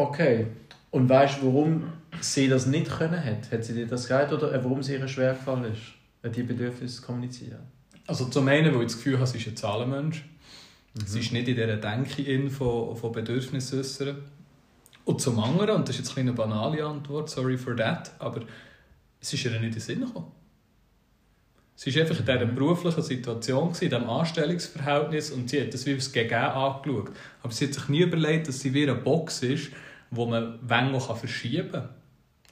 Okay. 0.00 0.46
Und 0.90 1.10
weißt 1.10 1.42
du, 1.42 1.46
warum 1.46 1.92
sie 2.22 2.48
das 2.48 2.64
nicht 2.64 2.90
können 2.90 3.22
hat? 3.22 3.52
Hat 3.52 3.64
sie 3.64 3.74
dir 3.74 3.86
das 3.86 4.04
gesagt 4.04 4.32
oder 4.32 4.52
warum 4.64 4.78
es 4.78 4.88
ihr 4.88 5.06
schwer 5.06 5.34
gefallen 5.34 5.64
ist, 5.64 6.34
die 6.34 6.42
Bedürfnisse 6.42 6.96
zu 6.96 7.02
kommunizieren? 7.02 7.60
Also 8.06 8.24
zum 8.24 8.48
einen, 8.48 8.74
weil 8.74 8.80
ich 8.80 8.86
das 8.88 8.96
Gefühl 8.96 9.16
habe, 9.18 9.26
sie 9.26 9.36
ist 9.36 9.46
ein 9.46 9.56
Zahlenmensch. 9.56 10.24
Mhm. 10.94 11.06
Sie 11.06 11.20
ist 11.20 11.32
nicht 11.32 11.48
in 11.48 11.54
dieser 11.54 11.76
Denke 11.76 12.22
in 12.22 12.50
von, 12.50 12.96
von 12.96 13.12
Bedürfnissen 13.12 13.78
äußern. 13.78 14.16
Und 15.04 15.20
zum 15.20 15.38
anderen, 15.38 15.76
und 15.76 15.88
das 15.88 15.96
ist 15.96 16.08
jetzt 16.08 16.18
eine 16.18 16.32
banale 16.32 16.82
Antwort, 16.82 17.28
sorry 17.28 17.58
for 17.58 17.76
that, 17.76 18.10
aber 18.18 18.40
es 19.20 19.32
ist 19.34 19.44
ihr 19.44 19.50
nicht 19.50 19.64
in 19.64 19.70
den 19.70 19.80
Sinn 19.80 20.00
gekommen. 20.00 20.32
Sie 21.82 21.94
war 21.94 22.02
einfach 22.02 22.18
in 22.18 22.26
dieser 22.26 22.44
beruflichen 22.44 23.02
Situation, 23.02 23.68
in 23.68 23.88
diesem 23.88 24.10
Anstellungsverhältnis 24.10 25.30
und 25.30 25.48
sie 25.48 25.62
hat 25.62 25.72
das 25.72 25.86
wie 25.86 25.94
das 25.94 26.12
Gegen 26.12 26.34
angeschaut. 26.34 27.10
Aber 27.42 27.52
sie 27.54 27.68
hat 27.68 27.72
sich 27.72 27.88
nie 27.88 28.02
überlegt, 28.02 28.48
dass 28.48 28.60
sie 28.60 28.74
wie 28.74 28.82
eine 28.82 28.96
Box 28.96 29.42
ist, 29.42 29.70
wo 30.10 30.26
man 30.26 30.58
Wänge 30.62 31.00
verschieben 31.00 31.72
kann. 31.72 31.88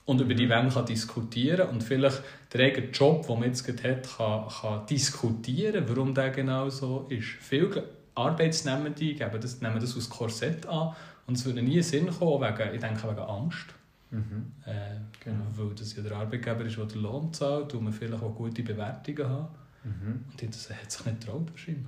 Und 0.04 0.20
über 0.22 0.32
die 0.32 0.46
mhm. 0.46 0.50
Wänge 0.50 0.70
kann 0.70 0.86
diskutieren 0.86 1.68
und 1.68 1.82
vielleicht 1.82 2.22
der 2.52 2.66
eigene 2.66 2.88
Job, 2.88 3.26
den 3.26 3.40
man 3.40 3.48
jetzt 3.48 3.68
hat, 3.68 4.16
kann, 4.16 4.48
kann 4.48 4.86
diskutieren, 4.86 5.84
warum 5.86 6.14
der 6.14 6.30
genau 6.30 6.70
so 6.70 7.06
ist. 7.10 7.28
Viele 7.40 7.84
Arbeitsnehmende 8.14 9.14
geben 9.14 9.40
das, 9.40 9.60
nehmen 9.60 9.80
das 9.80 9.96
aus 9.96 10.08
Korsett 10.08 10.66
an 10.66 10.94
und 11.26 11.36
es 11.36 11.44
würde 11.44 11.62
nie 11.62 11.82
Sinn 11.82 12.08
kommen, 12.10 12.40
wegen, 12.40 12.74
ich 12.74 12.80
denke 12.80 13.08
wegen 13.08 13.20
Angst. 13.20 13.66
Mhm. 14.10 14.52
Äh, 14.64 14.96
genau. 15.22 15.44
Weil 15.54 15.74
das 15.74 15.94
ja 15.94 16.02
der 16.02 16.16
Arbeitgeber 16.16 16.64
ist, 16.64 16.78
der 16.78 16.86
den 16.86 17.02
Lohn 17.02 17.32
zahlt 17.32 17.74
und 17.74 17.84
man 17.84 17.92
vielleicht 17.92 18.22
auch 18.22 18.34
gute 18.34 18.62
Bewertungen 18.62 19.28
hat. 19.28 19.50
Mhm. 19.84 20.24
Und 20.30 20.42
das 20.42 20.70
hat 20.70 20.90
sich 20.90 21.04
nicht 21.04 21.20
getraut 21.20 21.50
wahrscheinlich. 21.50 21.86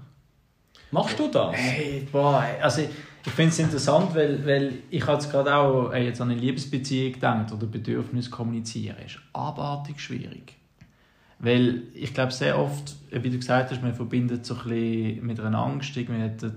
Machst 0.90 1.18
du 1.18 1.28
das? 1.28 1.54
Hey, 1.54 2.06
boah, 2.10 2.44
also 2.60 2.82
ich 2.82 3.32
finde 3.32 3.50
es 3.50 3.58
interessant, 3.58 4.14
weil, 4.14 4.44
weil 4.46 4.72
ich 4.90 5.06
jetzt 5.06 5.30
gerade 5.30 5.54
auch 5.54 5.92
äh, 5.92 6.06
jetzt 6.06 6.20
an 6.20 6.30
eine 6.30 6.40
Liebesbeziehung 6.40 7.12
gedacht 7.12 7.52
oder 7.52 7.66
Bedürfnis 7.66 8.30
kommunizieren 8.30 8.96
ist 9.04 9.18
abartig 9.32 10.00
schwierig. 10.00 10.56
Weil 11.38 11.84
ich 11.94 12.12
glaube 12.12 12.32
sehr 12.32 12.58
oft, 12.58 12.96
wie 13.10 13.30
du 13.30 13.38
gesagt 13.38 13.70
hast, 13.70 13.82
man 13.82 13.94
verbindet 13.94 14.44
so 14.44 14.54
ein 14.54 15.20
mit 15.22 15.40
einer 15.40 15.58
Angst, 15.58 15.96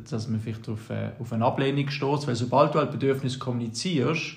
dass 0.10 0.28
man 0.28 0.42
vielleicht 0.42 0.68
auf, 0.68 0.90
äh, 0.90 1.12
auf 1.20 1.32
eine 1.32 1.46
Ablehnung 1.46 1.90
stößt. 1.90 2.28
Weil 2.28 2.36
sobald 2.36 2.76
du 2.76 2.80
ein 2.80 2.92
Bedürfnis 2.92 3.40
kommunizierst, 3.40 4.36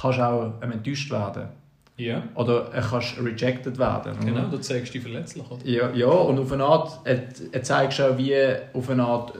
kannst 0.00 0.18
du 0.18 0.22
auch 0.22 0.62
enttäuscht 0.62 1.10
werden. 1.12 1.48
Ja. 1.96 2.24
Oder 2.34 2.72
er 2.72 2.82
kannst 2.82 3.16
rejected 3.22 3.78
werden. 3.78 4.14
Genau, 4.24 4.48
du 4.48 4.58
zeigst 4.58 4.92
dich 4.94 5.02
verletzlich. 5.02 5.48
Oder? 5.48 5.64
Ja, 5.64 5.92
ja, 5.92 6.08
und 6.08 6.38
auf 6.38 6.50
eine 6.50 6.64
Art, 6.64 7.00
er, 7.04 7.62
zeigst 7.62 8.00
auch 8.00 8.18
wie 8.18 8.34
auf 8.72 8.90
eine 8.90 9.04
Art 9.04 9.34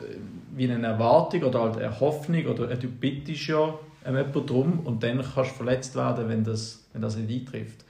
wie 0.56 0.70
eine 0.70 0.86
Erwartung 0.86 1.42
oder 1.42 1.62
halt 1.62 1.78
eine 1.78 1.98
Hoffnung 1.98 2.46
oder 2.46 2.68
du 2.76 2.86
bittest 2.86 3.48
ja 3.48 3.76
jemanden 4.06 4.46
darum 4.46 4.80
und 4.80 5.02
dann 5.02 5.16
kannst 5.16 5.50
du 5.50 5.56
verletzt 5.56 5.96
werden, 5.96 6.28
wenn 6.28 6.44
das, 6.44 6.84
wenn 6.92 7.02
das 7.02 7.16
nicht 7.16 7.48
eintrifft. 7.48 7.84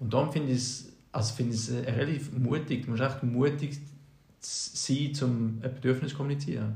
Und 0.00 0.12
dann 0.12 0.32
finde 0.32 0.52
ich 0.52 0.58
es 0.58 0.92
also 1.12 1.34
find 1.34 1.54
relativ 1.86 2.32
mutig. 2.32 2.84
Du 2.84 2.90
musst 2.90 3.02
echt 3.02 3.22
mutig 3.22 3.78
sein, 4.40 5.12
um 5.22 5.60
ein 5.62 5.74
Bedürfnis 5.74 6.10
zu 6.10 6.16
kommunizieren. 6.16 6.74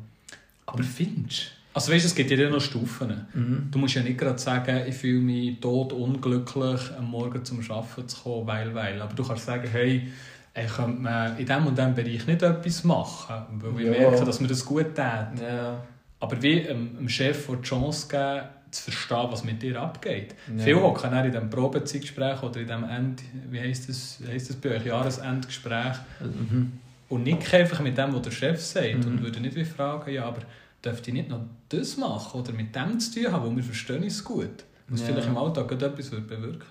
Aber 0.66 0.82
findest 0.82 1.42
du? 1.42 1.61
Also 1.74 1.92
weißt, 1.92 2.04
es 2.04 2.14
gibt 2.14 2.30
ja 2.30 2.50
noch 2.50 2.60
Stufen. 2.60 3.26
Mhm. 3.32 3.68
Du 3.70 3.78
musst 3.78 3.94
ja 3.94 4.02
nicht 4.02 4.18
gerade 4.18 4.38
sagen, 4.38 4.82
ich 4.86 4.94
fühle 4.94 5.20
mich 5.20 5.60
tot 5.60 5.92
unglücklich, 5.92 6.80
am 6.98 7.10
Morgen 7.10 7.44
zum 7.44 7.60
Arbeiten 7.70 8.08
zu 8.08 8.22
kommen, 8.22 8.46
weil, 8.46 8.74
weil. 8.74 9.00
Aber 9.00 9.14
du 9.14 9.24
kannst 9.24 9.46
sagen, 9.46 9.68
hey, 9.70 10.08
ich 10.54 10.72
könnte 10.72 11.34
in 11.38 11.46
diesem 11.46 11.66
und 11.66 11.78
diesem 11.78 11.94
Bereich 11.94 12.26
nicht 12.26 12.42
etwas 12.42 12.84
machen, 12.84 13.44
weil 13.60 13.78
wir 13.78 13.92
ja. 13.92 14.10
merken, 14.10 14.26
dass 14.26 14.40
mir 14.40 14.48
das 14.48 14.64
gut 14.64 14.88
tut. 14.88 14.96
Ja. 14.96 15.82
Aber 16.20 16.42
wie 16.42 16.58
ähm, 16.58 16.96
dem 16.98 17.08
Chef 17.08 17.46
die 17.46 17.62
Chance 17.62 18.08
geben, 18.08 18.48
zu 18.72 18.84
verstehen, 18.84 19.26
was 19.30 19.44
mit 19.44 19.62
dir 19.62 19.80
abgeht. 19.80 20.34
Ja. 20.56 20.64
Viele 20.64 20.82
hocken 20.82 21.12
in 21.12 21.30
diesem 21.30 21.50
Probezeitgespräch 21.50 22.42
oder 22.42 22.60
in 22.60 22.66
diesem 22.66 22.84
End, 22.84 23.22
wie 23.50 23.60
heisst 23.60 23.88
das, 23.88 24.18
heisst 24.26 24.48
das 24.48 24.56
bei 24.56 24.76
euch, 24.76 24.86
Jahresendgespräch 24.86 25.96
mhm. 26.20 26.72
und 27.10 27.22
nicht 27.22 27.52
einfach 27.52 27.80
mit 27.80 27.98
dem, 27.98 28.14
was 28.14 28.22
der 28.22 28.30
Chef 28.30 28.60
sagt 28.60 29.04
mhm. 29.04 29.12
und 29.12 29.22
würden 29.22 29.42
nicht 29.42 29.56
wie 29.56 29.64
fragen, 29.64 30.10
ja, 30.10 30.24
aber 30.24 30.40
dürfte 30.84 31.10
ich 31.10 31.14
nicht 31.14 31.28
noch 31.28 31.40
das 31.68 31.96
machen 31.96 32.40
oder 32.40 32.52
mit 32.52 32.74
dem 32.74 32.98
zu 32.98 33.20
tun 33.20 33.32
haben, 33.32 33.50
wo 33.50 33.56
wir 33.56 33.62
verstehen 33.62 34.02
es 34.02 34.22
gut, 34.22 34.64
was 34.88 35.00
ja. 35.00 35.06
vielleicht 35.06 35.28
im 35.28 35.36
Alltag 35.36 35.70
etwas 35.72 36.10
bewirken 36.10 36.66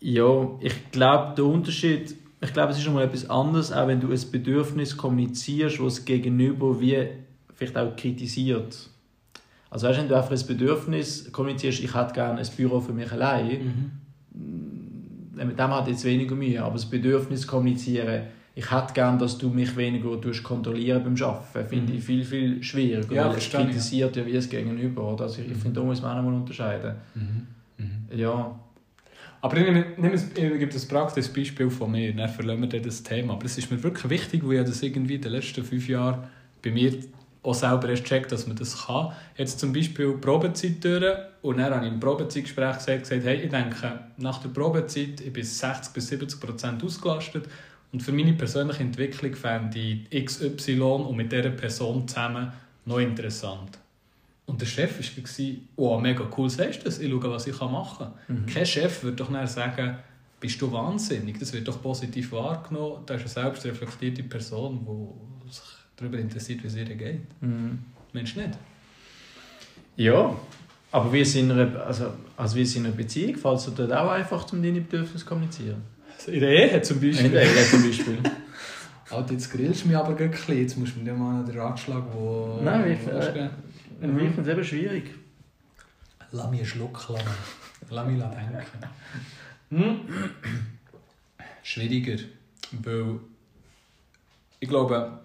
Ja, 0.00 0.50
ich 0.60 0.90
glaube, 0.90 1.34
der 1.34 1.44
Unterschied, 1.44 2.14
ich 2.40 2.52
glaube, 2.52 2.72
es 2.72 2.78
ist 2.78 2.86
nochmal 2.86 3.04
etwas 3.04 3.28
anderes, 3.30 3.72
auch 3.72 3.88
wenn 3.88 4.00
du 4.00 4.12
ein 4.12 4.30
Bedürfnis 4.30 4.96
kommunizierst, 4.96 5.78
das 5.78 5.94
das 5.96 6.04
Gegenüber 6.04 6.80
wie 6.80 7.08
vielleicht 7.54 7.76
auch 7.76 7.96
kritisiert. 7.96 8.90
Also 9.70 9.88
weißt, 9.88 10.00
wenn 10.00 10.08
du 10.08 10.16
einfach 10.16 10.32
ein 10.32 10.46
Bedürfnis 10.46 11.32
kommunizierst, 11.32 11.80
ich 11.80 11.94
hätte 11.94 12.12
gerne 12.12 12.40
ein 12.40 12.48
Büro 12.56 12.80
für 12.80 12.92
mich 12.92 13.10
allein, 13.10 13.90
mhm. 14.34 15.46
mit 15.46 15.58
dem 15.58 15.68
hat 15.68 15.88
jetzt 15.88 16.04
weniger 16.04 16.34
Mühe, 16.34 16.62
aber 16.62 16.74
das 16.74 16.84
Bedürfnis 16.84 17.46
kommunizieren, 17.46 18.24
ich 18.54 18.70
hätte 18.70 18.92
gerne, 18.92 19.18
dass 19.18 19.38
du 19.38 19.48
mich 19.48 19.74
weniger 19.76 20.18
kontrollieren 20.42 21.02
beim 21.02 21.16
Arbeiten. 21.26 21.68
Finde 21.68 21.92
mhm. 21.92 21.98
ich 21.98 22.04
viel, 22.04 22.24
viel 22.24 22.62
schwieriger. 22.62 23.14
Ja, 23.14 23.30
weil 23.30 23.38
es 23.38 23.48
kritisiert 23.48 24.14
ja 24.16 24.26
wie 24.26 24.36
es 24.36 24.48
gegenüber. 24.48 25.12
Oder? 25.12 25.24
Also 25.24 25.40
ich, 25.40 25.48
mhm. 25.48 25.54
finde, 25.54 25.80
da 25.80 25.86
muss 25.86 26.02
man 26.02 26.18
auch 26.18 26.22
mal 26.22 26.34
unterscheiden. 26.34 26.96
Mhm. 27.14 27.46
Mhm. 27.78 28.18
Ja. 28.18 28.58
Aber 29.40 29.56
ich, 29.56 29.64
nehme, 29.64 30.14
ich 30.14 30.34
gebe 30.34 30.72
ein 30.72 30.88
praktisches 30.88 31.32
Beispiel 31.32 31.70
von 31.70 31.90
mir, 31.90 32.14
dann 32.14 32.28
verlassen 32.28 32.70
wir 32.70 32.82
das 32.82 33.02
Thema. 33.02 33.34
Aber 33.34 33.46
es 33.46 33.56
ist 33.56 33.70
mir 33.70 33.82
wirklich 33.82 34.08
wichtig, 34.10 34.46
weil 34.46 34.60
ich 34.60 34.66
das 34.66 34.82
irgendwie 34.82 35.14
in 35.14 35.22
den 35.22 35.32
letzten 35.32 35.64
fünf 35.64 35.88
Jahren 35.88 36.24
bei 36.62 36.70
mir 36.70 36.92
auch 37.42 37.54
selber 37.54 37.88
erst 37.88 38.04
checkt, 38.04 38.30
dass 38.30 38.46
man 38.46 38.56
das 38.56 38.86
kann. 38.86 39.12
Jetzt 39.36 39.58
zum 39.58 39.72
Beispiel 39.72 40.12
Probezeit 40.12 40.84
durch 40.84 41.16
und 41.40 41.58
dann 41.58 41.74
habe 41.74 41.86
ich 41.86 41.92
im 41.92 41.98
Probezeitgespräch 41.98 42.76
gesagt, 42.76 43.02
gesagt 43.02 43.24
hey, 43.24 43.42
ich 43.42 43.50
denke, 43.50 43.98
nach 44.18 44.38
der 44.38 44.50
Probezeit 44.50 45.20
ich 45.20 45.32
bin 45.32 45.42
60 45.42 45.92
bis 45.92 46.08
70 46.08 46.40
Prozent 46.40 46.84
ausgelastet 46.84 47.48
und 47.92 48.02
für 48.02 48.12
meine 48.12 48.32
persönliche 48.32 48.82
Entwicklung 48.82 49.34
fände 49.34 49.78
ich 49.78 50.24
XY 50.24 50.80
und 50.80 51.16
mit 51.16 51.30
dieser 51.30 51.50
Person 51.50 52.08
zusammen 52.08 52.50
noch 52.86 52.98
interessant. 52.98 53.78
Und 54.46 54.60
der 54.60 54.66
Chef 54.66 54.98
war, 54.98 55.54
oh, 55.76 56.00
mega 56.00 56.28
cool, 56.36 56.50
sagst 56.50 56.80
du 56.80 56.84
das? 56.84 56.98
Ich 56.98 57.10
schaue, 57.10 57.30
was 57.30 57.46
ich 57.46 57.60
machen 57.60 58.12
kann. 58.26 58.36
Mhm. 58.36 58.46
Kein 58.46 58.66
Chef 58.66 59.02
würde 59.02 59.16
doch 59.16 59.30
nicht 59.30 59.48
sagen, 59.48 59.96
bist 60.40 60.60
du 60.60 60.72
wahnsinnig? 60.72 61.38
Das 61.38 61.52
wird 61.52 61.68
doch 61.68 61.80
positiv 61.80 62.32
wahrgenommen. 62.32 63.02
Das 63.06 63.22
ist 63.22 63.36
eine 63.38 63.46
selbstreflektierte 63.46 64.24
Person, 64.24 64.86
die 65.44 65.52
sich 65.52 65.62
darüber 65.94 66.18
interessiert, 66.18 66.62
wie 66.62 66.66
es 66.66 66.74
ihr 66.74 66.84
geht. 66.86 67.20
Mhm. 67.40 67.78
Mensch 68.12 68.34
nicht? 68.34 68.58
Ja, 69.96 70.34
aber 70.90 71.12
wie 71.12 71.22
in 71.22 71.50
einer, 71.50 71.84
also, 71.84 72.12
also 72.36 72.56
wie 72.56 72.62
in 72.62 72.86
einer 72.86 72.94
Beziehung, 72.94 73.36
fällt 73.36 73.58
es 73.58 73.64
dir 73.66 73.72
dort 73.72 73.92
auch 73.92 74.10
einfach, 74.10 74.52
um 74.52 74.62
deine 74.62 74.80
Bedürfnisse 74.80 75.24
zu 75.24 75.26
kommunizieren? 75.26 75.82
In 76.26 76.40
der 76.40 76.50
Ehe 76.50 76.82
zum 76.82 77.00
Beispiel. 77.00 77.26
In 77.26 77.32
der 77.32 77.42
Ehe 77.42 77.64
zum 77.68 77.82
Beispiel. 77.82 78.18
Alter, 79.10 79.32
jetzt 79.32 79.50
grillst 79.50 79.84
du 79.84 79.88
mich 79.88 79.96
aber 79.96 80.14
gleich 80.14 80.48
Jetzt 80.48 80.78
musst 80.78 80.96
du 80.96 81.00
mir 81.00 81.12
mal 81.12 81.44
den 81.44 81.58
Ratschlag, 81.58 82.04
wo... 82.12 82.60
Nein, 82.62 82.92
ich, 82.92 83.06
äh, 83.06 83.50
mhm. 84.06 84.18
ich 84.18 84.34
finde 84.34 84.42
es 84.42 84.48
eben 84.48 84.64
schwierig. 84.64 85.10
Lass 86.30 86.50
mich 86.50 86.60
einen 86.60 86.68
Schluck 86.68 87.08
lassen. 87.08 87.26
Lass 87.90 88.06
mich 88.06 88.18
denken. 88.18 88.64
Hm? 89.70 90.00
Schwieriger. 91.62 92.22
Weil 92.82 93.20
ich 94.60 94.68
glaube, 94.68 95.18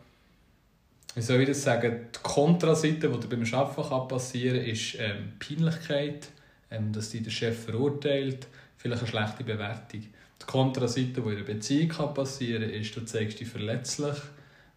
wie 1.15 1.21
soll 1.21 1.41
ich 1.41 1.47
das 1.47 1.63
sagen, 1.63 2.07
die 2.13 2.19
Kontraseite, 2.21 3.09
die 3.09 3.27
beim 3.27 3.43
Arbeiten 3.53 4.07
passieren 4.07 4.57
kann, 4.57 4.69
ist 4.69 4.95
ähm, 4.99 5.33
Peinlichkeit, 5.39 6.29
ähm, 6.69 6.91
dass 6.91 7.09
dich 7.09 7.23
der 7.23 7.31
Chef 7.31 7.65
verurteilt, 7.65 8.47
vielleicht 8.77 9.01
eine 9.01 9.09
schlechte 9.09 9.43
Bewertung. 9.43 10.03
Die 10.47 10.51
Kontraseite, 10.51 11.21
die 11.21 11.29
in 11.29 11.35
einer 11.35 11.43
Beziehung 11.43 11.89
kann 11.89 12.13
passieren 12.13 12.63
kann, 12.63 12.79
ist, 12.79 12.95
du 12.95 13.01
zeigst 13.05 13.39
dich 13.39 13.47
verletzlich. 13.49 14.15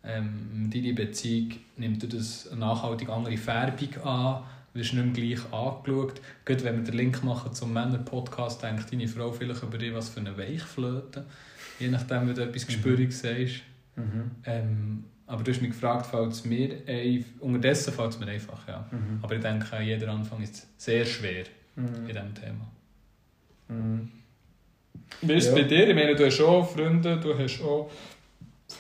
Ähm, 0.02 0.70
deine 0.72 0.94
Beziehung 0.94 1.52
nimmt 1.76 2.12
das 2.12 2.48
eine 2.48 2.61
nachhaltig 2.61 3.09
andere 3.09 3.37
Färbung 3.37 4.02
an, 4.02 4.42
wirst 4.72 4.94
nicht 4.94 5.04
mehr 5.04 5.37
gleich 5.37 5.52
angeschaut. 5.52 6.20
Gerade 6.44 6.64
wenn 6.64 6.76
wir 6.78 6.85
den 6.85 6.94
Link 6.94 7.22
machen 7.22 7.52
zum 7.54 7.72
Männer-Podcast, 7.72 8.62
denkt 8.62 8.92
deine 8.92 9.06
Frau 9.06 9.30
vielleicht 9.30 9.62
über 9.62 9.78
dich, 9.78 9.94
was 9.94 10.09
für 10.09 10.20
eine 10.20 10.37
Weichflöte. 10.37 11.24
Je 11.78 11.88
nachdem, 11.88 12.28
wie 12.28 12.35
du 12.35 12.42
etwas 12.42 12.64
mhm. 12.64 12.66
gespürig 12.66 13.12
sagst. 13.12 13.62
Mhm. 13.96 14.30
Ähm, 14.44 15.04
aber 15.26 15.44
du 15.44 15.52
hast 15.52 15.61
mich 15.61 15.70
gefragt, 15.70 16.06
fällt 16.06 16.33
es 16.33 16.44
mir 16.44 16.78
ein... 16.88 17.24
Unterdessen 17.38 17.92
fällt 17.92 18.11
es 18.11 18.18
mir 18.18 18.26
einfach, 18.26 18.66
ja. 18.66 18.88
Mhm. 18.90 19.20
Aber 19.22 19.37
ich 19.37 19.40
denke, 19.40 19.80
jeder 19.83 20.09
Anfang 20.09 20.42
ist 20.42 20.66
sehr 20.76 21.04
schwer 21.04 21.44
mhm. 21.76 21.85
in 22.00 22.06
diesem 22.06 22.35
Thema. 22.35 22.68
Wie 25.22 25.35
ist 25.35 25.48
es 25.48 25.50
ja. 25.50 25.62
bei 25.62 25.68
dir? 25.68 25.88
Ich 25.88 25.94
meine, 25.94 26.14
du 26.14 26.24
hast 26.24 26.40
auch 26.40 26.68
Freunde, 26.68 27.18
du 27.18 27.38
hast 27.38 27.62
auch 27.62 27.90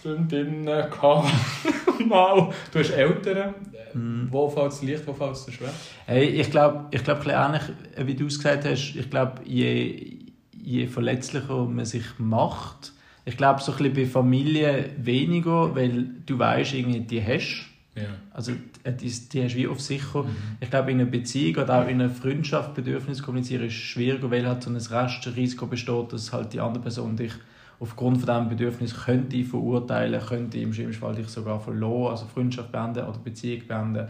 Freundinnen 0.02 0.64
gehabt. 0.64 1.28
Mal. 2.06 2.50
Du 2.72 2.78
hast 2.78 2.90
Eltern. 2.90 3.54
Mhm. 3.92 4.28
Wo 4.30 4.48
fällt 4.48 4.72
es 4.72 4.82
leicht, 4.82 5.06
wo 5.06 5.12
fällt 5.12 5.32
es 5.32 5.52
schwer? 5.52 5.72
Hey, 6.06 6.26
ich 6.26 6.50
glaube, 6.50 6.86
ich 6.92 7.02
glaub, 7.02 7.26
ähnlich, 7.26 7.62
wie 7.98 8.14
du 8.14 8.26
es 8.26 8.38
gesagt 8.38 8.64
hast, 8.64 8.94
ich 8.94 9.10
glaube, 9.10 9.42
je, 9.44 10.18
je 10.62 10.86
verletzlicher 10.86 11.66
man 11.66 11.84
sich 11.84 12.04
macht, 12.18 12.92
ich 13.24 13.36
glaube, 13.36 13.60
so 13.60 13.72
ein 13.72 13.78
bisschen 13.78 13.94
bei 13.94 14.06
Familie 14.06 14.90
weniger, 14.96 15.74
weil 15.74 16.06
du 16.24 16.38
weißt, 16.38 16.74
irgendwie, 16.74 17.00
die 17.00 17.22
hast 17.22 17.66
Ja. 17.94 18.02
Also 18.32 18.52
äh, 18.52 18.56
die, 18.84 19.10
die 19.28 19.44
hast 19.44 19.54
du 19.54 19.58
wie 19.58 19.68
auf 19.68 19.80
sicher. 19.80 20.22
Mhm. 20.22 20.36
Ich 20.60 20.70
glaube, 20.70 20.90
in 20.90 21.00
einer 21.00 21.10
Beziehung 21.10 21.62
oder 21.62 21.82
auch 21.82 21.88
in 21.88 22.00
einer 22.00 22.10
Freundschaft 22.10 22.74
Bedürfnis 22.74 23.22
kommunizieren 23.22 23.66
ist 23.66 23.74
schwieriger, 23.74 24.30
weil 24.30 24.46
halt 24.46 24.62
so 24.62 24.70
ein 24.70 24.76
Restrisiko 24.76 25.66
besteht, 25.66 26.12
dass 26.12 26.32
halt 26.32 26.52
die 26.52 26.60
andere 26.60 26.82
Person 26.82 27.16
dich 27.16 27.32
aufgrund 27.78 28.18
von 28.18 28.26
diesem 28.26 28.48
Bedürfnis 28.48 28.94
könnte 28.94 29.42
verurteilen, 29.42 30.20
könnte 30.20 30.58
im 30.58 30.72
schlimmsten 30.72 31.00
Fall 31.00 31.14
dich 31.14 31.28
sogar 31.28 31.60
verloren, 31.60 32.12
also 32.12 32.26
Freundschaft 32.26 32.70
beenden 32.70 33.04
oder 33.04 33.18
Beziehung 33.18 33.66
beenden. 33.66 34.08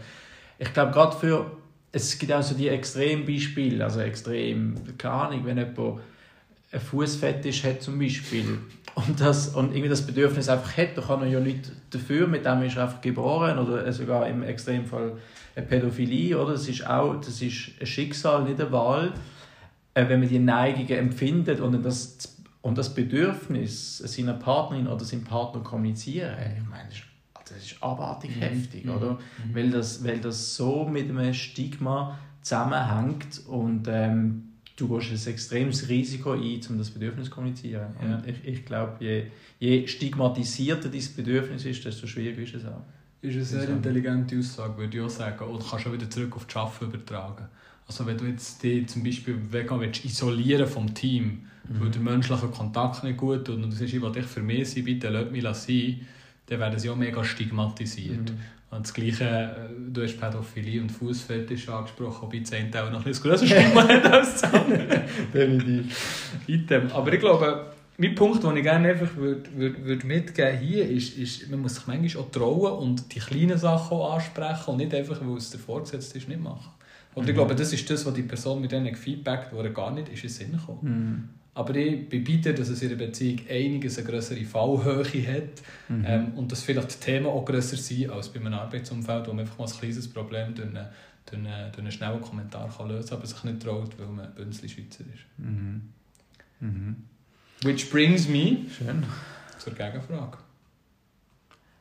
Ich 0.59 0.73
glaube, 0.73 0.91
gerade 0.91 1.15
für, 1.15 1.51
es 1.91 2.19
gibt 2.19 2.31
auch 2.33 2.43
so 2.43 2.53
die 2.53 2.67
Extrembeispiele, 2.67 3.83
also 3.83 4.01
extrem, 4.01 4.75
keine 4.97 5.13
Ahnung, 5.13 5.45
wenn 5.45 5.57
jemand 5.57 5.99
ein 6.71 6.79
Fußfetisch 6.79 7.63
hat 7.63 7.81
zum 7.81 7.99
Beispiel 7.99 8.59
und, 8.95 9.19
das, 9.19 9.49
und 9.49 9.71
irgendwie 9.71 9.89
das 9.89 10.05
Bedürfnis 10.05 10.49
einfach 10.49 10.77
hat, 10.77 10.97
da 10.97 11.01
kann 11.01 11.21
er 11.21 11.27
ja 11.27 11.39
nicht 11.39 11.71
dafür, 11.91 12.27
mit 12.27 12.45
dem 12.45 12.61
ist 12.63 12.75
er 12.75 12.83
einfach 12.83 13.01
geboren 13.01 13.57
oder 13.57 13.91
sogar 13.93 14.27
im 14.27 14.43
Extremfall 14.43 15.17
eine 15.55 15.65
Pädophilie, 15.65 16.37
oder? 16.37 16.53
Das 16.53 16.67
ist 16.67 16.85
auch 16.85 17.15
das 17.15 17.41
ist 17.41 17.71
ein 17.79 17.85
Schicksal, 17.85 18.43
nicht 18.43 18.59
eine 18.59 18.71
Wahl. 18.71 19.13
Äh, 19.93 20.07
wenn 20.07 20.19
man 20.19 20.29
die 20.29 20.39
Neigungen 20.39 20.89
empfindet 20.89 21.59
und 21.59 21.83
das, 21.83 22.37
und 22.61 22.77
das 22.77 22.93
Bedürfnis 22.93 23.97
seiner 23.97 24.33
Partnerin 24.33 24.87
oder 24.87 25.03
seinem 25.03 25.23
Partner 25.23 25.61
kommunizieren, 25.61 26.33
ich 26.57 26.69
meine, 26.69 26.89
das 27.33 27.57
ist, 27.57 27.83
abartig 27.83 28.35
mhm. 28.35 28.41
heftig, 28.41 28.85
mhm. 28.85 28.91
oder? 28.91 29.11
Mhm. 29.13 29.55
Weil, 29.55 29.69
das, 29.71 30.03
weil 30.03 30.19
das 30.19 30.55
so 30.55 30.85
mit 30.85 31.09
einem 31.09 31.33
Stigma 31.33 32.17
zusammenhängt 32.41 33.41
und 33.47 33.87
ähm, 33.89 34.50
du 34.81 34.87
gehst 34.87 35.27
ein 35.27 35.33
extremes 35.33 35.87
Risiko 35.87 36.31
ein, 36.31 36.59
um 36.69 36.77
das 36.77 36.89
Bedürfnis 36.89 37.25
zu 37.25 37.31
kommunizieren. 37.31 37.93
Ja. 38.01 38.15
Und 38.15 38.27
ich, 38.27 38.45
ich 38.45 38.65
glaube, 38.65 38.93
je, 38.99 39.25
je 39.59 39.87
stigmatisierter 39.87 40.89
dein 40.89 41.03
Bedürfnis 41.15 41.65
ist, 41.65 41.85
desto 41.85 42.07
schwieriger 42.07 42.41
ist 42.41 42.55
es 42.55 42.65
auch. 42.65 42.81
Ist 43.21 43.35
eine 43.35 43.45
sehr 43.45 43.69
intelligente 43.69 44.37
Aussage, 44.39 44.77
würde 44.77 44.97
ich 44.97 45.03
auch 45.03 45.09
sagen. 45.09 45.45
Und 45.45 45.63
kannst 45.69 45.85
auch 45.85 45.93
wieder 45.93 46.09
zurück 46.09 46.35
auf 46.35 46.45
das 46.45 46.55
Arbeiten 46.55 46.85
übertragen. 46.85 47.45
Also 47.87 48.05
wenn 48.05 48.17
du 48.17 48.25
jetzt 48.25 48.63
dich 48.63 48.87
zum 48.87 49.03
Beispiel 49.03 49.37
vegan 49.51 49.79
willst, 49.79 50.03
isolieren 50.05 50.67
vom 50.67 50.93
Team, 50.93 51.41
mhm. 51.69 51.81
weil 51.81 51.89
der 51.91 52.01
menschliche 52.01 52.47
Kontakt 52.47 53.03
nicht 53.03 53.17
gut 53.17 53.45
tut 53.45 53.57
und 53.57 53.63
du 53.63 53.71
sagst, 53.71 53.93
ich 53.93 54.01
will 54.01 54.11
dich 54.11 54.25
für 54.25 54.41
mich 54.41 54.71
sein, 54.71 54.85
bitte 54.85 55.09
lass 55.09 55.29
mich 55.29 55.43
sein, 55.43 56.07
dann 56.47 56.59
werden 56.59 56.79
sie 56.79 56.89
auch 56.89 56.95
mega 56.95 57.23
stigmatisiert. 57.23 58.31
Mhm. 58.31 58.39
Und 58.71 58.85
das 58.85 58.93
Gleiche, 58.93 59.25
äh, 59.25 59.91
du 59.91 60.01
hast 60.01 60.17
Pädophilie 60.17 60.81
und 60.81 60.89
Fußfetisch 60.89 61.67
angesprochen, 61.67 62.21
wobei 62.21 62.39
das 62.39 62.53
eine 62.53 62.69
auch 62.81 62.89
noch 62.89 62.99
ein 62.99 63.03
bisschen 63.03 63.29
größer 63.29 63.45
Stigma 63.45 63.85
hat 63.87 64.05
als 64.05 64.41
das 64.41 64.53
andere. 64.53 65.03
Item. 66.47 66.91
Aber 66.93 67.11
ich 67.11 67.19
glaube, 67.19 67.65
mein 67.97 68.15
Punkt, 68.15 68.43
den 68.43 68.55
ich 68.55 68.63
gerne 68.63 68.89
einfach 68.89 69.13
würde, 69.17 69.43
würde, 69.55 69.83
würde 69.83 70.07
mitgeben 70.07 70.57
hier 70.57 70.89
ist, 70.89 71.17
ist, 71.17 71.51
man 71.51 71.59
muss 71.59 71.75
sich 71.75 71.85
manchmal 71.85 72.23
auch 72.23 72.31
trauen 72.31 72.71
und 72.79 73.13
die 73.13 73.19
kleinen 73.19 73.57
Sachen 73.57 73.97
auch 73.97 74.15
ansprechen 74.15 74.71
und 74.71 74.77
nicht 74.77 74.93
einfach, 74.93 75.19
weil 75.21 75.37
es 75.37 75.51
der 75.51 75.59
Vorgesetzte 75.59 76.17
ist, 76.17 76.29
nicht 76.29 76.41
machen. 76.41 76.71
Und 77.13 77.25
ich 77.25 77.31
mhm. 77.31 77.35
glaube, 77.35 77.55
das 77.55 77.73
ist 77.73 77.89
das, 77.89 78.05
was 78.05 78.13
die 78.13 78.23
Person 78.23 78.61
mit 78.61 78.71
denen 78.71 78.87
gefeedbackt, 78.87 79.53
wo 79.53 79.59
er 79.59 79.69
gar 79.71 79.91
nicht 79.91 80.07
ist 80.07 80.23
in 80.23 80.29
den 80.29 80.29
Sinn 80.29 80.51
gekommen. 80.53 80.79
Mhm. 80.81 81.40
Aber 81.53 81.75
ich 81.75 82.07
bei 82.07 82.19
dass 82.53 82.69
es 82.69 82.81
in 82.81 82.89
der 82.89 82.95
Beziehung 82.95 83.39
einiges 83.49 83.97
eine 83.97 84.07
größere 84.07 84.45
Fallhöhe 84.45 85.27
hat 85.27 85.61
mhm. 85.89 86.05
ähm, 86.07 86.33
und 86.35 86.51
dass 86.51 86.63
vielleicht 86.63 86.95
die 86.95 87.05
Themen 87.05 87.25
auch 87.25 87.43
grösser 87.43 87.75
sind 87.75 88.09
als 88.09 88.29
bei 88.29 88.39
einem 88.39 88.53
Arbeitsumfeld, 88.53 89.27
wo 89.27 89.33
man 89.33 89.41
einfach 89.41 89.57
mal 89.57 89.65
ein 89.65 89.71
kleines 89.71 90.07
Problem 90.07 90.55
durch 90.55 90.69
einen, 90.69 90.87
durch 91.25 91.37
einen, 91.37 91.71
durch 91.71 91.79
einen 91.79 91.91
schnellen 91.91 92.21
Kommentar 92.21 92.73
kann 92.75 92.87
lösen 92.87 93.09
kann, 93.09 93.17
aber 93.17 93.27
sich 93.27 93.43
nicht 93.43 93.61
traut, 93.61 93.99
weil 93.99 94.07
man 94.07 94.33
Bünzli 94.33 94.69
Schweizer 94.69 95.03
ist. 95.13 95.25
Mhm. 95.37 95.81
Mhm. 96.61 96.95
Which 97.63 97.91
brings 97.91 98.29
me 98.29 98.65
Schön. 98.77 99.03
zur 99.57 99.73
Gegenfrage. 99.73 100.37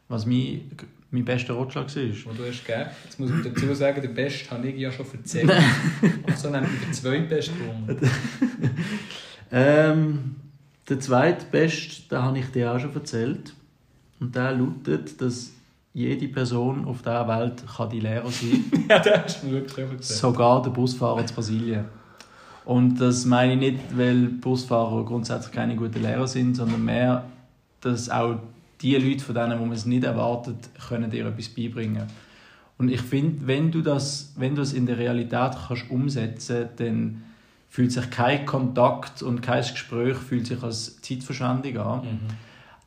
Was 0.09 0.27
mein, 0.27 0.63
mein 1.13 1.25
bester 1.25 1.55
Rotschlag 1.55 1.95
war? 1.95 2.03
Was 2.03 2.37
du 2.37 2.45
hast 2.45 2.67
gegeben. 2.67 2.91
Jetzt 3.05 3.21
muss 3.21 3.31
ich 3.31 3.45
dazu 3.45 3.75
sagen, 3.75 4.03
der 4.03 4.09
beste 4.09 4.51
habe 4.51 4.69
ich 4.69 4.81
ja 4.81 4.91
schon 4.91 5.07
erzählt. 5.13 5.49
also 6.27 6.51
nehme 6.51 6.67
ich 6.67 6.85
den 6.87 6.93
zweitbesten 6.93 7.57
Ähm, 9.53 10.37
der 10.89 11.01
zweitbeste, 11.01 12.09
den 12.09 12.23
habe 12.23 12.39
ich 12.39 12.47
dir 12.47 12.73
auch 12.73 12.79
schon 12.79 12.95
erzählt. 12.95 13.55
Und 14.19 14.35
der 14.35 14.53
lautet, 14.53 15.21
dass 15.21 15.53
jede 15.93 16.29
Person 16.29 16.85
auf 16.85 16.99
dieser 17.03 17.27
Welt 17.27 17.65
kann 17.77 17.91
die 17.91 18.01
Lehrer 18.01 18.31
sein 18.31 18.65
kann. 18.71 18.85
ja, 18.89 18.99
das 18.99 19.25
hast 19.25 19.43
du 19.43 19.51
wirklich 19.51 19.87
erzählt. 19.87 20.05
Sogar 20.05 20.63
der 20.63 20.71
Busfahrer 20.71 21.27
zu 21.27 21.35
Brasilien. 21.35 21.85
Und 22.65 23.01
das 23.01 23.25
meine 23.25 23.55
ich 23.55 23.59
nicht, 23.59 23.97
weil 23.97 24.27
Busfahrer 24.27 25.05
grundsätzlich 25.05 25.53
keine 25.53 25.75
guten 25.75 26.03
Lehrer 26.03 26.29
sind, 26.29 26.55
sondern 26.55 26.85
mehr, 26.85 27.25
dass 27.81 28.11
auch 28.11 28.39
die 28.81 28.97
Leute, 28.97 29.25
von 29.25 29.35
denen 29.35 29.59
wo 29.59 29.65
man 29.65 29.73
es 29.73 29.87
nicht 29.87 30.05
erwartet, 30.05 30.57
können 30.89 31.11
dir 31.11 31.27
etwas 31.27 31.49
beibringen. 31.49 32.07
Und 32.79 32.91
ich 32.91 33.01
finde, 33.01 33.47
wenn 33.47 33.71
du 33.71 33.83
das, 33.83 34.33
wenn 34.37 34.55
du 34.55 34.63
es 34.63 34.73
in 34.73 34.87
der 34.87 34.99
Realität 34.99 35.53
kannst 35.69 35.91
umsetzen, 35.91 36.69
dann 36.77 37.23
fühlt 37.71 37.93
sich 37.93 38.11
kein 38.11 38.45
Kontakt 38.45 39.23
und 39.23 39.41
kein 39.41 39.63
Gespräch 39.63 40.17
fühlt 40.17 40.47
sich 40.47 40.63
als 40.63 41.01
Zeitverschwendung 41.01 41.79
an. 41.79 42.01
Mhm. 42.03 42.21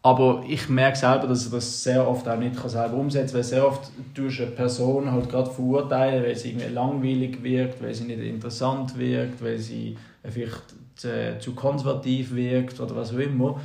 Aber 0.05 0.43
ich 0.45 0.67
merke 0.67 0.97
selber, 0.97 1.27
dass 1.27 1.45
ich 1.45 1.51
das 1.51 1.81
sehr 1.81 2.05
oft 2.05 2.27
auch 2.27 2.37
nicht 2.37 2.59
selber 2.59 2.97
umsetzen 2.97 3.27
kann, 3.27 3.35
weil 3.35 3.43
sehr 3.43 3.65
oft 3.65 3.89
tust 4.13 4.41
eine 4.41 4.51
Person 4.51 5.09
halt 5.09 5.29
gerade 5.29 5.49
verurteilen, 5.49 6.21
weil 6.21 6.35
sie 6.35 6.49
irgendwie 6.49 6.67
langweilig 6.67 7.41
wirkt, 7.41 7.81
weil 7.81 7.93
sie 7.93 8.03
nicht 8.03 8.19
interessant 8.19 8.97
wirkt, 8.97 9.41
weil 9.41 9.57
sie 9.57 9.97
vielleicht 10.29 10.75
zu, 10.95 11.37
zu 11.39 11.55
konservativ 11.55 12.35
wirkt 12.35 12.81
oder 12.81 12.97
was 12.97 13.13
auch 13.13 13.19
immer. 13.19 13.61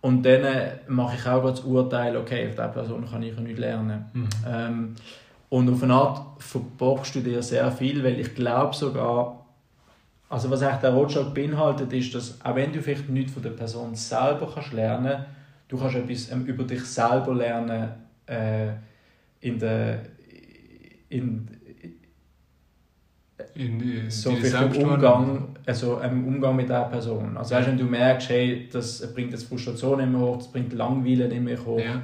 Und 0.00 0.22
dann 0.24 0.42
mache 0.88 1.16
ich 1.16 1.26
auch 1.26 1.44
das 1.44 1.60
Urteil, 1.60 2.16
okay, 2.16 2.48
auf 2.48 2.54
diese 2.54 2.68
Person 2.68 3.06
kann 3.08 3.22
ich 3.22 3.38
nicht 3.38 3.58
lernen. 3.58 4.06
Mhm. 4.14 4.28
Ähm, 4.48 4.94
und 5.50 5.70
auf 5.70 5.82
eine 5.82 5.92
Art 5.92 6.42
verbockst 6.42 7.14
du 7.14 7.20
dir 7.20 7.42
sehr 7.42 7.70
viel, 7.70 8.02
weil 8.02 8.18
ich 8.18 8.34
glaube 8.34 8.74
sogar, 8.74 9.41
also 10.32 10.50
was 10.50 10.62
eigentlich 10.62 10.80
der 10.80 10.90
Rotschlag 10.90 11.34
beinhaltet, 11.34 11.92
ist, 11.92 12.14
dass 12.14 12.44
auch 12.44 12.54
wenn 12.56 12.72
du 12.72 12.80
vielleicht 12.80 13.08
nichts 13.08 13.32
von 13.32 13.42
der 13.42 13.50
Person 13.50 13.94
selber 13.94 14.50
kannst 14.52 14.72
lernen 14.72 15.24
du 15.72 15.78
kannst 15.78 15.96
etwas 15.96 16.30
ähm, 16.30 16.44
über 16.44 16.64
dich 16.64 16.84
selber 16.84 17.34
lernen 17.34 17.90
äh, 18.26 18.68
in 19.40 19.58
der 19.58 20.02
in, 21.08 21.48
in, 23.54 23.80
in 23.80 24.10
so 24.10 24.32
viel 24.32 24.54
Umgang, 24.54 25.56
also 25.66 25.98
im 26.00 26.26
Umgang 26.26 26.56
mit 26.56 26.66
dieser 26.66 26.84
Person. 26.84 27.36
Also 27.36 27.54
erst 27.54 27.68
wenn 27.68 27.78
du 27.78 27.84
merkst, 27.84 28.28
hey, 28.30 28.68
das 28.72 29.12
bringt 29.12 29.32
jetzt 29.32 29.44
Frustration 29.44 30.00
immer 30.00 30.20
hoch, 30.20 30.36
das 30.38 30.52
bringt 30.52 30.72
Langweile 30.72 31.28
nicht 31.28 31.42
mehr 31.42 31.64
hoch, 31.64 31.80
ja. 31.80 32.02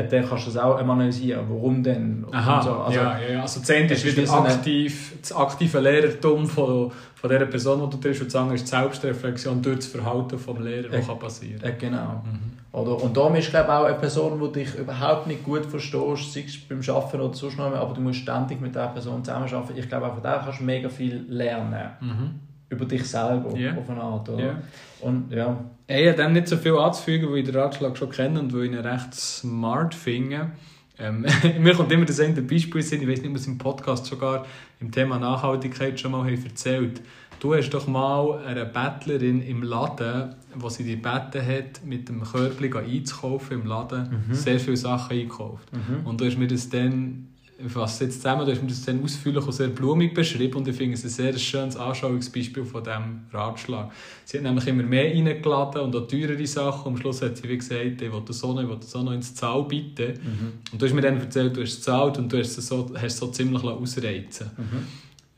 Äh, 0.00 0.08
dann 0.08 0.28
kannst 0.28 0.46
du 0.46 0.50
das 0.50 0.62
auch 0.62 0.78
analysieren. 0.78 1.44
Warum 1.48 1.82
denn? 1.82 2.24
Aha, 2.30 2.62
so. 2.62 2.72
also, 2.72 2.98
ja, 2.98 3.18
ja, 3.18 3.42
also 3.42 3.60
das 3.60 4.04
ist 4.04 4.16
wieder 4.16 4.32
aktiv, 4.32 5.14
das 5.20 5.32
aktive 5.32 5.80
Lehrertum 5.80 6.46
von, 6.46 6.92
von 7.14 7.30
der 7.30 7.46
Person, 7.46 7.82
die 7.82 7.96
du 7.96 8.02
triffst, 8.02 8.22
und 8.22 8.30
sagen, 8.30 8.52
ist 8.52 8.64
die 8.64 8.70
Selbstreflexion 8.70 9.62
durch 9.62 9.76
das 9.76 9.86
Verhalten 9.86 10.36
des 10.36 10.46
Lehrers, 10.58 11.08
äh, 11.08 11.14
passieren 11.14 11.60
kann. 11.60 11.70
Äh, 11.70 11.76
genau. 11.78 12.22
Mhm. 12.24 12.50
Oder, 12.72 13.02
und 13.02 13.16
darum 13.16 13.34
ist 13.34 13.50
glaube 13.50 13.66
ich, 13.66 13.74
auch 13.74 13.84
eine 13.84 13.96
Person, 13.96 14.40
die 14.40 14.60
dich 14.60 14.74
überhaupt 14.76 15.26
nicht 15.26 15.44
gut 15.44 15.66
verstehst, 15.66 16.32
sei 16.32 16.44
es 16.46 16.56
beim 16.68 16.80
Arbeiten 16.94 17.20
oder 17.20 17.34
sonst 17.34 17.58
noch, 17.58 17.74
aber 17.74 17.94
du 17.94 18.00
musst 18.00 18.20
ständig 18.20 18.60
mit 18.60 18.74
dieser 18.74 18.88
Person 18.88 19.24
zusammenarbeiten. 19.24 19.76
Ich 19.76 19.88
glaube, 19.88 20.06
auch 20.06 20.14
von 20.14 20.22
der 20.22 20.40
kannst 20.44 20.60
du 20.60 20.64
mega 20.64 20.88
viel 20.88 21.24
lernen. 21.28 21.90
Mhm. 22.00 22.49
Über 22.70 22.84
dich 22.86 23.04
selber, 23.04 23.54
yeah. 23.54 23.76
auf 23.76 23.90
eine 23.90 24.00
Art. 24.00 24.28
Oder? 24.28 24.42
Yeah. 24.42 24.62
Und, 25.00 25.30
ja. 25.30 25.64
Ich 25.86 26.06
habe 26.06 26.16
dem 26.16 26.32
nicht 26.32 26.48
so 26.48 26.56
viel 26.56 26.76
anzufügen, 26.76 27.30
weil 27.30 27.38
ich 27.38 27.44
den 27.44 27.56
Ratschlag 27.56 27.98
schon 27.98 28.10
kenne 28.10 28.40
und 28.40 28.54
weil 28.54 28.64
ich 28.64 28.72
ihn 28.72 28.78
recht 28.78 29.12
smart 29.12 29.94
finde. 29.94 30.52
Ähm, 30.98 31.26
mir 31.60 31.74
kommt 31.74 31.90
immer 31.90 32.04
das 32.04 32.20
eine 32.20 32.40
Beispiel 32.42 32.82
sind, 32.82 33.02
ich 33.02 33.08
weiß 33.08 33.22
nicht, 33.22 33.36
es 33.36 33.46
im 33.46 33.58
Podcast 33.58 34.06
sogar 34.06 34.46
im 34.80 34.90
Thema 34.90 35.18
Nachhaltigkeit 35.18 35.98
schon 36.00 36.12
mal 36.12 36.24
haben 36.24 36.44
erzählt 36.44 37.02
Du 37.40 37.54
hast 37.54 37.70
doch 37.70 37.86
mal 37.86 38.44
eine 38.44 38.66
Bettlerin 38.66 39.40
im 39.40 39.62
Laden, 39.62 40.34
wo 40.54 40.68
sie 40.68 40.84
die 40.84 40.96
Betten 40.96 41.40
hat, 41.40 41.84
mit 41.84 42.08
dem 42.10 42.22
Körbchen 42.22 42.76
einzukaufen 42.76 43.62
im 43.62 43.66
Laden, 43.66 44.24
mhm. 44.28 44.34
sehr 44.34 44.60
viele 44.60 44.76
Sachen 44.76 45.16
eingekauft. 45.16 45.72
Mhm. 45.72 46.06
Und 46.06 46.20
du 46.20 46.26
hast 46.26 46.36
mir 46.36 46.48
das 46.48 46.68
dann 46.68 47.28
ich 47.64 47.72
fasse 47.72 48.04
jetzt 48.04 48.16
zusammen, 48.16 48.46
du 48.46 48.52
hast 48.52 48.62
mir 48.62 48.68
das 48.68 48.84
dann 48.84 49.02
ausführlich 49.02 49.44
und 49.44 49.52
sehr 49.52 49.68
blumig 49.68 50.14
beschrieben 50.14 50.56
und 50.56 50.68
ich 50.68 50.76
finde 50.76 50.94
es 50.94 51.04
ein 51.04 51.10
sehr 51.10 51.38
schönes 51.38 51.76
Anschauungsbeispiel 51.76 52.64
von 52.64 52.82
diesem 52.82 53.20
Ratschlag. 53.32 53.90
Sie 54.24 54.38
hat 54.38 54.44
nämlich 54.44 54.66
immer 54.66 54.82
mehr 54.82 55.04
reingeladen 55.04 55.82
und 55.82 55.96
auch 55.96 56.06
teurere 56.06 56.46
Sachen 56.46 56.92
am 56.92 56.96
Schluss 56.96 57.22
hat 57.22 57.36
sie 57.36 57.48
wie 57.48 57.58
gesagt, 57.58 58.02
ich 58.02 58.12
will 58.12 58.22
das 58.26 58.42
auch 58.42 58.54
noch, 58.54 58.62
ich 58.62 58.68
will 58.68 58.78
das 58.80 58.94
noch 58.94 59.12
ins 59.12 59.34
Zahl 59.34 59.64
bieten. 59.64 60.14
Mhm. 60.14 60.52
Und 60.72 60.80
du 60.80 60.86
hast 60.86 60.94
mir 60.94 61.02
dann 61.02 61.20
erzählt, 61.20 61.56
du 61.56 61.62
hast 61.62 61.70
es 61.70 61.76
gezahlt 61.76 62.18
und 62.18 62.32
du 62.32 62.38
hast 62.38 62.56
es 62.56 62.66
so, 62.66 62.90
hast 62.94 63.04
es 63.04 63.16
so 63.18 63.28
ziemlich 63.28 63.62
ausreizen 63.62 64.50
mhm. 64.56 64.86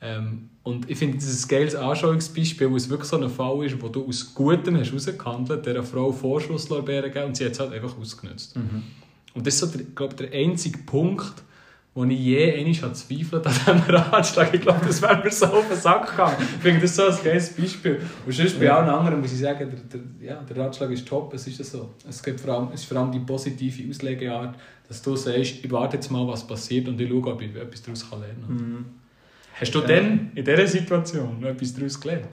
ähm, 0.01 0.49
und 0.65 0.89
ich 0.89 0.97
finde, 0.97 1.17
das 1.17 1.27
ist 1.27 1.47
ein 1.47 1.49
geiles 1.49 1.75
Anschauungsbeispiel, 1.75 2.71
wo 2.71 2.77
es 2.77 2.89
wirklich 2.89 3.09
so 3.09 3.17
ein 3.17 3.29
Fall 3.29 3.65
ist, 3.65 3.83
wo 3.83 3.89
du 3.89 4.07
aus 4.07 4.33
Gutem 4.33 4.77
hast 4.79 4.93
rausgehandelt, 4.93 5.67
dieser 5.67 5.83
Frau 5.83 6.13
Vorschusslorbeeren 6.13 7.11
gegeben 7.11 7.27
und 7.27 7.37
sie 7.37 7.45
hat 7.47 7.53
es 7.53 7.61
halt 7.61 7.73
einfach 7.73 7.99
ausgenutzt. 7.99 8.57
Mhm. 8.57 8.85
Und 9.35 9.47
das 9.47 9.55
ist 9.55 9.61
so, 9.61 9.67
der, 9.67 9.87
glaube 9.87 10.15
der 10.15 10.33
einzige 10.33 10.79
Punkt, 10.79 11.43
wo 11.95 12.05
ich 12.05 12.19
je 12.19 12.53
einmal 12.55 12.95
zweifelt 12.95 13.47
an 13.47 13.53
diesem 13.53 13.81
Ratschlag. 13.95 14.55
Ich 14.55 14.63
glaube, 14.63 14.81
das 14.87 15.03
wäre 15.03 15.23
mir 15.23 15.31
so 15.31 15.47
auf 15.47 15.69
den 15.69 15.77
Sack 15.77 16.11
gegangen. 16.11 16.37
Ich 16.41 16.63
finde 16.63 16.81
das 16.81 16.97
so 16.97 17.07
ein 17.07 17.17
geiles 17.23 17.51
Beispiel. 17.51 18.01
Und 18.25 18.33
sonst 18.33 18.59
bei 18.59 18.71
allen 18.71 18.89
anderen 18.89 19.21
muss 19.21 19.33
ich 19.33 19.41
sagen, 19.41 19.71
der, 19.71 20.01
der, 20.01 20.27
ja, 20.27 20.43
der 20.43 20.57
Ratschlag 20.57 20.91
ist 20.91 21.07
top, 21.07 21.35
es 21.35 21.47
ist 21.47 21.63
so. 21.71 21.91
Es, 22.09 22.23
gibt 22.23 22.41
vor 22.41 22.55
allem, 22.55 22.69
es 22.73 22.81
ist 22.81 22.89
vor 22.89 22.97
allem 22.97 23.13
die 23.13 23.19
positive 23.19 23.91
Auslegeart, 23.91 24.57
dass 24.89 25.03
du 25.03 25.17
sagst, 25.17 25.65
ich 25.65 25.71
warte 25.71 25.97
jetzt 25.97 26.11
mal, 26.11 26.27
was 26.27 26.47
passiert 26.47 26.89
und 26.89 26.99
ich 26.99 27.11
schaue, 27.11 27.27
ob 27.27 27.43
ich 27.43 27.55
etwas 27.55 27.83
daraus 27.83 28.11
lernen 28.11 28.45
kann. 28.47 28.57
Mhm. 28.57 28.85
Hast 29.61 29.75
du 29.75 29.81
ja. 29.81 29.87
denn 29.87 30.31
in 30.35 30.45
dieser 30.45 30.67
Situation 30.67 31.41
noch 31.41 31.49
etwas 31.49 31.75
daraus 31.75 32.01
gelernt? 32.01 32.29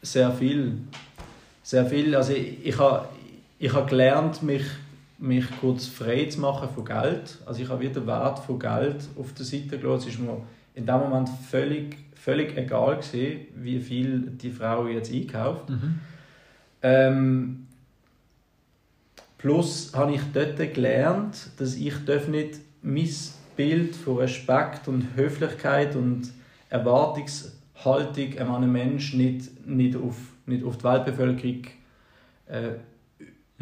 Sehr 0.00 0.32
viel. 0.32 0.78
Sehr 1.62 1.84
viel. 1.84 2.16
Also 2.16 2.32
ich, 2.32 2.64
ich 2.64 2.78
habe 2.78 3.08
ich 3.58 3.72
habe 3.72 3.88
gelernt, 3.88 4.42
mich 4.42 4.64
mich 5.22 5.44
kurz 5.60 5.86
frei 5.86 6.24
zu 6.24 6.40
machen 6.40 6.68
von 6.74 6.84
Geld. 6.84 7.38
Also 7.46 7.62
ich 7.62 7.68
habe 7.68 7.80
wieder 7.80 8.04
Wert 8.06 8.40
von 8.40 8.58
Geld 8.58 9.08
auf 9.16 9.32
der 9.32 9.44
Seite 9.44 9.78
gelassen. 9.78 10.08
Es 10.08 10.18
war 10.18 10.34
mir 10.34 10.42
in 10.74 10.84
dem 10.84 10.98
Moment 10.98 11.28
völlig, 11.48 11.96
völlig 12.16 12.56
egal 12.56 12.96
gewesen, 12.96 13.46
wie 13.54 13.78
viel 13.78 14.20
die 14.32 14.50
Frau 14.50 14.88
jetzt 14.88 15.12
einkauft. 15.12 15.70
Mhm. 15.70 16.00
Ähm, 16.82 17.66
plus 19.38 19.92
habe 19.94 20.12
ich 20.12 20.22
dort 20.34 20.56
gelernt, 20.56 21.50
dass 21.56 21.76
ich 21.76 21.94
nicht 22.26 22.60
mein 22.82 23.08
Bild 23.56 23.94
von 23.94 24.16
Respekt 24.16 24.88
und 24.88 25.14
Höflichkeit 25.14 25.94
und 25.94 26.32
Erwartungshaltung 26.68 28.38
an 28.40 28.54
einen 28.56 28.72
Menschen 28.72 29.18
nicht, 29.18 29.68
nicht, 29.68 29.94
auf, 29.94 30.16
nicht 30.46 30.64
auf 30.64 30.78
die 30.78 30.84
Weltbevölkerung 30.84 31.62
äh, 32.48 32.70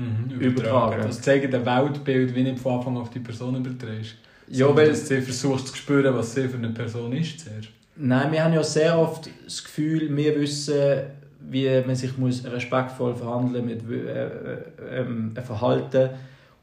mhm, 0.01 0.41
übertragen. 0.41 1.03
Das 1.03 1.21
zeigt 1.21 1.55
ein 1.55 1.67
Weltbild, 1.67 2.35
wie 2.35 2.43
nicht 2.43 2.59
von 2.59 2.79
Anfang 2.79 2.97
auf 2.97 3.11
die 3.11 3.21
Person 3.21 3.57
überträgst. 3.57 4.17
Ja, 4.49 4.75
weil 4.75 4.89
dass 4.89 5.07
sie 5.07 5.21
versucht 5.21 5.69
zu 5.69 5.77
spüren, 5.77 6.15
was 6.15 6.35
sie 6.35 6.49
für 6.49 6.57
eine 6.57 6.71
Person 6.71 7.13
ist. 7.13 7.41
Sehr. 7.41 7.53
Nein, 7.97 8.33
wir 8.33 8.45
haben 8.45 8.55
ja 8.55 8.63
sehr 8.63 8.99
oft 8.99 9.29
das 9.45 9.63
Gefühl, 9.63 10.15
wir 10.17 10.41
wissen, 10.41 11.03
wie 11.49 11.69
man 11.87 11.95
sich 11.95 12.17
muss 12.19 12.45
respektvoll 12.45 13.15
verhandeln 13.15 13.67
mit 13.67 13.83
äh, 13.91 14.27
äh, 14.27 15.05
äh, 15.37 15.43
Verhalten 15.43 16.11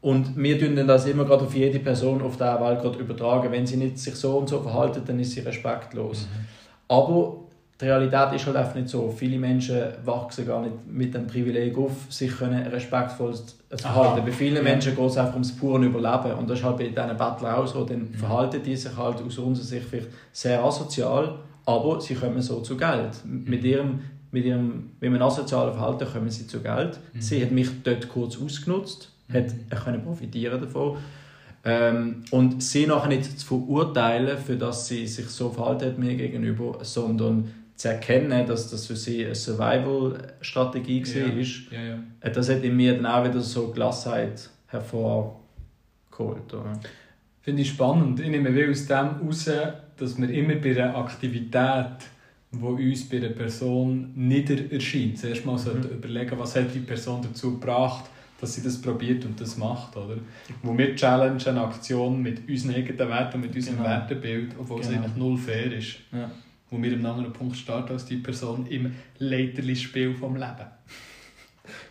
und 0.00 0.36
wir 0.36 0.58
tun 0.58 0.86
das 0.86 1.06
immer 1.06 1.24
gerade 1.24 1.44
auf 1.44 1.54
jede 1.54 1.80
Person 1.80 2.22
auf 2.22 2.36
der 2.36 2.60
Welt 2.60 2.80
gerade 2.80 2.98
übertragen. 2.98 3.50
Wenn 3.50 3.66
sie 3.66 3.76
nicht 3.76 3.98
sich 3.98 4.14
so 4.14 4.38
und 4.38 4.48
so 4.48 4.60
verhalten, 4.60 5.02
dann 5.04 5.18
ist 5.18 5.32
sie 5.32 5.40
respektlos. 5.40 6.22
Mhm. 6.22 6.46
Aber 6.88 7.36
die 7.80 7.84
Realität 7.84 8.32
ist 8.34 8.46
halt 8.46 8.56
einfach 8.56 8.74
nicht 8.74 8.88
so. 8.88 9.14
Viele 9.16 9.38
Menschen 9.38 9.80
wachsen 10.04 10.46
gar 10.46 10.62
nicht 10.62 10.74
mit 10.88 11.14
dem 11.14 11.28
Privileg 11.28 11.78
auf, 11.78 11.92
sich 12.08 12.36
können 12.36 12.66
respektvoll 12.66 13.34
zu 13.34 13.54
verhalten. 13.76 14.24
Bei 14.24 14.32
vielen 14.32 14.56
ja. 14.56 14.62
Menschen 14.62 14.96
geht 14.96 15.06
es 15.06 15.16
einfach 15.16 15.34
ums 15.34 15.56
pure 15.56 15.84
Überleben. 15.84 16.36
Und 16.38 16.50
das 16.50 16.58
ist 16.58 16.64
halt 16.64 16.76
bei 16.76 16.88
diesen 16.88 17.16
Battlern 17.16 17.54
auch 17.54 17.66
so. 17.66 17.84
Dann 17.84 18.00
mhm. 18.00 18.14
verhalten 18.14 18.62
die 18.64 18.74
sich 18.74 18.96
halt 18.96 19.22
aus 19.22 19.38
unserer 19.38 19.64
Sicht 19.64 19.86
vielleicht 19.88 20.08
sehr 20.32 20.62
asozial, 20.62 21.36
aber 21.66 22.00
sie 22.00 22.14
kommen 22.14 22.42
so 22.42 22.60
zu 22.60 22.76
Geld. 22.76 23.24
Mhm. 23.24 23.44
Mit 23.46 23.62
ihrem, 23.62 24.00
mit 24.32 24.44
ihrem 24.44 24.90
mit 24.98 25.10
einem 25.10 25.22
asozialen 25.22 25.72
Verhalten 25.72 26.08
kommen 26.12 26.30
sie 26.30 26.48
zu 26.48 26.60
Geld. 26.60 26.98
Mhm. 27.12 27.20
Sie 27.20 27.40
hat 27.40 27.52
mich 27.52 27.68
dort 27.84 28.08
kurz 28.08 28.40
ausgenutzt, 28.42 29.12
hat 29.32 29.52
können 29.84 30.02
profitieren 30.02 30.60
davon. 30.60 30.96
Ähm, 31.64 32.24
und 32.30 32.62
sie 32.62 32.86
nachher 32.86 33.08
nicht 33.08 33.38
zu 33.38 33.46
verurteilen, 33.46 34.38
für 34.38 34.56
dass 34.56 34.88
sie 34.88 35.06
sich 35.06 35.26
so 35.26 35.50
verhalten 35.50 35.86
hat 35.86 35.98
mir 35.98 36.16
gegenüber, 36.16 36.78
sondern 36.82 37.52
zu 37.78 37.88
erkennen, 37.88 38.44
dass 38.46 38.70
das 38.70 38.86
für 38.86 38.96
sie 38.96 39.24
eine 39.24 39.36
Survival-Strategie 39.36 41.04
war, 41.06 41.72
ja. 41.72 41.88
Ja. 41.88 41.98
Äh, 42.20 42.32
das 42.32 42.50
hat 42.50 42.62
in 42.64 42.76
mir 42.76 42.94
dann 42.94 43.06
auch 43.06 43.24
wieder 43.24 43.40
so 43.40 43.68
Gelassenheit 43.70 44.50
hervorgeholt. 44.66 46.52
Finde 47.40 47.62
ich 47.62 47.68
spannend. 47.68 48.18
Ich 48.18 48.28
nehme 48.28 48.50
aus 48.68 48.86
dem 48.86 49.20
heraus, 49.20 49.50
dass 49.96 50.20
wir 50.20 50.28
immer 50.28 50.56
bei 50.56 50.72
einer 50.72 50.96
Aktivität, 50.96 51.98
die 52.50 52.58
uns 52.58 53.08
bei 53.08 53.18
einer 53.18 53.28
Person 53.28 54.10
nicht 54.16 54.50
erscheint, 54.50 55.18
zuerst 55.18 55.46
mal 55.46 55.56
mhm. 55.56 55.88
überlegen, 55.88 56.36
was 56.36 56.56
hat 56.56 56.74
die 56.74 56.80
Person 56.80 57.22
dazu 57.22 57.52
gebracht, 57.60 58.06
dass 58.40 58.54
sie 58.54 58.62
das 58.62 58.80
probiert 58.82 59.24
und 59.24 59.40
das 59.40 59.56
macht. 59.56 59.96
Oder? 59.96 60.16
Wo 60.64 60.76
wir 60.76 60.96
challengen 60.96 61.40
eine 61.46 61.62
Aktion 61.62 62.20
mit 62.22 62.48
unseren 62.48 62.74
eigenen 62.74 63.08
Werten 63.08 63.36
und 63.36 63.42
mit 63.42 63.54
unserem 63.54 63.76
genau. 63.76 63.88
Wertebild, 63.88 64.50
obwohl 64.58 64.80
genau. 64.80 64.90
es 64.90 64.96
eigentlich 64.96 65.16
null 65.16 65.38
fair 65.38 65.72
ist. 65.72 65.98
Ja 66.10 66.28
wo 66.70 66.82
wir 66.82 66.92
an 66.92 66.98
einem 66.98 67.06
anderen 67.06 67.32
Punkt 67.32 67.56
starten 67.56 67.92
als 67.92 68.04
die 68.04 68.16
Person 68.16 68.66
im 68.66 68.92
Leiterli-Spiel 69.18 70.14
vom 70.14 70.36
Leben. 70.36 70.66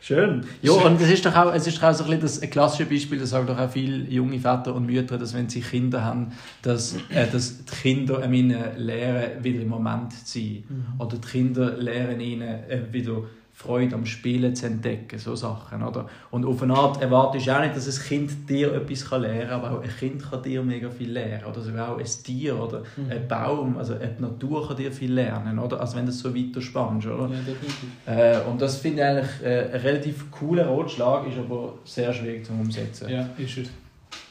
Schön. 0.01 0.45
Ja, 0.61 0.71
und 0.71 1.01
es 1.01 1.09
ist 1.09 1.25
doch 1.25 1.35
auch, 1.35 1.53
es 1.53 1.67
ist 1.67 1.83
auch 1.83 1.93
so 1.93 2.05
ein, 2.05 2.19
das, 2.19 2.41
ein 2.41 2.49
klassisches 2.49 2.89
Beispiel, 2.89 3.19
das 3.19 3.31
sagen 3.31 3.45
doch 3.45 3.59
auch 3.59 3.69
viele 3.69 4.09
junge 4.09 4.39
Väter 4.39 4.73
und 4.73 4.85
Mütter, 4.85 5.17
dass 5.17 5.33
wenn 5.33 5.49
sie 5.49 5.61
Kinder 5.61 6.03
haben, 6.03 6.31
dass, 6.61 6.95
äh, 7.09 7.27
dass 7.31 7.65
die 7.65 7.75
Kinder 7.75 8.23
ihnen 8.31 8.77
lernen, 8.77 9.43
wieder 9.43 9.61
im 9.61 9.67
Moment 9.67 10.13
zu 10.13 10.39
sein. 10.39 10.63
Mhm. 10.67 10.85
Oder 10.99 11.17
die 11.17 11.27
Kinder 11.27 11.77
lernen 11.77 12.19
ihnen 12.21 12.47
äh, 12.47 12.81
wieder 12.91 13.23
Freude 13.57 13.95
am 13.95 14.05
Spielen 14.05 14.55
zu 14.55 14.67
entdecken, 14.67 15.17
so 15.17 15.35
Sachen, 15.35 15.81
oder? 15.81 16.05
Und 16.29 16.45
auf 16.45 16.61
eine 16.61 16.75
Art 16.75 17.01
erwartest 17.01 17.47
du 17.47 17.55
auch 17.55 17.61
nicht, 17.61 17.75
dass 17.75 17.87
ein 17.87 18.05
Kind 18.05 18.47
dir 18.47 18.71
etwas 18.71 19.09
lernen 19.09 19.49
kann, 19.49 19.49
aber 19.49 19.71
auch 19.71 19.81
ein 19.81 19.89
Kind 19.89 20.29
kann 20.29 20.43
dir 20.43 20.61
mega 20.61 20.91
viel 20.91 21.11
lernen, 21.11 21.43
oder 21.43 21.59
sogar 21.61 21.93
auch 21.93 21.97
ein 21.97 22.05
Tier 22.05 22.55
oder 22.55 22.83
mhm. 22.95 23.09
ein 23.09 23.27
Baum, 23.27 23.77
also 23.79 23.95
die 23.95 24.21
Natur 24.21 24.67
kann 24.67 24.77
dir 24.77 24.91
viel 24.91 25.11
lernen, 25.11 25.57
oder? 25.57 25.81
Also 25.81 25.97
wenn 25.97 26.05
du 26.05 26.11
es 26.11 26.19
so 26.19 26.35
weiter 26.35 26.61
spannst, 26.61 27.07
oder? 27.07 27.33
Ja, 27.33 27.39
definitiv. 27.39 27.89
Äh, 28.05 28.47
und 28.47 28.61
das 28.61 28.77
finde 28.77 29.01
ich 29.01 29.07
eigentlich 29.07 29.43
äh, 29.43 29.71
ein 29.73 29.81
relativ 29.81 30.29
cooler 30.29 30.67
Ratschlag, 30.67 31.27
ist 31.27 31.39
aber 31.39 31.73
sehr 31.83 32.13
schwierig 32.13 32.45
zu 32.45 32.53
umsetzen. 32.53 33.09
Ja, 33.09 33.27
ist 33.39 33.57
es. 33.57 33.69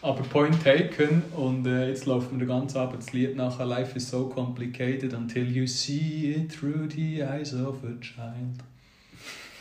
Aber 0.02 0.22
Point 0.22 0.62
taken 0.62 1.24
und 1.36 1.66
äh, 1.66 1.88
jetzt 1.88 2.06
läuft 2.06 2.32
mir 2.32 2.38
den 2.38 2.46
ganzen 2.46 2.78
Abend 2.78 3.02
das 3.02 3.12
Lied 3.12 3.34
nachher 3.34 3.66
Life 3.66 3.96
is 3.96 4.08
so 4.08 4.26
complicated 4.28 5.12
until 5.14 5.44
you 5.44 5.66
see 5.66 6.32
it 6.36 6.52
through 6.52 6.88
the 6.94 7.24
eyes 7.24 7.52
of 7.52 7.82
a 7.82 8.00
child. 8.00 8.62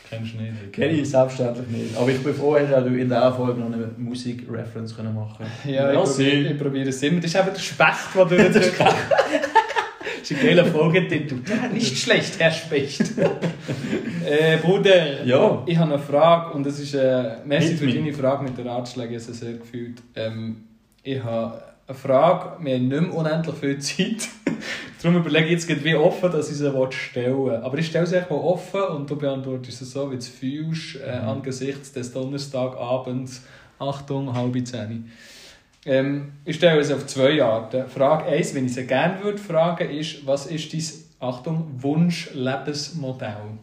Kennst 0.08 0.34
du 0.34 0.38
nicht? 0.38 0.72
Kenne 0.72 0.92
ich 0.92 1.10
selbstverständlich 1.10 1.68
nicht. 1.68 1.96
Aber 1.96 2.08
ich 2.08 2.22
bin 2.22 2.34
froh, 2.34 2.54
dass 2.54 2.84
du 2.84 2.90
in 2.90 3.08
dieser 3.08 3.32
Folge 3.32 3.60
noch 3.60 3.72
eine 3.72 3.90
Musik-Reference 3.96 4.96
machen 4.98 5.46
Ja, 5.64 5.92
ich 5.92 5.98
probiere, 5.98 6.52
ich 6.52 6.58
probiere 6.58 6.88
es 6.88 7.02
immer. 7.02 7.20
Das 7.20 7.30
ist 7.34 7.40
eben 7.40 7.52
der 7.52 7.60
Specht, 7.60 8.14
den 8.14 8.28
du 8.28 8.36
jetzt 8.36 8.56
Das 8.56 10.30
ist 10.30 10.32
ein 10.32 10.46
geiler 10.46 10.64
Folgetitel. 10.66 11.36
Ja, 11.48 11.68
nicht 11.68 11.98
schlecht, 11.98 12.38
Herr 12.38 12.50
Specht. 12.50 13.00
äh, 14.26 14.56
Bruder, 14.58 15.24
ja. 15.24 15.62
ich 15.66 15.76
habe 15.76 15.94
eine 15.94 16.02
Frage 16.02 16.54
und 16.54 16.66
das 16.66 16.78
ist 16.78 16.94
äh, 16.94 17.36
merci 17.44 17.76
für 17.76 17.86
deine 17.86 18.12
Frage 18.12 18.44
mit 18.44 18.58
den 18.58 18.66
Ratschlägen, 18.66 19.16
ich 19.16 19.22
habe 19.22 19.34
sehr 19.34 19.52
gefühlt. 19.54 20.02
Ähm, 20.14 20.64
ich 21.02 21.22
habe 21.22 21.62
eine 21.88 21.96
Frage, 21.96 22.64
wir 22.64 22.74
haben 22.74 22.88
nicht 22.88 23.00
mehr 23.00 23.14
unendlich 23.14 23.56
viel 23.56 23.78
Zeit. 23.78 24.28
Darum 25.02 25.18
überlege 25.18 25.46
ich 25.46 25.68
jetzt, 25.68 25.84
wie 25.84 25.94
offen 25.94 26.32
dass 26.32 26.50
ich 26.50 26.56
sie 26.56 26.90
stellen 26.92 27.44
will. 27.44 27.56
Aber 27.56 27.78
ich 27.78 27.86
stelle 27.86 28.06
sie 28.06 28.16
einfach 28.16 28.30
mal 28.30 28.36
offen 28.36 28.82
und 28.82 29.10
du 29.10 29.16
beantwortest 29.16 29.82
es 29.82 29.92
so, 29.92 30.10
wie 30.10 30.14
du 30.14 30.18
es 30.18 30.28
fühlst, 30.28 30.96
äh, 30.96 31.20
mhm. 31.20 31.28
angesichts 31.28 31.92
des 31.92 32.12
Donnerstagabends. 32.12 33.42
Achtung, 33.78 34.32
halbe 34.34 34.64
zehn. 34.64 35.10
Ähm, 35.84 36.32
ich 36.44 36.56
stelle 36.56 36.80
es 36.80 36.90
auf 36.90 37.06
zwei 37.06 37.40
Arten. 37.42 37.88
Frage 37.88 38.24
1, 38.24 38.54
wenn 38.54 38.66
ich 38.66 38.74
sie 38.74 38.86
gerne 38.86 39.22
würde 39.22 39.38
fragen, 39.38 39.88
ist, 39.90 40.26
was 40.26 40.46
ist 40.46 40.72
dein, 40.72 40.82
Achtung, 41.20 41.70
Wunsch-Lebensmodell? 41.76 43.58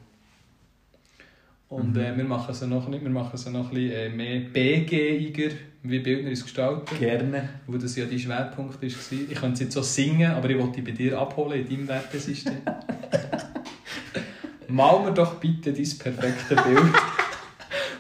Und 1.74 1.96
mhm. 1.96 2.02
äh, 2.02 2.16
wir 2.16 2.24
machen 2.24 2.52
es 2.52 2.62
noch 2.62 2.88
nicht, 2.88 3.04
wir 3.04 3.10
machen 3.10 3.32
es 3.34 3.50
noch 3.50 3.70
ein 3.70 3.74
bisschen 3.74 3.92
äh, 3.92 4.10
mehr 4.10 4.42
BG-iger 4.42 5.56
wie 5.82 6.00
bildnerisches 6.00 6.44
Gestalten. 6.44 7.00
Gerne. 7.00 7.50
Wo 7.66 7.78
das 7.78 7.96
ja 7.96 8.06
dein 8.06 8.20
Schwerpunkt 8.20 8.76
war. 8.76 8.84
Ich 8.84 9.36
könnte 9.36 9.54
es 9.54 9.60
jetzt 9.60 9.74
so 9.74 9.82
singen, 9.82 10.32
aber 10.32 10.52
ich 10.52 10.60
wollte 10.60 10.82
dich 10.82 10.84
bei 10.84 10.92
dir 10.92 11.20
abholen 11.20 11.62
in 11.62 11.68
deinem 11.68 11.88
Wertesystem. 11.88 12.58
Mal 14.68 15.04
mir 15.04 15.14
doch 15.14 15.36
bitte 15.36 15.74
dein 15.74 15.98
perfekte 15.98 16.56
Bild 16.56 16.94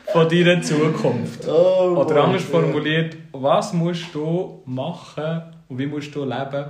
von 0.05 0.29
deiner 0.29 0.61
Zukunft. 0.61 1.47
Oh, 1.47 1.95
Oder 1.97 2.25
anders 2.25 2.43
formuliert, 2.43 3.17
was 3.31 3.73
musst 3.73 4.13
du 4.13 4.61
machen 4.65 5.41
und 5.67 5.79
wie 5.79 5.87
musst 5.87 6.13
du 6.13 6.23
leben, 6.23 6.65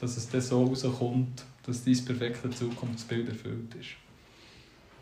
dass 0.00 0.16
es 0.16 0.28
dann 0.28 0.40
so 0.40 0.64
rauskommt, 0.64 1.44
dass 1.64 1.84
dein 1.84 2.04
perfekte 2.04 2.50
Zukunftsbild 2.50 3.28
erfüllt 3.28 3.72
ist. 3.78 3.90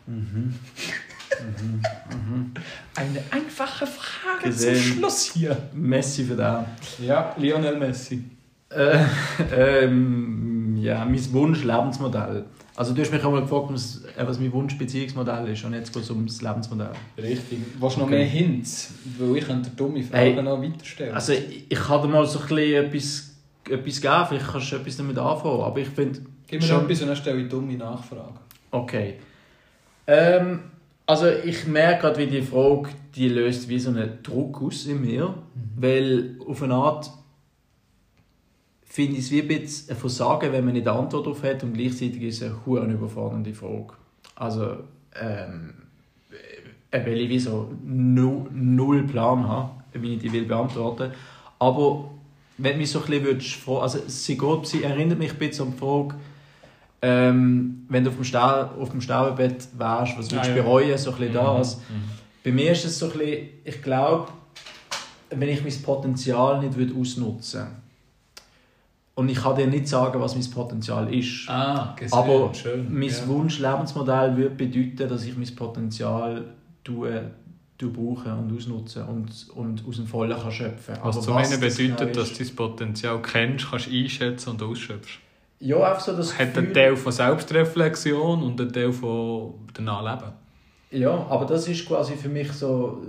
Mhm. 0.05 0.53
Mhm. 1.41 1.81
Mhm. 2.09 2.53
Eine 2.95 3.23
einfache 3.31 3.87
Frage 3.87 4.45
Gesehen. 4.45 4.75
zum 4.75 4.83
Schluss 4.83 5.31
hier. 5.33 5.57
Messi 5.73 6.23
für 6.23 6.35
da. 6.35 6.65
Ja, 6.99 7.35
Lionel 7.37 7.77
Messi. 7.77 8.23
Äh, 8.69 8.99
ähm, 9.55 10.77
ja, 10.77 11.05
mein 11.05 11.33
Wunsch-Lebensmodell. 11.33 12.45
Also 12.75 12.93
du 12.93 13.01
hast 13.01 13.11
mich 13.11 13.23
auch 13.23 13.31
mal 13.31 13.41
gefragt, 13.41 13.67
was, 13.69 14.03
äh, 14.17 14.25
was 14.25 14.39
mein 14.39 14.51
Wunsch-Beziehungsmodell 14.51 15.49
ist 15.49 15.63
und 15.63 15.73
jetzt 15.73 15.93
geht 15.93 16.03
es 16.03 16.09
um 16.09 16.25
das 16.25 16.41
Lebensmodell. 16.41 16.89
Richtig. 17.17 17.59
Was 17.79 17.93
okay. 17.93 18.01
noch 18.01 18.09
mehr 18.09 18.25
Hints? 18.25 18.93
Weil 19.19 19.37
ich 19.37 19.45
könnte 19.45 19.69
dumme 19.71 20.01
Fragen 20.01 20.33
hey, 20.33 20.41
noch 20.41 20.61
weiterstellen. 20.61 21.13
Also 21.13 21.33
ich, 21.33 21.65
ich 21.69 21.79
kann 21.79 22.01
dir 22.01 22.07
mal 22.07 22.25
so 22.25 22.39
ein 22.39 22.47
bisschen 22.47 22.85
etwas, 22.85 23.35
etwas 23.69 24.01
geben, 24.01 24.25
vielleicht 24.27 24.47
kannst 24.47 24.71
du 24.71 24.75
etwas 24.77 24.97
damit 24.97 25.17
anfangen, 25.17 25.61
aber 25.61 25.79
ich 25.79 25.89
finde... 25.89 26.21
Gib 26.47 26.61
mir 26.61 26.67
schon... 26.67 26.83
etwas 26.85 27.01
und 27.01 27.07
dann 27.09 27.15
stelle 27.15 27.41
ich 27.41 27.49
dumme 27.49 27.77
Nachfragen. 27.77 28.39
Okay. 28.71 29.19
Ähm, 30.07 30.59
also 31.05 31.27
ich 31.27 31.67
merke 31.67 32.01
gerade, 32.01 32.19
wie 32.19 32.27
die 32.27 32.41
Frage, 32.41 32.89
die 33.15 33.29
löst 33.29 33.67
wie 33.69 33.79
so 33.79 33.89
einen 33.89 34.23
Druck 34.23 34.61
aus 34.61 34.85
in 34.85 35.01
mir, 35.01 35.29
mhm. 35.29 35.35
weil 35.75 36.35
auf 36.47 36.63
eine 36.63 36.75
Art 36.75 37.11
finde 38.93 39.13
ich 39.13 39.25
es 39.25 39.31
wie 39.31 39.41
ein 39.41 39.47
bisschen 39.47 39.89
ein 39.89 39.97
Versagen, 39.97 40.51
wenn 40.51 40.65
man 40.65 40.75
nicht 40.75 40.87
eine 40.87 40.97
Antwort 40.97 41.25
darauf 41.25 41.43
hat 41.43 41.63
und 41.63 41.73
gleichzeitig 41.73 42.21
ist 42.21 42.41
es 42.41 42.49
eine 42.49 42.65
hure 42.65 42.85
überfordernde 42.85 43.53
Frage. 43.53 43.93
Also, 44.35 44.77
ähm, 45.19 45.73
äh, 46.91 47.05
weil 47.05 47.21
ich 47.21 47.29
wie 47.29 47.39
so 47.39 47.71
null, 47.83 48.47
null 48.53 49.03
Plan 49.07 49.47
habe, 49.47 49.71
wie 49.93 50.13
ich 50.13 50.19
die 50.19 50.31
will 50.31 50.45
beantworten. 50.45 51.11
Aber 51.57 52.11
wenn 52.59 52.77
mich 52.77 52.91
so 52.91 52.99
ein 52.99 53.05
bisschen 53.05 53.25
würdest, 53.25 53.67
also 53.67 53.99
sie, 54.05 54.37
geht, 54.37 54.67
sie 54.67 54.83
erinnert 54.83 55.17
mich 55.17 55.31
ein 55.31 55.39
bisschen 55.39 55.67
an 55.67 55.73
die 55.73 55.79
Frage, 55.79 56.15
ähm, 57.05 57.85
wenn 57.89 58.03
du 58.05 58.09
auf 58.09 58.15
dem, 58.15 58.23
Ster 58.23 58.71
auf 58.79 58.89
dem 58.91 59.01
Sterbebett 59.01 59.67
wärst, 59.77 60.17
was 60.17 60.31
würdest 60.31 60.33
du 60.33 60.37
Ah, 60.53 60.55
ja. 60.55 60.61
bereuen, 60.63 60.97
so 60.97 61.11
ein 61.11 61.17
bisschen 61.17 61.33
das. 61.33 61.77
Mhm. 61.77 61.81
Bei 62.45 62.51
mir 62.51 62.71
ist 62.71 62.85
es 62.85 62.97
so 62.97 63.11
ein 63.11 63.17
bisschen, 63.19 63.47
ich 63.65 63.81
glaube, 63.81 64.27
wenn 65.29 65.49
ich 65.49 65.61
mein 65.63 65.81
Potenzial 65.83 66.59
nicht 66.61 66.75
würde 66.77 66.93
ausnutzen 66.99 67.59
würde, 67.61 67.71
und 69.15 69.29
ich 69.29 69.37
kann 69.37 69.55
dir 69.55 69.67
nicht 69.67 69.87
sagen, 69.87 70.19
was 70.19 70.33
mein 70.35 70.49
Potenzial 70.49 71.13
ist, 71.13 71.47
Ah, 71.47 71.93
gesehen. 71.99 72.17
aber 72.17 72.51
schön. 72.53 72.87
mein 72.91 73.09
ja. 73.09 73.27
Wunsch-Lebensmodell 73.27 74.35
würde 74.37 74.55
bedeuten, 74.55 75.07
dass 75.09 75.23
ich 75.25 75.37
mein 75.37 75.53
Potenzial 75.55 76.45
tue, 76.83 77.29
tue 77.77 77.89
brauche 77.91 78.33
und 78.33 78.55
ausnutze 78.57 79.05
und, 79.05 79.29
und 79.53 79.83
aus 79.87 79.97
dem 79.97 80.07
Vollen 80.07 80.35
kann 80.39 80.51
schöpfen 80.51 80.95
Was 81.03 81.17
Aber 81.17 81.25
zum 81.25 81.35
einen 81.37 81.61
das 81.61 81.77
bedeutet, 81.77 81.97
genau 81.99 82.11
dass 82.21 82.33
du 82.33 82.43
dein 82.43 82.55
Potenzial 82.55 83.21
kennst, 83.21 83.69
kannst 83.69 83.87
einschätzen 83.89 84.49
und 84.51 84.63
ausschöpfst. 84.63 85.19
Ja, 85.65 85.77
einfach 85.91 86.01
so 86.01 86.11
das 86.15 86.27
Es 86.31 86.39
hat 86.39 86.57
einen 86.57 86.73
Teil 86.73 86.95
von 86.97 87.11
Selbstreflexion 87.11 88.43
und 88.43 88.59
einen 88.59 88.73
Teil 88.73 88.91
von 88.91 89.53
danach 89.73 90.03
Leben. 90.03 90.31
Ja, 90.91 91.25
aber 91.29 91.45
das 91.45 91.67
ist 91.67 91.87
quasi 91.87 92.13
für 92.15 92.27
mich 92.29 92.51
so 92.51 93.01